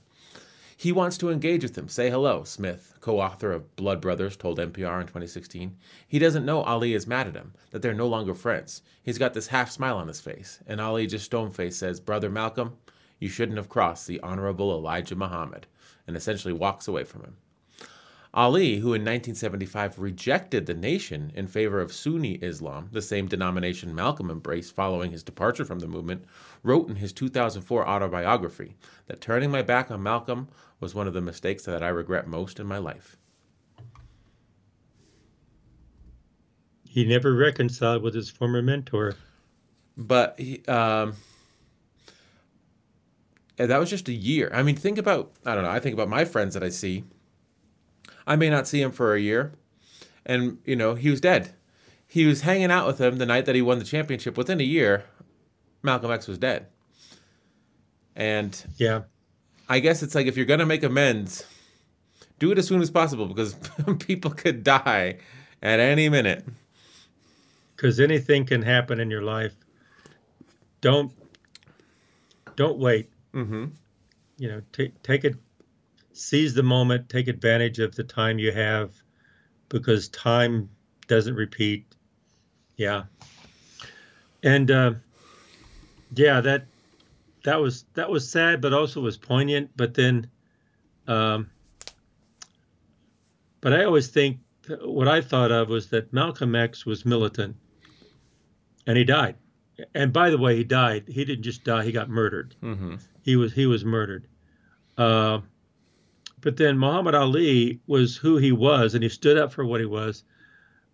He 0.77 0.93
wants 0.93 1.17
to 1.17 1.29
engage 1.29 1.63
with 1.63 1.77
him. 1.77 1.89
Say 1.89 2.09
hello, 2.09 2.45
Smith, 2.45 2.93
co 3.01 3.19
author 3.19 3.51
of 3.51 3.75
Blood 3.75 3.99
Brothers, 3.99 4.37
told 4.37 4.59
NPR 4.59 5.01
in 5.01 5.07
2016. 5.07 5.75
He 6.07 6.19
doesn't 6.19 6.45
know 6.45 6.61
Ali 6.61 6.93
is 6.93 7.05
mad 7.05 7.27
at 7.27 7.35
him, 7.35 7.53
that 7.71 7.81
they're 7.81 7.93
no 7.93 8.07
longer 8.07 8.33
friends. 8.33 8.81
He's 9.03 9.17
got 9.17 9.33
this 9.33 9.47
half 9.47 9.69
smile 9.69 9.97
on 9.97 10.07
his 10.07 10.21
face, 10.21 10.59
and 10.65 10.79
Ali 10.79 11.05
just 11.05 11.25
stone 11.25 11.51
faced 11.51 11.79
says, 11.79 11.99
Brother 11.99 12.29
Malcolm, 12.29 12.77
you 13.19 13.27
shouldn't 13.27 13.57
have 13.57 13.67
crossed 13.67 14.07
the 14.07 14.21
Honorable 14.21 14.71
Elijah 14.71 15.17
Muhammad, 15.17 15.67
and 16.07 16.15
essentially 16.15 16.53
walks 16.53 16.87
away 16.87 17.03
from 17.03 17.23
him. 17.23 17.35
Ali, 18.33 18.75
who 18.77 18.93
in 18.93 19.01
1975 19.01 19.97
rejected 19.97 20.65
the 20.65 20.73
nation 20.73 21.31
in 21.33 21.47
favor 21.47 21.81
of 21.81 21.91
Sunni 21.91 22.33
Islam, 22.35 22.89
the 22.91 23.01
same 23.01 23.27
denomination 23.27 23.95
Malcolm 23.95 24.29
embraced 24.29 24.75
following 24.75 25.11
his 25.11 25.23
departure 25.23 25.65
from 25.65 25.79
the 25.79 25.87
movement, 25.87 26.25
wrote 26.61 26.89
in 26.89 26.97
his 26.97 27.11
2004 27.11 27.87
autobiography 27.87 28.75
that 29.07 29.21
turning 29.21 29.49
my 29.49 29.63
back 29.63 29.89
on 29.89 30.03
Malcolm 30.03 30.47
was 30.79 30.93
one 30.93 31.07
of 31.07 31.13
the 31.13 31.21
mistakes 31.21 31.63
that 31.63 31.81
I 31.81 31.89
regret 31.89 32.27
most 32.27 32.59
in 32.59 32.67
my 32.67 32.77
life. 32.77 33.17
he 36.89 37.05
never 37.05 37.33
reconciled 37.33 38.01
with 38.01 38.15
his 38.15 38.31
former 38.31 38.63
mentor. 38.63 39.15
But 39.95 40.35
he, 40.39 40.65
um, 40.65 41.13
that 43.57 43.77
was 43.77 43.91
just 43.91 44.09
a 44.09 44.13
year. 44.13 44.49
I 44.51 44.63
mean, 44.63 44.75
think 44.75 44.97
about, 44.97 45.31
I 45.45 45.53
don't 45.53 45.63
know, 45.63 45.69
I 45.69 45.79
think 45.79 45.93
about 45.93 46.09
my 46.09 46.25
friends 46.25 46.55
that 46.55 46.63
I 46.63 46.69
see. 46.69 47.03
I 48.29 48.35
may 48.37 48.49
not 48.49 48.67
see 48.67 48.81
him 48.81 48.91
for 48.91 49.13
a 49.13 49.19
year. 49.19 49.51
And, 50.25 50.59
you 50.63 50.75
know, 50.75 50.93
he 50.93 51.09
was 51.09 51.19
dead. 51.19 51.53
He 52.07 52.25
was 52.25 52.41
hanging 52.41 52.69
out 52.71 52.85
with 52.85 53.01
him 53.01 53.17
the 53.17 53.25
night 53.25 53.45
that 53.45 53.55
he 53.55 53.61
won 53.61 53.79
the 53.79 53.85
championship. 53.85 54.37
Within 54.37 54.61
a 54.61 54.63
year, 54.63 55.03
Malcolm 55.81 56.11
X 56.11 56.27
was 56.27 56.37
dead. 56.37 56.67
And 58.15 58.63
Yeah, 58.77 59.03
I 59.67 59.79
guess 59.79 60.03
it's 60.03 60.13
like 60.13 60.27
if 60.27 60.37
you're 60.37 60.45
going 60.45 60.59
to 60.59 60.65
make 60.65 60.83
amends, 60.83 61.45
do 62.37 62.51
it 62.51 62.57
as 62.57 62.67
soon 62.67 62.81
as 62.81 62.91
possible 62.91 63.25
because 63.27 63.55
people 63.99 64.31
could 64.31 64.63
die 64.63 65.17
at 65.61 65.79
any 65.79 66.07
minute. 66.09 66.45
because 67.75 67.99
anything 67.99 68.45
can 68.45 68.61
happen 68.61 68.99
in 68.99 69.09
your 69.09 69.21
life. 69.23 69.53
Don't 70.81 71.11
don't 72.55 72.77
wait. 72.77 73.09
Mm-hmm. 73.33 73.65
You 74.37 74.47
know, 74.47 74.61
take 74.73 75.01
take 75.03 75.23
it, 75.23 75.35
seize 76.19 76.53
the 76.53 76.63
moment, 76.63 77.09
take 77.09 77.27
advantage 77.27 77.79
of 77.79 77.95
the 77.95 78.03
time 78.03 78.39
you 78.39 78.51
have, 78.51 78.91
because 79.69 80.09
time 80.09 80.69
doesn't 81.07 81.35
repeat. 81.35 81.85
Yeah, 82.75 83.03
and 84.43 84.69
uh, 84.71 84.93
yeah, 86.15 86.41
that 86.41 86.65
that 87.43 87.59
was 87.59 87.85
that 87.93 88.09
was 88.09 88.29
sad, 88.29 88.61
but 88.61 88.73
also 88.73 89.01
was 89.01 89.17
poignant. 89.17 89.71
But 89.75 89.93
then, 89.93 90.29
um, 91.07 91.49
but 93.61 93.73
I 93.73 93.83
always 93.83 94.07
think 94.07 94.39
what 94.81 95.07
I 95.07 95.21
thought 95.21 95.51
of 95.51 95.69
was 95.69 95.89
that 95.89 96.13
Malcolm 96.13 96.55
X 96.55 96.85
was 96.85 97.05
militant 97.05 97.55
and 98.89 98.97
he 98.97 99.03
died. 99.03 99.35
And 99.93 100.11
by 100.11 100.29
the 100.29 100.37
way, 100.37 100.57
he 100.57 100.63
died. 100.63 101.05
He 101.07 101.23
didn't 101.23 101.43
just 101.43 101.63
die; 101.63 101.85
he 101.85 101.91
got 101.91 102.09
murdered. 102.09 102.55
Mm-hmm. 102.61 102.95
He 103.21 103.35
was 103.37 103.53
he 103.53 103.65
was 103.65 103.85
murdered. 103.85 104.27
Uh, 104.97 105.39
but 106.41 106.57
then 106.57 106.77
Muhammad 106.77 107.15
Ali 107.15 107.79
was 107.87 108.15
who 108.15 108.37
he 108.37 108.51
was, 108.51 108.93
and 108.93 109.03
he 109.03 109.09
stood 109.09 109.37
up 109.37 109.51
for 109.51 109.65
what 109.65 109.79
he 109.79 109.85
was. 109.85 110.23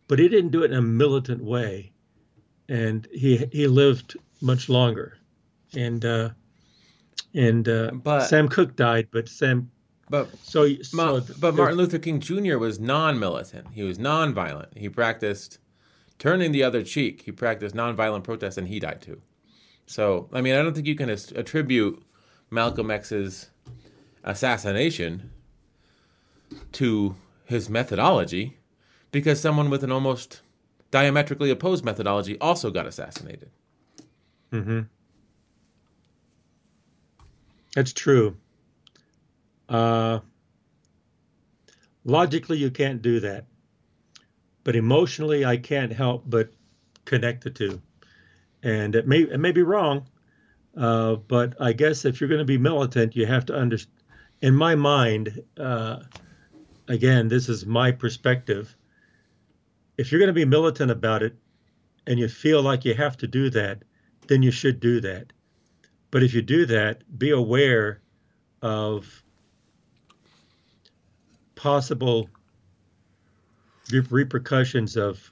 But 0.07 0.19
he 0.19 0.27
didn't 0.27 0.51
do 0.51 0.63
it 0.63 0.71
in 0.71 0.77
a 0.77 0.81
militant 0.81 1.43
way, 1.43 1.91
and 2.69 3.07
he 3.11 3.37
he 3.51 3.67
lived 3.67 4.17
much 4.41 4.69
longer. 4.69 5.17
And 5.75 6.05
uh, 6.05 6.29
and 7.33 7.67
uh, 7.67 7.91
But- 7.93 8.21
Sam 8.27 8.47
Cooke 8.47 8.75
died, 8.75 9.07
but 9.11 9.27
Sam. 9.29 9.71
But 10.07 10.29
So, 10.43 10.71
so 10.83 11.21
but 11.39 11.55
Martin 11.55 11.77
Luther 11.77 11.97
King 11.97 12.19
Jr. 12.19 12.59
was 12.59 12.79
non-militant. 12.79 13.69
He 13.73 13.81
was 13.81 13.97
non-violent. 13.97 14.77
He 14.77 14.87
practiced 14.87 15.57
turning 16.19 16.51
the 16.51 16.61
other 16.61 16.83
cheek. 16.83 17.23
He 17.23 17.31
practiced 17.31 17.73
non-violent 17.73 18.23
protest, 18.23 18.59
and 18.59 18.67
he 18.67 18.79
died 18.79 19.01
too. 19.01 19.19
So, 19.87 20.29
I 20.31 20.41
mean, 20.41 20.53
I 20.53 20.61
don't 20.61 20.75
think 20.75 20.85
you 20.85 20.93
can 20.93 21.09
attribute 21.09 22.03
Malcolm 22.51 22.91
X's 22.91 23.49
assassination 24.23 25.31
to 26.73 27.15
his 27.45 27.69
methodology, 27.69 28.57
because 29.11 29.39
someone 29.39 29.69
with 29.69 29.83
an 29.83 29.91
almost 29.91 30.41
diametrically 30.91 31.49
opposed 31.49 31.83
methodology 31.83 32.39
also 32.39 32.71
got 32.71 32.85
assassinated. 32.85 33.49
Mm-hmm. 34.51 34.81
That's 37.75 37.91
true. 37.91 38.37
Uh, 39.67 40.19
logically, 42.03 42.57
you 42.57 42.71
can't 42.71 43.01
do 43.01 43.19
that. 43.19 43.45
But 44.63 44.75
emotionally, 44.75 45.45
I 45.45 45.57
can't 45.57 45.91
help 45.91 46.23
but 46.25 46.49
connect 47.03 47.43
the 47.43 47.49
two. 47.49 47.81
And 48.63 48.95
it 48.95 49.07
may 49.07 49.19
it 49.19 49.39
may 49.39 49.51
be 49.51 49.61
wrong, 49.61 50.07
uh, 50.75 51.15
but 51.15 51.53
I 51.61 51.73
guess 51.73 52.05
if 52.05 52.19
you're 52.19 52.29
going 52.29 52.39
to 52.39 52.45
be 52.45 52.57
militant, 52.57 53.15
you 53.15 53.25
have 53.27 53.45
to 53.47 53.55
understand. 53.55 53.91
In 54.41 54.55
my 54.55 54.75
mind, 54.75 55.41
uh, 55.57 55.99
again, 56.87 57.27
this 57.27 57.49
is 57.49 57.65
my 57.65 57.91
perspective. 57.91 58.75
If 59.97 60.11
you're 60.11 60.19
going 60.19 60.27
to 60.27 60.33
be 60.33 60.45
militant 60.45 60.91
about 60.91 61.23
it, 61.23 61.35
and 62.07 62.19
you 62.19 62.27
feel 62.27 62.61
like 62.61 62.85
you 62.85 62.93
have 62.93 63.17
to 63.17 63.27
do 63.27 63.49
that, 63.49 63.83
then 64.27 64.43
you 64.43 64.51
should 64.51 64.79
do 64.79 65.01
that. 65.01 65.33
But 66.11 66.23
if 66.23 66.33
you 66.33 66.41
do 66.41 66.65
that, 66.67 67.01
be 67.17 67.31
aware 67.31 68.01
of 68.61 69.23
possible 71.55 72.29
repercussions 73.91 74.95
of 74.95 75.31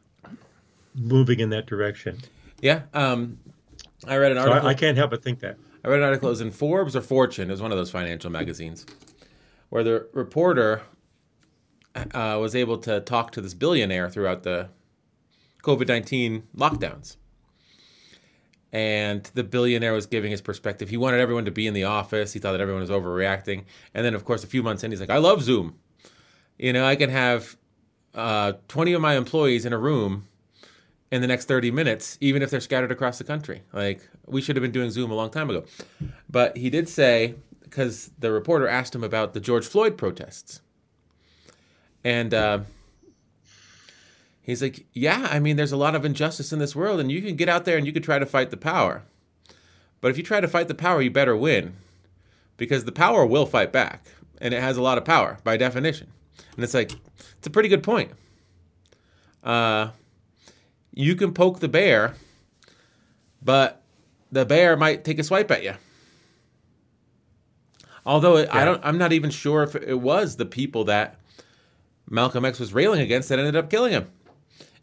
moving 0.96 1.40
in 1.40 1.50
that 1.52 1.66
direction. 1.66 2.18
Yeah. 2.62 2.82
Um, 2.94 3.38
I 4.08 4.18
read 4.18 4.32
an 4.32 4.38
So 4.38 4.50
article. 4.50 4.68
I, 4.68 4.72
I 4.72 4.74
can't 4.74 4.98
help 4.98 5.12
but 5.12 5.24
think 5.24 5.40
that. 5.40 5.58
I 5.86 5.90
read 5.90 6.00
an 6.00 6.06
article. 6.06 6.30
It 6.30 6.32
was 6.32 6.42
in 6.42 6.52
Forbes 6.52 6.96
or 6.96 7.02
Fortune. 7.02 7.50
It 7.50 7.54
was 7.54 7.62
one 7.62 7.72
of 7.72 7.78
those 7.78 7.92
financial 7.92 8.30
magazines, 8.30 8.86
where 9.70 9.84
the 9.84 10.08
reporter 10.14 10.82
uh, 11.96 12.38
was 12.40 12.56
able 12.56 12.78
to 12.80 13.00
talk 13.02 13.32
to 13.32 13.42
this 13.42 13.54
billionaire 13.54 14.10
throughout 14.10 14.44
the 14.44 14.70
COVID 15.64 15.88
19 15.88 16.44
lockdowns. 16.56 17.18
And 18.72 19.24
the 19.36 19.44
billionaire 19.44 19.94
was 19.94 20.08
giving 20.08 20.32
his 20.32 20.42
perspective. 20.42 20.90
He 20.90 20.98
wanted 20.98 21.20
everyone 21.20 21.46
to 21.46 21.52
be 21.52 21.68
in 21.68 21.76
the 21.76 21.84
office. 21.84 22.34
He 22.34 22.40
thought 22.40 22.54
that 22.54 22.62
everyone 22.62 22.82
was 22.82 22.90
overreacting. 22.90 23.66
And 23.94 24.04
then, 24.04 24.16
of 24.16 24.26
course, 24.26 24.44
a 24.44 24.48
few 24.48 24.64
months 24.64 24.84
in, 24.84 24.90
he's 24.90 25.00
like, 25.00 25.12
I 25.12 25.20
love 25.20 25.44
Zoom. 25.44 25.76
You 26.58 26.74
know, 26.74 26.84
I 26.84 26.96
can 26.96 27.12
have 27.12 27.56
uh, 28.16 28.54
20 28.70 28.94
of 28.94 29.02
my 29.02 29.16
employees 29.16 29.66
in 29.66 29.74
a 29.74 29.78
room 29.78 30.28
in 31.12 31.22
the 31.22 31.28
next 31.28 31.46
30 31.46 31.70
minutes, 31.70 32.18
even 32.20 32.42
if 32.42 32.50
they're 32.50 32.60
scattered 32.60 32.92
across 32.92 33.20
the 33.20 33.24
country. 33.24 33.62
Like, 33.74 34.10
we 34.26 34.42
should 34.42 34.56
have 34.56 34.64
been 34.64 34.72
doing 34.72 34.90
Zoom 34.90 35.12
a 35.12 35.16
long 35.16 35.30
time 35.30 35.52
ago. 35.52 35.66
But 36.28 36.58
he 36.58 36.72
did 36.72 36.90
say, 36.90 37.36
because 37.62 38.10
the 38.18 38.32
reporter 38.32 38.68
asked 38.68 38.96
him 38.96 39.04
about 39.04 39.36
the 39.36 39.40
George 39.40 39.68
Floyd 39.68 40.00
protests. 40.00 40.62
And 42.04 42.34
uh, 42.34 42.60
he's 44.42 44.62
like, 44.62 44.86
Yeah, 44.94 45.28
I 45.32 45.40
mean, 45.40 45.56
there's 45.56 45.72
a 45.72 45.78
lot 45.78 45.96
of 45.96 46.06
injustice 46.06 46.52
in 46.52 46.60
this 46.60 46.76
world, 46.76 47.00
and 47.00 47.12
you 47.12 47.22
can 47.22 47.36
get 47.36 47.50
out 47.50 47.66
there 47.66 47.78
and 47.78 47.86
you 47.86 47.94
can 47.94 48.04
try 48.04 48.20
to 48.20 48.26
fight 48.26 48.52
the 48.52 48.58
power. 48.58 49.04
But 50.02 50.12
if 50.12 50.18
you 50.18 50.24
try 50.24 50.42
to 50.42 50.48
fight 50.48 50.68
the 50.68 50.76
power, 50.76 51.02
you 51.02 51.10
better 51.10 51.36
win. 51.36 51.76
Because 52.58 52.86
the 52.86 52.92
power 52.92 53.26
will 53.26 53.46
fight 53.46 53.72
back, 53.72 54.06
and 54.40 54.54
it 54.54 54.62
has 54.62 54.78
a 54.78 54.82
lot 54.82 54.98
of 54.98 55.06
power 55.06 55.40
by 55.44 55.58
definition. 55.58 56.12
And 56.56 56.64
it's 56.64 56.74
like, 56.74 56.92
it's 57.38 57.48
a 57.48 57.50
pretty 57.50 57.70
good 57.70 57.84
point. 57.84 58.12
Uh, 59.44 59.90
you 60.94 61.16
can 61.16 61.34
poke 61.34 61.60
the 61.60 61.68
bear, 61.68 62.14
but 63.42 63.82
the 64.32 64.46
bear 64.46 64.78
might 64.78 65.04
take 65.04 65.20
a 65.20 65.24
swipe 65.24 65.52
at 65.52 65.64
you. 65.64 65.74
Although 68.06 68.38
it, 68.38 68.50
I 68.52 68.66
don't, 68.66 68.82
I'm 68.84 68.98
not 68.98 69.14
even 69.14 69.30
sure 69.30 69.64
if 69.64 69.76
it 69.76 70.00
was 70.00 70.36
the 70.36 70.46
people 70.46 70.84
that 70.86 71.20
Malcolm 72.10 72.46
X 72.46 72.60
was 72.60 72.74
railing 72.74 73.02
against 73.02 73.30
that 73.30 73.40
ended 73.40 73.56
up 73.56 73.70
killing 73.70 73.92
him. 73.92 74.10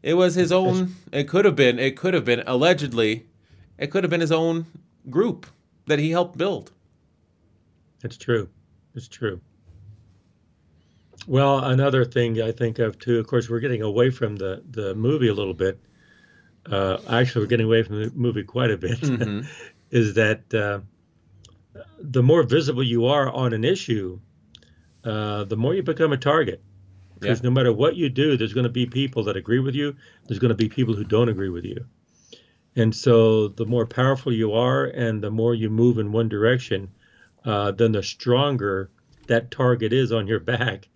It 0.03 0.15
was 0.15 0.35
his 0.35 0.51
own. 0.51 0.97
It 1.13 1.29
could 1.29 1.45
have 1.45 1.57
been. 1.57 1.79
It 1.79 1.97
could 1.97 2.15
have 2.15 2.25
been 2.25 2.43
allegedly. 2.47 3.27
It 3.79 3.89
could 3.89 4.05
have 4.05 4.11
been 4.11 4.21
his 4.21 4.33
own 4.33 4.67
group 5.09 5.47
that 5.87 5.99
he 5.99 6.11
helped 6.11 6.39
build. 6.39 6.73
It's 8.03 8.17
true. 8.17 8.49
It's 8.95 9.09
true. 9.09 9.41
Well, 11.27 11.65
another 11.65 12.05
thing 12.05 12.41
I 12.41 12.51
think 12.53 12.79
of 12.79 12.99
too, 12.99 13.19
of 13.19 13.27
course, 13.27 13.49
we're 13.49 13.61
getting 13.61 13.83
away 13.83 14.11
from 14.11 14.37
the, 14.37 14.63
the 14.71 14.95
movie 14.95 15.29
a 15.29 15.35
little 15.35 15.55
bit. 15.55 15.79
Uh, 16.71 16.99
actually, 17.09 17.43
we're 17.43 17.49
getting 17.49 17.67
away 17.67 17.83
from 17.83 18.03
the 18.03 18.11
movie 18.15 18.43
quite 18.43 18.71
a 18.71 18.79
bit. 18.79 19.03
is 19.91 20.15
that 20.15 20.55
uh, 20.55 20.81
the 21.99 22.23
more 22.23 22.43
visible 22.43 22.83
you 22.83 23.07
are 23.07 23.29
on 23.29 23.53
an 23.53 23.65
issue, 23.65 24.19
uh, 25.05 25.45
the 25.45 25.57
more 25.57 25.75
you 25.75 25.83
become 25.83 26.13
a 26.13 26.17
target. 26.17 26.63
Because 27.21 27.41
Yeah. 27.41 27.49
no 27.49 27.55
matter 27.55 27.73
what 27.73 27.97
you 27.97 28.09
do, 28.09 28.37
there's 28.37 28.53
going 28.55 28.65
to 28.65 28.71
be 28.71 28.87
people 28.87 29.25
that 29.25 29.37
agree 29.37 29.61
with 29.61 29.75
you. 29.75 29.95
There's 30.27 30.39
going 30.39 30.51
to 30.51 30.55
be 30.55 30.69
people 30.69 30.95
who 30.95 31.05
don't 31.05 31.29
agree 31.29 31.51
with 31.51 31.65
you. 31.65 31.85
And 32.77 32.95
so 32.95 33.49
the 33.49 33.67
more 33.67 33.87
powerful 33.87 34.33
you 34.33 34.53
are 34.53 34.85
and 34.87 35.23
the 35.23 35.31
more 35.31 35.55
you 35.55 35.69
move 35.71 35.99
in 35.99 36.13
one 36.13 36.29
direction, 36.29 36.89
uh, 37.45 37.73
then 37.73 37.93
the 37.93 38.03
stronger 38.03 38.91
that 39.27 39.51
target 39.51 39.93
is 39.93 40.13
on 40.13 40.27
your 40.27 40.41
back 40.41 40.89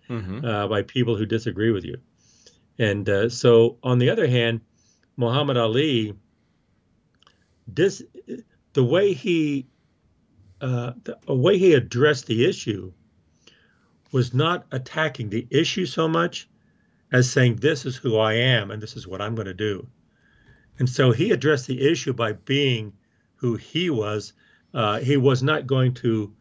uh, 0.45 0.67
by 0.67 0.81
people 0.83 1.15
who 1.15 1.25
disagree 1.25 1.71
with 1.71 1.83
you. 1.85 1.97
And 2.77 3.07
uh, 3.09 3.29
so, 3.29 3.77
on 3.83 3.99
the 3.99 4.09
other 4.09 4.27
hand, 4.27 4.61
Muhammad 5.17 5.55
Ali, 5.57 6.13
dis, 7.73 8.03
the 8.73 8.83
way 8.83 9.13
he, 9.13 9.67
uh, 10.61 10.91
the 11.03 11.33
way 11.33 11.57
he 11.57 11.73
addressed 11.73 12.27
the 12.27 12.45
issue, 12.45 12.91
was 14.15 14.33
not 14.33 14.65
attacking 14.71 15.29
the 15.29 15.45
issue 15.49 15.85
so 15.85 16.07
much 16.07 16.47
as 17.11 17.29
saying, 17.29 17.57
"This 17.57 17.85
is 17.85 17.97
who 17.97 18.17
I 18.17 18.33
am, 18.33 18.71
and 18.71 18.81
this 18.81 18.95
is 18.95 19.05
what 19.05 19.21
I'm 19.21 19.35
going 19.35 19.47
to 19.47 19.53
do." 19.53 19.85
And 20.79 20.89
so 20.89 21.11
he 21.11 21.31
addressed 21.31 21.67
the 21.67 21.81
issue 21.91 22.13
by 22.13 22.31
being 22.31 22.93
who 23.35 23.55
he 23.55 23.89
was. 23.89 24.31
Uh, 24.73 24.99
he 24.99 25.17
was 25.17 25.43
not 25.43 25.67
going 25.67 25.93
to 25.95 26.33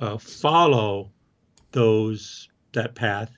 uh, 0.00 0.18
follow 0.18 1.10
those 1.72 2.48
that 2.72 2.94
path 2.94 3.30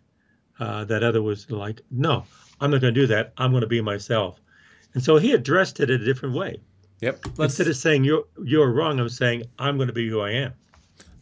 uh, 0.59 0.85
that 0.87 1.05
other 1.05 1.23
was 1.23 1.49
like, 1.49 1.81
no, 1.91 2.25
I'm 2.61 2.73
not 2.73 2.81
going 2.81 2.93
to 2.93 3.01
do 3.01 3.07
that. 3.07 3.35
I'm 3.39 3.53
going 3.53 3.61
to 3.61 3.69
be 3.69 3.81
myself. 3.81 4.41
And 4.95 5.03
so 5.03 5.17
he 5.17 5.33
addressed 5.33 5.79
it 5.79 5.91
in 5.91 6.03
a 6.03 6.05
different 6.05 6.35
way. 6.35 6.61
Yep. 7.03 7.21
Let's 7.37 7.53
Instead 7.53 7.69
of 7.69 7.77
saying 7.77 8.05
you're 8.05 8.25
you're 8.43 8.73
wrong, 8.73 8.99
I'm 8.99 9.11
saying 9.11 9.45
I'm 9.59 9.77
going 9.77 9.89
to 9.89 9.93
be 9.93 10.09
who 10.09 10.21
I 10.21 10.31
am. 10.31 10.55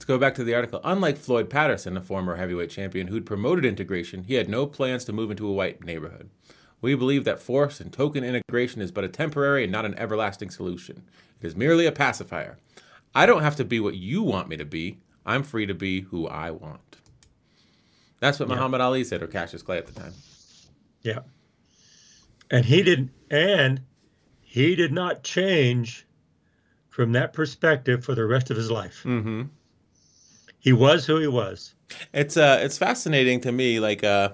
Let's 0.05 0.09
go 0.11 0.19
back 0.19 0.35
to 0.35 0.45
the 0.45 0.55
article. 0.55 0.83
Unlike 0.85 1.17
Floyd 1.17 1.49
Patterson, 1.49 1.97
a 1.97 2.03
former 2.03 2.37
heavyweight 2.37 2.69
champion 2.69 3.07
who'd 3.07 3.25
promoted 3.25 3.65
integration, 3.65 4.25
he 4.25 4.35
had 4.35 4.51
no 4.51 4.67
plans 4.67 5.03
to 5.07 5.15
move 5.15 5.31
into 5.31 5.49
a 5.49 5.53
white 5.55 5.83
neighborhood. 5.83 6.29
We 6.83 6.95
believe 6.95 7.25
that 7.25 7.41
force 7.41 7.81
and 7.81 7.91
token 7.91 8.23
integration 8.23 8.83
is 8.83 8.93
but 8.93 9.05
a 9.05 9.09
temporary 9.09 9.63
and 9.63 9.73
not 9.73 9.87
an 9.87 9.95
everlasting 9.95 10.51
solution. 10.51 11.05
It 11.41 11.47
is 11.47 11.57
merely 11.57 11.87
a 11.87 11.91
pacifier. 11.91 12.59
I 13.15 13.25
don't 13.25 13.41
have 13.41 13.57
to 13.57 13.65
be 13.65 13.81
what 13.81 13.95
you 13.95 14.23
want 14.23 14.51
me 14.51 14.59
to 14.59 14.67
be. 14.67 14.99
I'm 15.25 15.43
free 15.43 15.65
to 15.65 15.73
be 15.73 16.03
who 16.03 16.29
I 16.29 16.51
want. 16.51 16.99
That's 18.21 18.39
what 18.39 18.51
Muhammad 18.51 18.83
Ali 18.83 19.05
said, 19.05 19.23
or 19.23 19.27
Cassius 19.27 19.63
Clay 19.63 19.79
at 19.79 19.87
the 19.87 19.99
time. 19.99 20.13
Yeah. 21.01 21.21
And 22.51 22.67
he 22.67 22.83
didn't 22.83 23.11
and 23.31 23.81
he 24.43 24.77
did 24.77 24.93
not 24.93 25.23
change 25.23 26.07
from 26.91 27.13
that 27.13 27.33
perspective 27.33 28.05
for 28.05 28.15
the 28.15 28.27
rest 28.27 28.51
of 28.51 28.59
his 28.59 28.71
life. 28.71 29.03
Mm-hmm. 29.05 29.45
He 30.65 30.73
was 30.73 31.05
who 31.05 31.19
he 31.19 31.27
was. 31.27 31.75
It's 32.15 32.39
uh 32.39 32.59
it's 32.63 32.79
fascinating 32.79 33.39
to 33.43 33.53
me 33.53 33.81
like 33.81 34.03
uh 34.03 34.31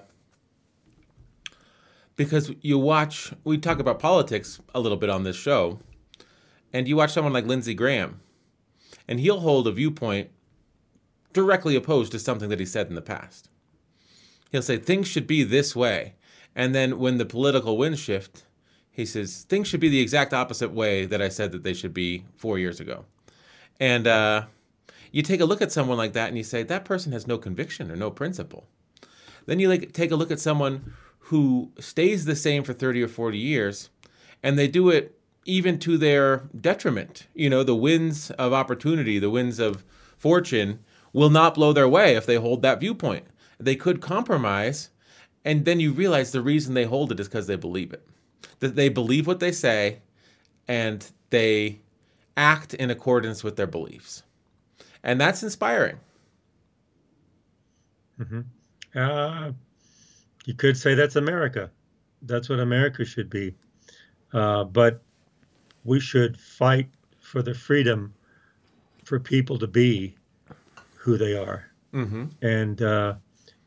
because 2.15 2.53
you 2.61 2.79
watch 2.79 3.33
we 3.43 3.57
talk 3.57 3.79
about 3.79 3.99
politics 3.99 4.61
a 4.73 4.79
little 4.79 4.97
bit 4.97 5.09
on 5.09 5.23
this 5.23 5.35
show 5.35 5.79
and 6.71 6.87
you 6.87 6.95
watch 6.95 7.11
someone 7.11 7.33
like 7.33 7.45
Lindsey 7.45 7.73
Graham 7.73 8.21
and 9.09 9.19
he'll 9.19 9.41
hold 9.41 9.67
a 9.67 9.73
viewpoint 9.73 10.29
directly 11.33 11.75
opposed 11.75 12.13
to 12.13 12.19
something 12.19 12.47
that 12.47 12.61
he 12.61 12.65
said 12.65 12.87
in 12.87 12.95
the 12.95 13.01
past. 13.01 13.49
He'll 14.53 14.61
say 14.61 14.77
things 14.77 15.09
should 15.09 15.27
be 15.27 15.43
this 15.43 15.75
way 15.75 16.13
and 16.55 16.73
then 16.73 16.97
when 16.97 17.17
the 17.17 17.25
political 17.25 17.77
winds 17.77 17.99
shift 17.99 18.45
he 18.89 19.05
says 19.05 19.45
things 19.49 19.67
should 19.67 19.81
be 19.81 19.89
the 19.89 19.99
exact 19.99 20.33
opposite 20.33 20.71
way 20.71 21.05
that 21.05 21.21
I 21.21 21.27
said 21.27 21.51
that 21.51 21.63
they 21.63 21.73
should 21.73 21.93
be 21.93 22.23
4 22.37 22.57
years 22.57 22.79
ago. 22.79 23.03
And 23.81 24.07
uh 24.07 24.45
you 25.11 25.21
take 25.21 25.41
a 25.41 25.45
look 25.45 25.61
at 25.61 25.71
someone 25.71 25.97
like 25.97 26.13
that 26.13 26.29
and 26.29 26.37
you 26.37 26.43
say 26.43 26.63
that 26.63 26.85
person 26.85 27.11
has 27.11 27.27
no 27.27 27.37
conviction 27.37 27.91
or 27.91 27.95
no 27.95 28.09
principle. 28.09 28.65
Then 29.45 29.59
you 29.59 29.67
like 29.67 29.91
take 29.91 30.11
a 30.11 30.15
look 30.15 30.31
at 30.31 30.39
someone 30.39 30.93
who 31.25 31.71
stays 31.79 32.25
the 32.25 32.35
same 32.35 32.63
for 32.63 32.73
30 32.73 33.03
or 33.03 33.07
40 33.07 33.37
years 33.37 33.89
and 34.41 34.57
they 34.57 34.67
do 34.67 34.89
it 34.89 35.17
even 35.45 35.79
to 35.79 35.97
their 35.97 36.49
detriment. 36.59 37.27
You 37.33 37.49
know 37.49 37.63
the 37.63 37.75
winds 37.75 38.31
of 38.31 38.53
opportunity 38.53 39.19
the 39.19 39.29
winds 39.29 39.59
of 39.59 39.83
fortune 40.17 40.79
will 41.13 41.29
not 41.29 41.55
blow 41.55 41.73
their 41.73 41.89
way 41.89 42.15
if 42.15 42.25
they 42.25 42.35
hold 42.35 42.61
that 42.61 42.79
viewpoint. 42.79 43.25
They 43.59 43.75
could 43.75 44.01
compromise 44.01 44.89
and 45.43 45.65
then 45.65 45.79
you 45.79 45.91
realize 45.91 46.31
the 46.31 46.41
reason 46.41 46.73
they 46.73 46.85
hold 46.85 47.11
it 47.11 47.19
is 47.19 47.27
because 47.27 47.47
they 47.47 47.55
believe 47.55 47.91
it. 47.91 48.07
That 48.59 48.75
they 48.75 48.89
believe 48.89 49.27
what 49.27 49.39
they 49.39 49.51
say 49.51 49.99
and 50.67 51.05
they 51.31 51.79
act 52.37 52.73
in 52.75 52.89
accordance 52.89 53.43
with 53.43 53.57
their 53.57 53.67
beliefs 53.67 54.23
and 55.03 55.19
that's 55.19 55.43
inspiring. 55.43 55.99
Uh, 58.95 59.51
you 60.45 60.53
could 60.53 60.77
say 60.77 60.93
that's 60.95 61.15
America. 61.15 61.69
That's 62.23 62.49
what 62.49 62.59
America 62.59 63.05
should 63.05 63.29
be. 63.29 63.55
Uh, 64.33 64.63
but 64.63 65.01
we 65.83 65.99
should 65.99 66.39
fight 66.39 66.89
for 67.19 67.41
the 67.41 67.53
freedom 67.53 68.13
for 69.03 69.19
people 69.19 69.57
to 69.59 69.67
be 69.67 70.15
who 70.95 71.17
they 71.17 71.35
are. 71.35 71.65
Mm-hmm. 71.93 72.25
And 72.41 72.81
uh, 72.81 73.15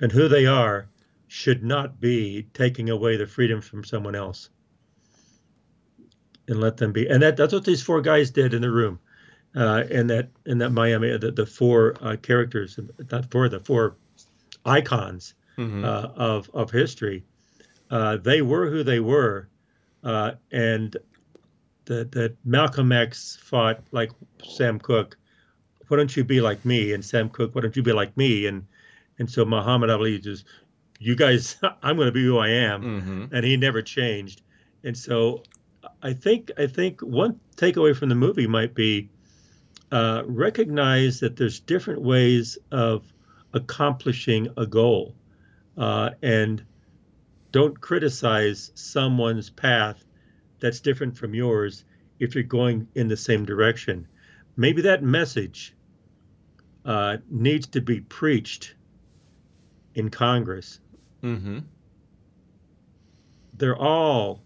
and 0.01 0.12
who 0.12 0.28
they 0.28 0.47
are 0.47 0.89
should 1.28 1.64
not 1.64 2.01
be 2.01 2.47
taking 2.55 2.91
away 2.91 3.16
the 3.16 3.26
freedom 3.26 3.61
from 3.61 3.85
someone 3.85 4.14
else. 4.14 4.51
And 6.47 6.61
let 6.61 6.76
them 6.76 6.93
be. 6.93 7.09
And 7.09 7.22
that, 7.22 7.37
that's 7.37 7.53
what 7.53 7.64
these 7.64 7.82
four 7.82 8.03
guys 8.03 8.30
did 8.30 8.53
in 8.55 8.62
the 8.62 8.70
room. 8.70 8.99
Uh, 9.57 9.85
in 9.91 10.07
that 10.09 10.31
in 10.47 10.59
that 10.59 10.71
Miami, 10.71 11.17
the, 11.17 11.31
the 11.31 11.47
four 11.47 11.95
uh, 12.01 12.17
characters, 12.17 12.79
not 13.13 13.31
four, 13.31 13.49
the 13.49 13.61
four 13.61 13.97
icons 14.65 15.35
Mm-hmm. 15.57 15.85
uh, 15.85 16.09
of 16.17 16.51
of 16.53 16.73
history. 16.73 17.23
Uh, 17.89 18.17
they 18.17 18.43
were 18.43 18.69
who 18.69 18.83
they 18.83 18.99
were, 18.99 19.49
uh, 20.03 20.33
and 20.51 20.97
that 21.85 22.11
that 22.11 22.37
Malcolm 22.45 22.91
X 22.91 23.37
fought 23.41 23.81
like 23.93 24.11
Sam 24.43 24.81
Cooke. 24.81 25.17
Why 25.87 25.97
don't 25.99 26.17
you 26.17 26.25
be 26.25 26.41
like 26.41 26.65
me? 26.65 26.93
And 26.93 27.05
Sam 27.05 27.29
Cooke, 27.29 27.55
why 27.55 27.61
don't 27.61 27.77
you 27.77 27.85
be 27.85 27.93
like 27.93 28.17
me? 28.17 28.47
And 28.47 28.67
and 29.21 29.31
so 29.31 29.45
Muhammad 29.45 29.91
Ali 29.91 30.19
just, 30.19 30.45
you 30.99 31.15
guys, 31.15 31.57
I'm 31.85 31.95
going 31.95 32.07
to 32.09 32.13
be 32.13 32.25
who 32.25 32.39
I 32.39 32.49
am, 32.49 32.83
Mm-hmm. 32.83 33.35
and 33.35 33.45
he 33.47 33.57
never 33.57 33.81
changed. 33.81 34.43
And 34.83 34.99
so, 34.99 35.45
I 36.03 36.13
think 36.15 36.51
I 36.59 36.67
think 36.67 37.01
one 37.01 37.39
takeaway 37.57 37.95
from 37.95 38.09
the 38.09 38.17
movie 38.17 38.49
might 38.49 38.75
be 38.75 39.09
uh, 39.95 40.25
recognize 40.27 41.21
that 41.21 41.37
there's 41.37 41.61
different 41.61 42.03
ways 42.03 42.59
of 42.73 43.05
accomplishing 43.53 44.49
a 44.57 44.67
goal, 44.67 45.15
uh, 45.79 46.11
and 46.21 46.65
don't 47.53 47.81
criticize 47.81 48.73
someone's 48.75 49.51
path 49.51 50.05
that's 50.59 50.81
different 50.81 51.17
from 51.17 51.33
yours 51.33 51.85
if 52.19 52.35
you're 52.35 52.43
going 52.43 52.89
in 52.97 53.07
the 53.07 53.17
same 53.17 53.45
direction. 53.45 54.09
Maybe 54.57 54.83
that 54.83 55.05
message 55.05 55.77
uh, 56.85 57.19
needs 57.31 57.69
to 57.69 57.81
be 57.81 58.01
preached 58.01 58.75
in 59.95 60.11
Congress. 60.11 60.81
Mm-hmm. 61.23 61.59
They're 63.57 63.79
all 63.79 64.43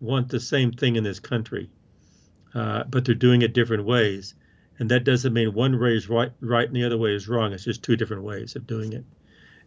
want 0.00 0.28
the 0.28 0.38
same 0.38 0.70
thing 0.70 0.94
in 0.94 1.02
this 1.02 1.18
country, 1.18 1.70
uh, 2.54 2.84
but 2.84 3.04
they're 3.04 3.16
doing 3.16 3.42
it 3.42 3.52
different 3.52 3.84
ways. 3.84 4.36
And 4.78 4.90
that 4.90 5.04
doesn't 5.04 5.32
mean 5.32 5.54
one 5.54 5.80
way 5.80 5.96
is 5.96 6.08
right, 6.08 6.32
right 6.40 6.66
and 6.66 6.76
the 6.76 6.84
other 6.84 6.98
way 6.98 7.14
is 7.14 7.28
wrong. 7.28 7.52
It's 7.52 7.64
just 7.64 7.82
two 7.82 7.96
different 7.96 8.22
ways 8.22 8.56
of 8.56 8.66
doing 8.66 8.92
it. 8.92 9.04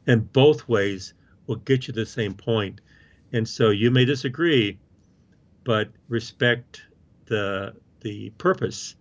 And 0.07 0.31
both 0.31 0.67
ways 0.67 1.13
will 1.47 1.57
get 1.57 1.87
you 1.87 1.93
to 1.93 2.01
the 2.01 2.05
same 2.05 2.33
point. 2.33 2.81
And 3.33 3.47
so 3.47 3.69
you 3.69 3.91
may 3.91 4.05
disagree, 4.05 4.77
but 5.63 5.89
respect 6.07 6.83
the 7.25 7.75
the 8.01 8.29
purpose 8.31 8.95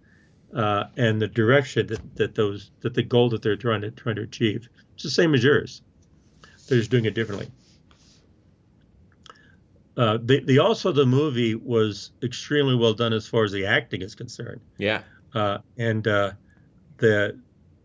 uh, 0.54 0.84
and 0.96 1.20
the 1.20 1.28
direction 1.28 1.86
that, 1.86 2.16
that 2.16 2.34
those 2.34 2.70
that 2.80 2.94
the 2.94 3.02
goal 3.02 3.28
that 3.30 3.42
they're 3.42 3.56
trying 3.56 3.82
to 3.82 3.90
trying 3.90 4.16
to 4.16 4.22
achieve. 4.22 4.68
It's 4.94 5.04
the 5.04 5.10
same 5.10 5.34
as 5.34 5.44
yours. 5.44 5.82
They're 6.68 6.78
just 6.78 6.90
doing 6.90 7.04
it 7.04 7.14
differently. 7.14 7.48
Uh, 9.96 10.18
the, 10.22 10.40
the 10.40 10.58
also 10.60 10.92
the 10.92 11.06
movie 11.06 11.54
was 11.56 12.12
extremely 12.22 12.76
well 12.76 12.94
done 12.94 13.12
as 13.12 13.26
far 13.26 13.44
as 13.44 13.50
the 13.50 13.66
acting 13.66 14.00
is 14.00 14.14
concerned, 14.14 14.60
Yeah. 14.78 15.02
Uh, 15.34 15.58
and 15.76 16.06
uh, 16.06 16.32
the 16.98 17.38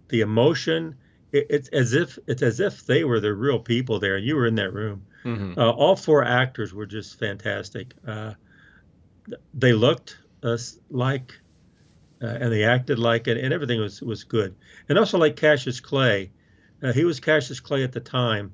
the 0.10 0.22
emotion. 0.22 0.96
It, 1.32 1.48
it's 1.50 1.70
as 1.70 1.94
if 1.94 2.20
it's 2.28 2.41
as 2.41 2.60
if 2.60 2.86
they 2.86 3.04
were 3.04 3.20
the 3.20 3.34
real 3.34 3.60
people 3.60 4.00
there, 4.00 4.18
you 4.18 4.36
were 4.36 4.46
in 4.46 4.56
that 4.56 4.74
room. 4.74 5.06
Mm-hmm. 5.24 5.60
Uh, 5.60 5.72
all 5.72 5.96
four 5.96 6.24
actors 6.24 6.74
were 6.74 6.86
just 6.86 7.18
fantastic. 7.18 7.94
Uh, 8.06 8.34
they 9.54 9.74
looked 9.74 10.18
us 10.44 10.78
like, 10.89 11.34
uh, 12.22 12.28
and 12.28 12.52
they 12.52 12.64
acted 12.64 13.00
like 13.00 13.28
it, 13.28 13.38
and 13.38 13.54
everything 13.54 13.80
was 13.80 14.02
was 14.02 14.24
good. 14.24 14.56
And 14.89 15.00
also 15.00 15.18
like 15.18 15.36
Cassius 15.36 15.80
Clay, 15.80 16.32
uh, 16.82 16.91
he 16.91 17.06
was 17.06 17.20
Cassius 17.20 17.60
Clay 17.60 17.84
at 17.84 17.94
the 17.94 18.02
time, 18.02 18.54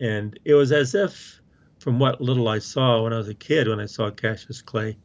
and 0.00 0.38
it 0.44 0.54
was 0.54 0.72
as 0.72 0.94
if, 0.94 1.40
from 1.78 1.98
what 1.98 2.20
little 2.20 2.48
I 2.48 2.58
saw 2.58 3.02
when 3.02 3.12
I 3.12 3.18
was 3.18 3.28
a 3.28 3.34
kid, 3.34 3.68
when 3.68 3.80
I 3.80 3.86
saw 3.86 4.10
Cassius 4.10 4.62
Clay, 4.62 4.98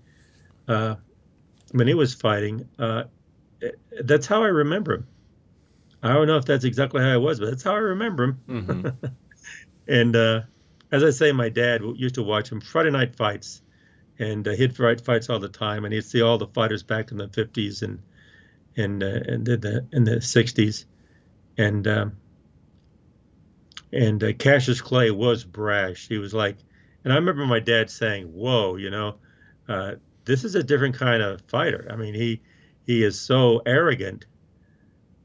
uh, 0.67 0.95
when 1.73 1.87
he 1.87 1.93
was 1.93 2.13
fighting, 2.13 2.69
uh, 2.79 3.03
that's 4.01 4.27
how 4.27 4.43
I 4.43 4.47
remember 4.47 4.93
him. 4.93 5.07
I 6.01 6.13
don't 6.13 6.27
know 6.27 6.37
if 6.37 6.45
that's 6.45 6.65
exactly 6.65 7.01
how 7.01 7.09
I 7.09 7.17
was, 7.17 7.39
but 7.39 7.49
that's 7.49 7.63
how 7.63 7.73
I 7.73 7.79
remember 7.79 8.23
him. 8.23 8.39
Mm-hmm. 8.47 9.05
And 9.85 10.15
uh, 10.15 10.41
as 10.93 11.03
I 11.03 11.09
say, 11.09 11.33
my 11.33 11.49
dad 11.49 11.81
used 11.95 12.15
to 12.15 12.23
watch 12.23 12.49
him 12.49 12.61
Friday 12.61 12.91
night 12.91 13.17
fights, 13.17 13.61
and 14.17 14.47
uh, 14.47 14.51
he'd 14.51 14.77
fight 14.77 15.01
fights 15.01 15.29
all 15.29 15.39
the 15.39 15.49
time, 15.49 15.83
and 15.83 15.93
he'd 15.93 16.05
see 16.05 16.21
all 16.21 16.37
the 16.37 16.47
fighters 16.47 16.83
back 16.83 17.11
in 17.11 17.17
the 17.17 17.27
'50s 17.27 17.81
and 17.81 18.01
and 18.77 19.03
uh, 19.03 19.19
and 19.27 19.45
the, 19.45 19.57
the 19.57 19.85
in 19.91 20.05
the 20.05 20.17
'60s, 20.17 20.85
and 21.57 21.85
um, 21.85 22.17
and 23.91 24.23
uh, 24.23 24.31
Cassius 24.31 24.79
Clay 24.79 25.11
was 25.11 25.43
brash. 25.43 26.07
He 26.07 26.17
was 26.17 26.33
like, 26.33 26.55
and 27.03 27.11
I 27.11 27.17
remember 27.17 27.45
my 27.45 27.59
dad 27.59 27.89
saying, 27.89 28.27
"Whoa, 28.27 28.77
you 28.77 28.89
know, 28.89 29.15
uh, 29.67 29.95
this 30.25 30.43
is 30.43 30.55
a 30.55 30.63
different 30.63 30.95
kind 30.95 31.21
of 31.21 31.41
fighter. 31.41 31.87
I 31.89 31.95
mean, 31.95 32.13
he 32.13 32.41
he 32.85 33.03
is 33.03 33.19
so 33.19 33.61
arrogant, 33.65 34.25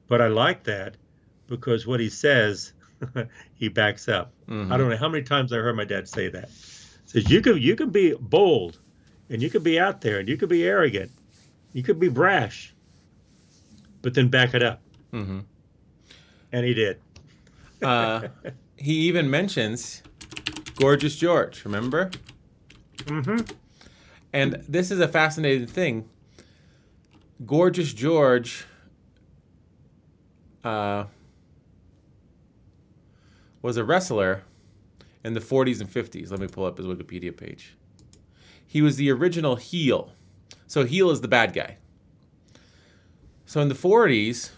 but 0.07 0.20
I 0.20 0.28
like 0.28 0.64
that 0.64 0.96
because 1.46 1.86
what 1.86 2.01
he 2.01 2.09
says." 2.09 2.72
he 3.55 3.68
backs 3.68 4.09
up. 4.09 4.32
Mhm. 4.49 4.72
I 4.72 4.76
don't 4.76 4.90
know 4.90 4.96
how 4.96 5.09
many 5.09 5.22
times 5.22 5.53
I 5.53 5.59
heard 5.59 5.76
my 5.76 5.84
dad 5.84 6.09
say 6.09 6.28
that. 6.30 6.51
Says 7.07 7.30
you 7.30 7.40
can 7.40 7.57
you 7.57 7.76
can 7.76 7.90
be 7.90 8.12
bold, 8.18 8.80
and 9.30 9.40
you 9.40 9.49
can 9.49 9.62
be 9.62 9.78
out 9.78 10.01
there, 10.01 10.18
and 10.18 10.28
you 10.28 10.36
can 10.36 10.49
be 10.49 10.64
arrogant, 10.64 11.11
you 11.72 11.82
could 11.82 12.01
be 12.01 12.09
brash, 12.09 12.74
but 14.03 14.14
then 14.14 14.28
back 14.28 14.55
it 14.55 14.62
up. 14.62 14.80
Mm-hmm. 15.12 15.40
And 16.53 16.66
he 16.66 16.74
did. 16.74 17.01
Uh, 17.82 18.28
he 18.76 18.92
even 18.92 19.30
mentions 19.30 20.03
Gorgeous 20.76 21.16
George, 21.16 21.64
remember? 21.64 22.11
Mm-hmm. 23.05 23.55
And 24.33 24.62
this 24.68 24.91
is 24.91 25.01
a 25.01 25.09
fascinating 25.09 25.66
thing. 25.66 26.09
Gorgeous 27.45 27.93
George 27.93 28.66
uh, 30.64 31.05
was 33.62 33.76
a 33.76 33.85
wrestler 33.85 34.43
in 35.24 35.35
the 35.35 35.41
40s 35.41 35.81
and 35.81 35.91
50s. 35.91 36.31
Let 36.31 36.41
me 36.41 36.49
pull 36.49 36.64
up 36.64 36.79
his 36.79 36.87
Wikipedia 36.87 37.37
page. 37.37 37.76
He 38.66 38.83
was 38.83 38.97
the 38.97 39.11
original 39.11 39.57
heel. 39.57 40.12
So 40.66 40.85
heel 40.85 41.11
is 41.11 41.22
the 41.22 41.29
bad 41.29 41.55
guy. 41.55 41.79
So 43.47 43.61
in 43.62 43.68
the 43.68 43.74
40s, 43.74 44.51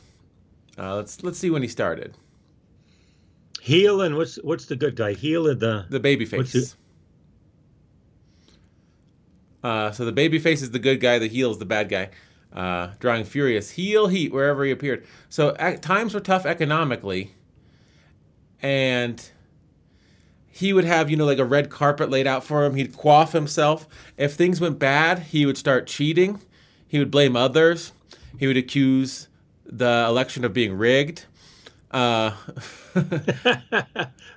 uh, 0.77 0.97
let's 0.97 1.23
let's 1.23 1.39
see 1.39 1.51
when 1.51 1.63
he 1.63 1.69
started. 1.69 2.17
Heel 3.61 4.01
and 4.01 4.17
what's 4.17 4.37
what's 4.43 4.65
the 4.67 4.75
good 4.75 4.97
guy? 4.97 5.13
Heel 5.13 5.47
and 5.47 5.61
the 5.61 5.87
The 5.89 6.01
baby 6.01 6.25
face. 6.25 6.75
Uh, 9.63 9.91
so 9.91 10.05
the 10.05 10.13
baby 10.13 10.39
face 10.39 10.63
is 10.63 10.71
the 10.71 10.79
good 10.79 11.01
guy, 11.01 11.19
the 11.19 11.29
heel 11.29 11.51
is 11.51 11.59
the 11.59 11.65
bad 11.65 11.89
guy. 11.89 12.11
Uh, 12.53 12.91
drawing 12.99 13.25
furious 13.25 13.71
heel 13.71 14.09
heat 14.09 14.33
wherever 14.33 14.65
he 14.65 14.73
appeared. 14.73 15.07
So 15.29 15.55
at, 15.57 15.83
times 15.83 16.15
were 16.15 16.21
tough 16.21 16.47
economically, 16.47 17.33
and 18.61 19.31
he 20.49 20.73
would 20.73 20.85
have 20.85 21.09
you 21.09 21.17
know 21.17 21.27
like 21.27 21.39
a 21.39 21.45
red 21.45 21.71
carpet 21.71 22.11
laid 22.11 22.27
out 22.27 22.43
for 22.43 22.65
him. 22.65 22.75
He'd 22.75 22.97
quaff 22.97 23.33
himself. 23.33 23.87
If 24.17 24.35
things 24.35 24.61
went 24.61 24.81
bad, 24.81 25.21
he 25.21 25.47
would 25.47 25.57
start 25.57 25.87
cheating. 25.87 26.41
He 26.89 26.99
would 26.99 27.13
blame 27.13 27.37
others. 27.37 27.93
He 28.39 28.49
would 28.49 28.57
accuse 28.57 29.29
the 29.65 30.07
election 30.09 30.45
of 30.45 30.53
being 30.53 30.77
rigged. 30.77 31.27
Uh, 31.93 32.31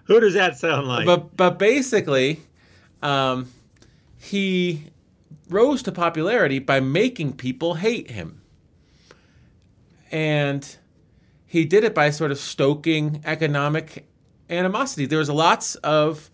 Who 0.03 0.19
does 0.19 0.35
that 0.35 0.57
sound 0.57 0.87
like? 0.87 1.07
but 1.07 1.35
but 1.35 1.57
basically, 1.57 2.41
um, 3.01 3.51
he 4.19 4.83
rose 5.53 5.83
to 5.83 5.91
popularity 5.91 6.59
by 6.59 6.79
making 6.79 7.33
people 7.33 7.75
hate 7.75 8.11
him, 8.11 8.41
and 10.11 10.77
he 11.45 11.65
did 11.65 11.83
it 11.83 11.93
by 11.93 12.09
sort 12.09 12.31
of 12.31 12.37
stoking 12.37 13.21
economic 13.25 14.07
animosity. 14.49 15.05
There 15.05 15.19
was 15.19 15.29
lots 15.29 15.75
of 15.75 16.29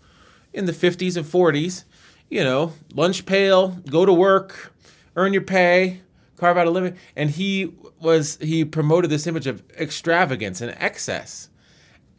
in 0.54 0.66
the 0.66 0.74
fifties 0.74 1.18
and 1.18 1.28
forties, 1.28 1.86
you 2.30 2.44
know, 2.44 2.74
lunch 2.96 3.26
pail, 3.26 3.70
go 3.90 4.06
to 4.06 4.14
work, 4.14 4.74
earn 5.16 5.34
your 5.34 5.44
pay, 5.44 6.02
carve 6.38 6.58
out 6.58 6.68
a 6.68 6.72
living, 6.72 6.98
and 7.16 7.30
he 7.30 7.74
was 8.00 8.38
he 8.42 8.64
promoted 8.66 9.10
this 9.10 9.28
image 9.28 9.48
of 9.48 9.64
extravagance 9.78 10.62
and 10.62 10.76
excess 10.80 11.50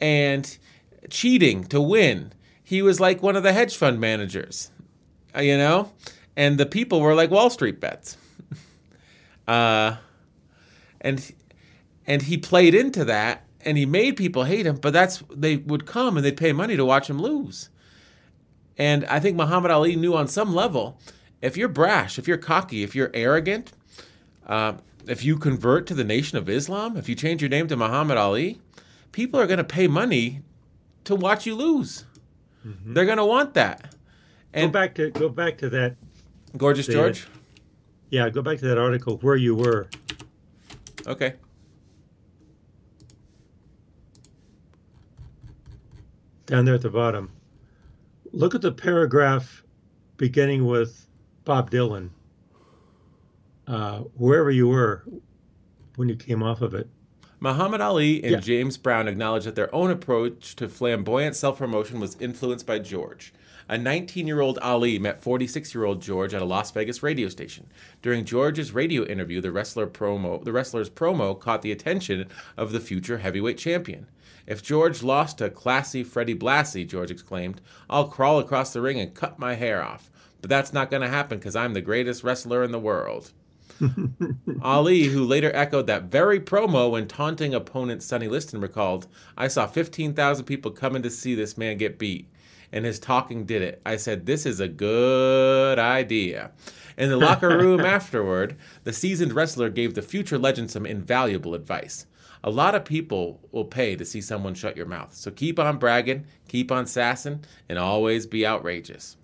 and 0.01 0.59
cheating 1.09 1.65
to 1.65 1.81
win. 1.81 2.33
He 2.63 2.83
was 2.83 3.01
like 3.01 3.23
one 3.23 3.37
of 3.37 3.43
the 3.43 3.53
hedge 3.53 3.77
fund 3.77 3.99
managers, 4.01 4.71
you 5.39 5.57
know, 5.57 5.93
and 6.37 6.59
the 6.59 6.67
people 6.67 7.01
were 7.01 7.15
like 7.15 7.31
Wall 7.31 7.51
Street 7.51 7.81
bets. 7.81 8.17
uh, 9.49 9.97
and 11.01 11.33
and 12.07 12.23
he 12.23 12.37
played 12.37 12.75
into 12.75 13.05
that, 13.05 13.45
and 13.65 13.77
he 13.79 13.87
made 13.87 14.17
people 14.17 14.45
hate 14.45 14.67
him. 14.67 14.77
But 14.77 14.93
that's 14.93 15.23
they 15.35 15.57
would 15.57 15.87
come 15.87 16.17
and 16.17 16.25
they'd 16.25 16.37
pay 16.37 16.53
money 16.53 16.77
to 16.77 16.85
watch 16.85 17.09
him 17.09 17.21
lose. 17.21 17.69
And 18.79 19.05
I 19.07 19.21
think 19.21 19.37
Muhammad 19.37 19.71
Ali 19.71 19.95
knew 19.95 20.15
on 20.15 20.27
some 20.27 20.55
level, 20.55 20.99
if 21.43 21.57
you're 21.57 21.69
brash, 21.69 22.19
if 22.19 22.27
you're 22.27 22.39
cocky, 22.39 22.83
if 22.83 22.95
you're 22.95 23.11
arrogant, 23.13 23.73
uh, 24.47 24.75
if 25.07 25.25
you 25.25 25.37
convert 25.37 25.87
to 25.89 25.95
the 25.95 26.05
Nation 26.05 26.39
of 26.39 26.49
Islam, 26.49 26.97
if 26.97 27.09
you 27.09 27.15
change 27.15 27.43
your 27.43 27.51
name 27.51 27.69
to 27.69 27.77
Muhammad 27.77 28.17
Ali, 28.17 28.61
people 29.13 29.39
are 29.39 29.47
going 29.47 29.59
to 29.59 29.65
pay 29.65 29.87
money 29.87 30.41
to 31.05 31.15
watch 31.15 31.47
you 31.47 31.55
lose. 31.55 32.05
They're 32.95 33.07
going 33.07 33.19
to 33.19 33.25
want 33.25 33.55
that. 33.55 33.83
go 33.83 33.89
And 34.53 34.73
back 34.73 34.95
to 34.97 35.11
go 35.11 35.29
back 35.29 35.59
to 35.59 35.71
that. 35.71 35.97
Gorgeous 36.57 36.87
the- 36.87 36.93
George. 36.95 37.27
Yeah, 38.11 38.29
go 38.29 38.43
back 38.43 38.59
to 38.59 38.65
that 38.67 38.79
article 38.79 39.19
where 39.19 39.37
you 39.37 39.55
were. 39.55 39.89
Okay. 41.07 41.35
down 46.47 46.65
there 46.65 46.75
at 46.75 46.83
the 46.83 46.91
bottom. 46.91 47.31
Look 48.33 48.55
at 48.55 48.61
the 48.61 48.73
paragraph 48.73 49.63
beginning 50.17 50.67
with 50.67 51.07
Bob 51.45 51.71
Dylan. 51.71 52.11
Uh, 53.67 53.99
wherever 54.17 54.51
you 54.51 54.67
were 54.67 55.05
when 55.95 56.09
you 56.09 56.17
came 56.17 56.43
off 56.43 56.61
of 56.61 56.75
it. 56.75 56.89
Muhammad 57.39 57.81
Ali 57.81 58.23
and 58.25 58.33
Yeah. 58.33 58.41
James 58.41 58.77
Brown 58.77 59.07
acknowledged 59.07 59.47
that 59.47 59.55
their 59.55 59.73
own 59.73 59.91
approach 59.93 60.57
to 60.57 60.69
flamboyant 60.69 61.37
self 61.37 61.59
promotion 61.59 62.01
was 62.01 62.17
influenced 62.21 62.67
by 62.67 62.81
George. 62.81 63.33
A 63.71 63.79
19 63.79 64.27
year 64.27 64.41
old 64.41 64.59
Ali 64.59 64.99
met 64.99 65.23
46 65.23 65.77
year 65.77 65.85
old 65.85 66.03
George 66.03 66.35
at 66.35 66.43
a 66.43 66.45
Las 66.45 66.73
Vegas 66.73 67.05
radio 67.05 67.29
station. 67.29 67.69
During 68.03 68.25
George's 68.25 68.73
radio 68.73 69.05
interview, 69.05 69.41
the 69.41 69.53
wrestler 69.53 69.87
promo, 69.87 70.43
the 70.43 70.51
wrestler's 70.51 70.91
promo 70.91 71.39
caught 71.39 71.63
the 71.63 71.71
attention 71.71 72.27
of 72.57 72.73
the 72.73 72.81
future 72.81 73.19
heavyweight 73.19 73.59
champion. 73.59 74.09
If 74.45 74.61
George 74.61 75.05
lost 75.05 75.39
to 75.39 75.51
classy 75.51 76.03
Freddie 76.03 76.35
Blassie, 76.35 76.85
George 76.85 77.13
exclaimed, 77.13 77.61
I'll 77.89 78.09
crawl 78.09 78.41
across 78.41 78.73
the 78.73 78.81
ring 78.81 78.99
and 78.99 79.15
cut 79.15 79.39
my 79.39 79.55
hair 79.55 79.81
off. 79.85 80.11
but 80.41 80.51
that's 80.51 80.73
not 80.73 80.91
going 80.91 81.03
to 81.03 81.09
happen 81.09 81.39
because 81.39 81.55
I'm 81.55 81.75
the 81.75 81.81
greatest 81.81 82.25
wrestler 82.25 82.65
in 82.65 82.73
the 82.73 82.79
world. 82.81 83.31
Ali, 84.63 85.05
who 85.05 85.25
later 85.25 85.51
echoed 85.55 85.87
that 85.87 86.05
very 86.05 86.41
promo 86.41 86.91
when 86.91 87.07
taunting 87.07 87.55
opponent 87.55 88.03
Sonny 88.03 88.27
Liston, 88.27 88.61
recalled, 88.61 89.07
I 89.37 89.49
saw 89.49 89.67
15,000 89.67 90.45
people 90.45 90.71
coming 90.71 91.03
to 91.03 91.11
see 91.11 91.35
this 91.35 91.57
man 91.57 91.79
get 91.79 91.99
beat, 91.99 92.27
and 92.73 92.85
his 92.85 92.99
talking 92.99 93.45
did 93.45 93.63
it. 93.63 93.81
I 93.85 93.97
said, 93.97 94.27
This 94.27 94.47
is 94.47 94.61
a 94.61 94.69
good 94.69 95.79
idea. 95.79 96.53
In 96.97 97.09
the 97.09 97.17
locker 97.17 97.57
room 97.59 97.81
afterward, 97.85 98.57
the 98.85 98.93
seasoned 98.93 99.33
wrestler 99.33 99.71
gave 99.71 99.95
the 99.95 100.03
future 100.03 100.39
legend 100.39 100.71
some 100.71 100.87
invaluable 100.87 101.55
advice. 101.55 102.07
A 102.43 102.51
lot 102.51 102.75
of 102.75 102.85
people 102.85 103.41
will 103.53 103.67
pay 103.67 103.97
to 103.97 104.05
see 104.05 104.21
someone 104.21 104.55
shut 104.55 104.77
your 104.77 104.87
mouth, 104.87 105.15
so 105.15 105.31
keep 105.31 105.59
on 105.59 105.79
bragging, 105.79 106.25
keep 106.49 106.73
on 106.73 106.87
sassing, 106.87 107.45
and 107.69 107.79
always 107.79 108.27
be 108.27 108.47
outrageous. 108.47 109.17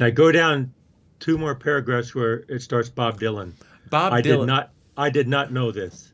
Now 0.00 0.10
go 0.10 0.32
down 0.32 0.74
two 1.20 1.38
more 1.38 1.54
paragraphs 1.54 2.14
where 2.14 2.44
it 2.48 2.62
starts 2.62 2.88
Bob 2.88 3.20
Dylan. 3.20 3.52
Bob 3.90 4.12
I 4.12 4.20
Dylan. 4.20 4.40
did 4.40 4.46
not 4.46 4.70
I 4.96 5.10
did 5.10 5.28
not 5.28 5.52
know 5.52 5.70
this. 5.70 6.12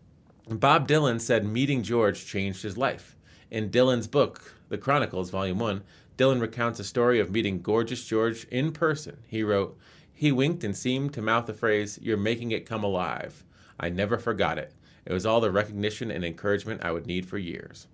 Bob 0.49 0.88
Dylan 0.88 1.20
said 1.20 1.45
meeting 1.47 1.82
George 1.82 2.26
changed 2.26 2.62
his 2.62 2.76
life. 2.76 3.16
In 3.51 3.70
Dylan's 3.70 4.07
book, 4.07 4.55
The 4.68 4.78
Chronicles, 4.78 5.30
Volume 5.30 5.59
1, 5.59 5.82
Dylan 6.16 6.40
recounts 6.40 6.78
a 6.80 6.84
story 6.84 7.18
of 7.20 7.30
meeting 7.30 7.62
gorgeous 7.62 8.04
George 8.04 8.44
in 8.44 8.72
person. 8.72 9.18
He 9.26 9.42
wrote, 9.42 9.78
He 10.12 10.30
winked 10.32 10.62
and 10.64 10.76
seemed 10.76 11.14
to 11.14 11.22
mouth 11.22 11.46
the 11.46 11.54
phrase, 11.54 11.98
You're 12.02 12.16
making 12.16 12.50
it 12.52 12.66
come 12.66 12.84
alive. 12.84 13.44
I 13.80 13.88
never 13.88 14.18
forgot 14.18 14.58
it. 14.58 14.72
It 15.04 15.12
was 15.12 15.26
all 15.26 15.40
the 15.40 15.50
recognition 15.50 16.10
and 16.10 16.24
encouragement 16.24 16.84
I 16.84 16.92
would 16.92 17.06
need 17.06 17.26
for 17.26 17.38
years. 17.38 17.88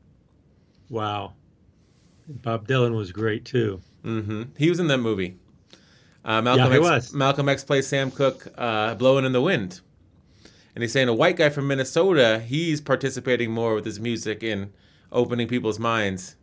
Wow. 0.90 1.34
Bob 2.28 2.68
Dylan 2.68 2.94
was 2.96 3.12
great 3.12 3.44
too. 3.44 3.80
hmm 4.02 4.42
He 4.56 4.68
was 4.68 4.80
in 4.80 4.88
that 4.88 4.98
movie. 4.98 5.36
Uh, 6.24 6.42
Malcolm, 6.42 6.66
Yeah, 6.66 6.70
he 6.72 6.76
X, 6.78 6.82
was. 6.82 7.14
Malcolm 7.14 7.48
X 7.48 7.64
plays 7.64 7.86
Sam 7.86 8.10
Cooke, 8.10 8.48
uh, 8.58 8.94
blowing 8.96 9.24
in 9.24 9.32
the 9.32 9.40
wind, 9.40 9.80
and 10.74 10.82
he's 10.82 10.92
saying 10.92 11.08
a 11.08 11.14
white 11.14 11.36
guy 11.36 11.48
from 11.48 11.66
Minnesota, 11.68 12.42
he's 12.46 12.80
participating 12.82 13.50
more 13.50 13.74
with 13.74 13.86
his 13.86 13.98
music 13.98 14.42
in 14.42 14.72
opening 15.10 15.48
people's 15.48 15.78
minds 15.78 16.36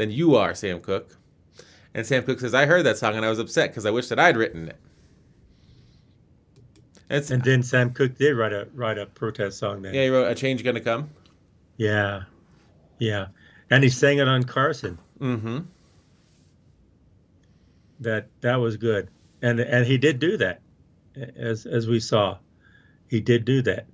than 0.00 0.10
you 0.10 0.34
are, 0.34 0.54
Sam 0.54 0.80
Cooke. 0.80 1.16
And 1.94 2.06
Sam 2.06 2.22
Cooke 2.22 2.40
says, 2.40 2.54
"I 2.54 2.66
heard 2.66 2.84
that 2.86 2.96
song 2.96 3.14
and 3.16 3.24
I 3.24 3.28
was 3.28 3.38
upset 3.38 3.70
because 3.70 3.84
I 3.84 3.90
wish 3.90 4.08
that 4.08 4.18
I'd 4.18 4.36
written 4.36 4.68
it." 4.68 4.76
It's 7.10 7.30
And 7.30 7.42
then 7.42 7.62
Sam 7.62 7.92
Cooke 7.92 8.16
did 8.16 8.32
write 8.36 8.52
a 8.52 8.68
write 8.74 8.96
a 8.98 9.06
protest 9.06 9.58
song 9.58 9.82
then. 9.82 9.94
yeah, 9.94 10.04
he 10.04 10.08
wrote 10.08 10.30
"A 10.30 10.34
Change 10.34 10.62
Gonna 10.64 10.80
Come." 10.80 11.10
Yeah. 11.76 12.22
Yeah. 12.98 13.26
And 13.70 13.82
he 13.82 13.90
sang 13.90 14.18
it 14.18 14.28
on 14.28 14.44
Carson. 14.44 14.98
Mm-hmm. 15.20 15.58
That 18.00 18.28
that 18.40 18.56
was 18.56 18.76
good. 18.76 19.08
And 19.42 19.60
and 19.60 19.86
he 19.86 19.98
did 19.98 20.18
do 20.18 20.36
that. 20.38 20.60
As 21.36 21.66
as 21.66 21.86
we 21.88 22.00
saw. 22.00 22.38
He 23.08 23.20
did 23.20 23.44
do 23.44 23.62
that. 23.62 23.86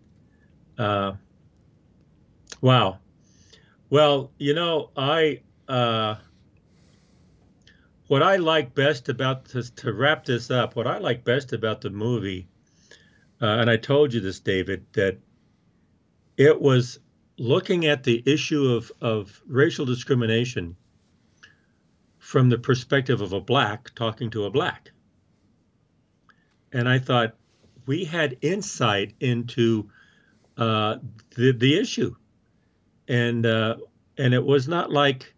Uh 0.78 1.12
wow. 2.60 2.98
Well, 3.88 4.30
you 4.38 4.52
know, 4.52 4.90
I 4.96 5.40
uh 5.68 6.16
what 8.08 8.22
I 8.22 8.36
like 8.36 8.74
best 8.74 9.08
about 9.08 9.46
this 9.46 9.70
to 9.70 9.92
wrap 9.92 10.24
this 10.24 10.50
up, 10.50 10.76
what 10.76 10.86
I 10.86 10.98
like 10.98 11.24
best 11.24 11.52
about 11.52 11.80
the 11.80 11.90
movie, 11.90 12.46
uh, 13.42 13.46
and 13.46 13.68
I 13.68 13.76
told 13.76 14.14
you 14.14 14.20
this, 14.20 14.38
David, 14.40 14.86
that 14.92 15.18
it 16.36 16.60
was 16.60 17.00
looking 17.38 17.86
at 17.86 18.04
the 18.04 18.22
issue 18.24 18.72
of, 18.72 18.92
of 19.00 19.42
racial 19.46 19.84
discrimination 19.84 20.76
from 22.18 22.48
the 22.48 22.58
perspective 22.58 23.20
of 23.20 23.32
a 23.32 23.40
black 23.40 23.94
talking 23.94 24.30
to 24.30 24.44
a 24.44 24.50
black. 24.50 24.90
And 26.72 26.88
I 26.88 26.98
thought 26.98 27.36
we 27.86 28.04
had 28.04 28.38
insight 28.40 29.14
into 29.20 29.90
uh, 30.56 30.96
the 31.36 31.52
the 31.52 31.78
issue, 31.78 32.14
and 33.06 33.46
uh, 33.46 33.76
and 34.18 34.34
it 34.34 34.44
was 34.44 34.66
not 34.66 34.90
like 34.90 35.34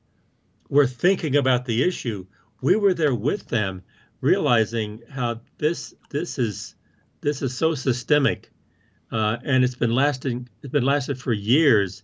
we're 0.68 0.86
thinking 0.86 1.36
about 1.36 1.64
the 1.64 1.82
issue. 1.82 2.26
We 2.60 2.76
were 2.76 2.94
there 2.94 3.14
with 3.14 3.48
them, 3.48 3.82
realizing 4.20 5.02
how 5.10 5.40
this 5.58 5.94
this 6.10 6.38
is 6.38 6.74
this 7.20 7.42
is 7.42 7.56
so 7.56 7.74
systemic 7.74 8.50
uh, 9.10 9.38
and 9.44 9.64
it's 9.64 9.74
been 9.74 9.94
lasting. 9.94 10.48
It's 10.62 10.72
been 10.72 10.84
lasted 10.84 11.18
for 11.18 11.32
years. 11.32 12.02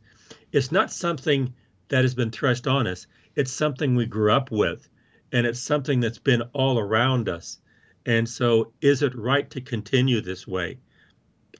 It's 0.53 0.73
not 0.73 0.93
something 0.93 1.53
that 1.89 2.03
has 2.03 2.15
been 2.15 2.31
thrust 2.31 2.67
on 2.67 2.87
us. 2.87 3.07
It's 3.37 3.53
something 3.53 3.95
we 3.95 4.07
grew 4.07 4.33
up 4.33 4.51
with, 4.51 4.89
and 5.33 5.47
it's 5.47 5.61
something 5.61 6.01
that's 6.01 6.19
been 6.19 6.43
all 6.53 6.79
around 6.79 7.29
us. 7.29 7.59
And 8.07 8.29
so, 8.29 8.73
is 8.81 9.03
it 9.03 9.15
right 9.15 9.49
to 9.51 9.61
continue 9.61 10.21
this 10.21 10.47
way? 10.47 10.79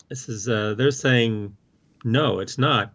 This 0.09 0.29
is. 0.29 0.49
Uh, 0.49 0.75
they're 0.75 0.91
saying, 0.91 1.57
no, 2.05 2.41
it's 2.41 2.59
not. 2.59 2.95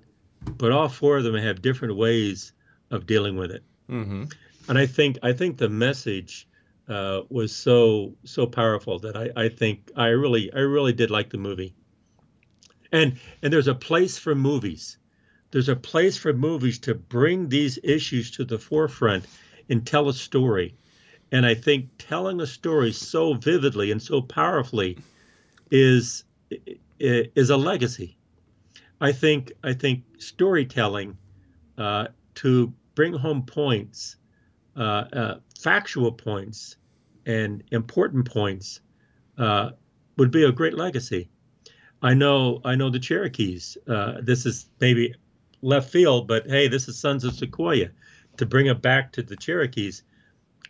But 0.57 0.71
all 0.71 0.89
four 0.89 1.17
of 1.17 1.23
them 1.23 1.35
have 1.35 1.61
different 1.61 1.97
ways 1.97 2.53
of 2.91 3.05
dealing 3.05 3.35
with 3.35 3.51
it. 3.51 3.63
Mm-hmm. 3.89 4.25
And 4.67 4.77
I 4.77 4.85
think 4.85 5.17
I 5.23 5.33
think 5.33 5.57
the 5.57 5.69
message 5.69 6.47
uh, 6.87 7.21
was 7.29 7.55
so 7.55 8.15
so 8.23 8.45
powerful 8.45 8.99
that 8.99 9.15
I, 9.15 9.45
I 9.45 9.49
think 9.49 9.91
I 9.95 10.07
really 10.07 10.51
I 10.53 10.59
really 10.59 10.93
did 10.93 11.11
like 11.11 11.29
the 11.29 11.37
movie. 11.37 11.73
And 12.91 13.19
and 13.41 13.51
there's 13.51 13.67
a 13.67 13.75
place 13.75 14.17
for 14.17 14.35
movies. 14.35 14.97
There's 15.51 15.69
a 15.69 15.75
place 15.75 16.17
for 16.17 16.33
movies 16.33 16.79
to 16.79 16.93
bring 16.93 17.49
these 17.49 17.79
issues 17.83 18.31
to 18.31 18.45
the 18.45 18.59
forefront 18.59 19.25
and 19.69 19.85
tell 19.85 20.09
a 20.09 20.13
story. 20.13 20.75
And 21.31 21.45
I 21.45 21.55
think 21.55 21.89
telling 21.97 22.41
a 22.41 22.47
story 22.47 22.91
so 22.91 23.33
vividly 23.33 23.91
and 23.91 24.01
so 24.01 24.21
powerfully 24.21 24.97
is 25.71 26.23
is 26.99 27.49
a 27.49 27.57
legacy. 27.57 28.17
I 29.01 29.11
think 29.11 29.53
I 29.63 29.73
think 29.73 30.03
storytelling 30.17 31.17
uh, 31.77 32.07
to 32.35 32.73
bring 32.99 33.13
home 33.13 33.43
points, 33.43 34.17
uh, 34.75 35.05
uh, 35.13 35.35
factual 35.57 36.11
points, 36.11 36.75
and 37.25 37.63
important 37.71 38.29
points 38.29 38.81
uh, 39.37 39.69
would 40.17 40.31
be 40.31 40.43
a 40.43 40.51
great 40.51 40.73
legacy. 40.73 41.29
I 42.01 42.13
know 42.13 42.59
I 42.65 42.75
know 42.75 42.89
the 42.89 42.99
Cherokees. 42.99 43.77
Uh, 43.87 44.15
this 44.21 44.45
is 44.45 44.69
maybe 44.81 45.15
left 45.61 45.89
field, 45.89 46.27
but 46.27 46.45
hey, 46.45 46.67
this 46.67 46.89
is 46.89 46.99
Sons 46.99 47.23
of 47.23 47.33
Sequoia. 47.35 47.87
To 48.35 48.45
bring 48.45 48.65
it 48.65 48.81
back 48.81 49.13
to 49.13 49.23
the 49.23 49.37
Cherokees, 49.37 50.03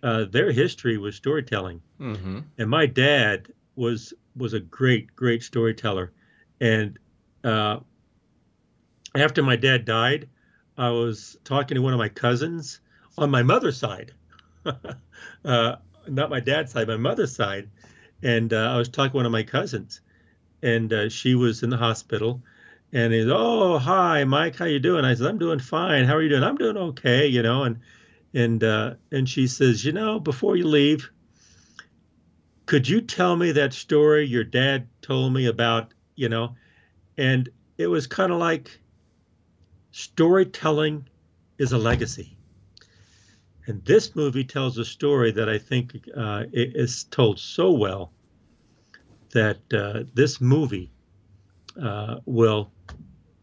uh, 0.03 0.25
their 0.25 0.51
history 0.51 0.99
was 0.99 1.15
storytelling, 1.15 1.82
Mm-hmm. 1.99 2.39
and 2.59 2.69
my 2.69 2.86
dad 2.86 3.47
was 3.75 4.13
was 4.36 4.53
a 4.53 4.59
great 4.59 5.15
great 5.15 5.41
storyteller. 5.41 6.11
And 6.61 6.99
uh, 7.43 7.80
after 9.15 9.41
my 9.41 9.55
dad 9.55 9.86
died, 9.86 10.30
I 10.80 10.91
was 10.91 11.36
talking 11.43 11.75
to 11.75 11.82
one 11.82 11.91
of 11.91 11.99
my 11.99 12.07
cousins 12.07 12.80
on 13.17 13.30
my 13.30 13.43
mother's 13.43 13.75
side, 13.75 14.13
uh, 15.45 15.75
not 16.07 16.30
my 16.30 16.39
dad's 16.39 16.71
side, 16.71 16.88
my 16.88 16.95
mother's 16.95 17.36
side, 17.36 17.69
and 18.23 18.53
uh, 18.53 18.71
I 18.71 18.77
was 18.77 18.88
talking 18.88 19.11
to 19.11 19.17
one 19.17 19.25
of 19.25 19.34
my 19.34 19.43
cousins, 19.43 19.99
and 20.63 20.91
uh, 20.93 21.09
she 21.09 21.36
was 21.36 21.63
in 21.63 21.69
the 21.69 21.75
hospital, 21.75 22.41
and 22.93 23.11
he's, 23.11 23.27
oh 23.27 23.77
hi 23.77 24.23
Mike, 24.23 24.55
how 24.55 24.65
you 24.65 24.80
doing? 24.80 25.03
I 25.03 25.15
said 25.15 25.27
I'm 25.27 25.38
doing 25.38 25.59
fine. 25.59 26.05
How 26.05 26.15
are 26.15 26.21
you 26.21 26.30
doing? 26.30 26.43
I'm 26.43 26.55
doing 26.55 26.77
okay, 26.77 27.27
you 27.27 27.41
know, 27.43 27.63
and 27.63 27.80
and 28.34 28.63
uh, 28.63 28.93
and 29.11 29.27
she 29.27 29.47
says, 29.47 29.84
you 29.84 29.91
know, 29.91 30.17
before 30.17 30.55
you 30.55 30.65
leave, 30.65 31.11
could 32.67 32.88
you 32.88 33.01
tell 33.01 33.36
me 33.36 33.51
that 33.51 33.73
story 33.73 34.27
your 34.27 34.45
dad 34.45 34.88
told 35.01 35.34
me 35.34 35.47
about, 35.47 35.93
you 36.15 36.30
know, 36.30 36.55
and 37.17 37.49
it 37.77 37.88
was 37.88 38.07
kind 38.07 38.32
of 38.32 38.39
like 38.39 38.80
storytelling 39.92 41.08
is 41.58 41.72
a 41.72 41.78
legacy. 41.78 42.36
And 43.68 43.84
this 43.86 44.16
movie 44.16 44.44
tells 44.44 44.78
a 44.78 44.86
story 44.86 45.32
that 45.32 45.48
I 45.48 45.58
think 45.60 45.94
uh, 46.18 46.46
is 46.54 47.04
told 47.06 47.40
so 47.40 47.72
well 47.72 48.12
that 49.32 49.60
uh, 49.74 50.04
this 50.16 50.42
movie 50.42 50.92
uh, 51.82 52.16
will 52.26 52.72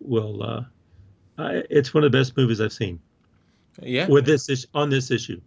will 0.00 0.42
uh, 0.42 0.62
it's 1.70 1.94
one 1.94 2.02
of 2.02 2.10
the 2.10 2.18
best 2.18 2.36
movies 2.36 2.60
I've 2.60 2.72
seen 2.72 3.00
Yeah. 3.80 4.08
with 4.08 4.26
this 4.26 4.48
is 4.48 4.66
on 4.74 4.90
this 4.90 5.10
issue. 5.10 5.40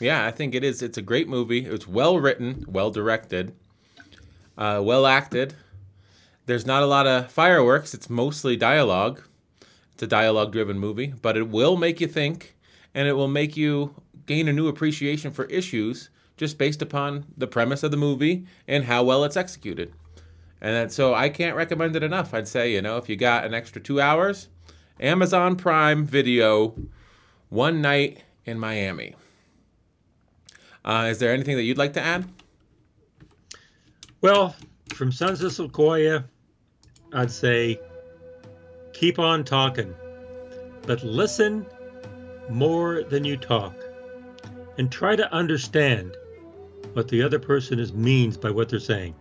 Yeah, 0.00 0.24
I 0.26 0.30
think 0.30 0.54
it 0.54 0.64
is. 0.64 0.82
It's 0.82 0.98
a 0.98 1.02
great 1.02 1.28
movie. 1.28 1.66
It's 1.66 1.86
well 1.86 2.18
written, 2.18 2.64
well 2.66 2.90
directed, 2.90 3.54
uh, 4.56 4.80
well 4.82 5.06
acted. 5.06 5.54
There's 6.46 6.66
not 6.66 6.82
a 6.82 6.86
lot 6.86 7.06
of 7.06 7.30
fireworks. 7.30 7.94
It's 7.94 8.08
mostly 8.10 8.56
dialogue. 8.56 9.22
It's 9.94 10.02
a 10.02 10.06
dialogue 10.06 10.52
driven 10.52 10.78
movie, 10.78 11.14
but 11.22 11.36
it 11.36 11.48
will 11.48 11.76
make 11.76 12.00
you 12.00 12.06
think 12.06 12.56
and 12.94 13.08
it 13.08 13.12
will 13.12 13.28
make 13.28 13.56
you 13.56 13.94
gain 14.26 14.48
a 14.48 14.52
new 14.52 14.68
appreciation 14.68 15.30
for 15.30 15.44
issues 15.46 16.10
just 16.36 16.58
based 16.58 16.82
upon 16.82 17.26
the 17.36 17.46
premise 17.46 17.82
of 17.82 17.90
the 17.90 17.96
movie 17.96 18.46
and 18.66 18.84
how 18.84 19.02
well 19.02 19.24
it's 19.24 19.36
executed. 19.36 19.92
And 20.60 20.92
so 20.92 21.14
I 21.14 21.28
can't 21.28 21.56
recommend 21.56 21.96
it 21.96 22.02
enough. 22.02 22.32
I'd 22.32 22.48
say, 22.48 22.72
you 22.72 22.82
know, 22.82 22.96
if 22.96 23.08
you 23.08 23.16
got 23.16 23.44
an 23.44 23.52
extra 23.52 23.80
two 23.80 24.00
hours, 24.00 24.48
Amazon 25.00 25.56
Prime 25.56 26.04
Video, 26.04 26.74
One 27.48 27.80
Night 27.82 28.22
in 28.44 28.58
Miami. 28.58 29.16
Uh, 30.84 31.08
is 31.10 31.18
there 31.18 31.32
anything 31.32 31.56
that 31.56 31.62
you'd 31.62 31.78
like 31.78 31.92
to 31.94 32.00
add? 32.00 32.28
Well, 34.20 34.54
from 34.94 35.10
Sons 35.10 35.42
of 35.42 35.52
Sequoia, 35.52 36.24
I'd 37.12 37.30
say 37.30 37.80
keep 38.92 39.18
on 39.18 39.44
talking, 39.44 39.94
but 40.86 41.02
listen 41.02 41.66
more 42.48 43.02
than 43.04 43.24
you 43.24 43.36
talk, 43.36 43.74
and 44.78 44.90
try 44.90 45.16
to 45.16 45.32
understand 45.32 46.16
what 46.92 47.08
the 47.08 47.22
other 47.22 47.38
person 47.38 47.78
is 47.78 47.92
means 47.92 48.36
by 48.36 48.50
what 48.50 48.68
they're 48.68 48.80
saying. 48.80 49.14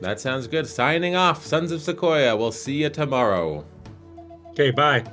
That 0.00 0.20
sounds 0.20 0.46
good. 0.46 0.66
Signing 0.66 1.14
off, 1.14 1.44
Sons 1.44 1.70
of 1.70 1.80
Sequoia. 1.80 2.36
We'll 2.36 2.52
see 2.52 2.82
you 2.82 2.90
tomorrow. 2.90 3.64
Okay, 4.50 4.70
bye. 4.70 5.04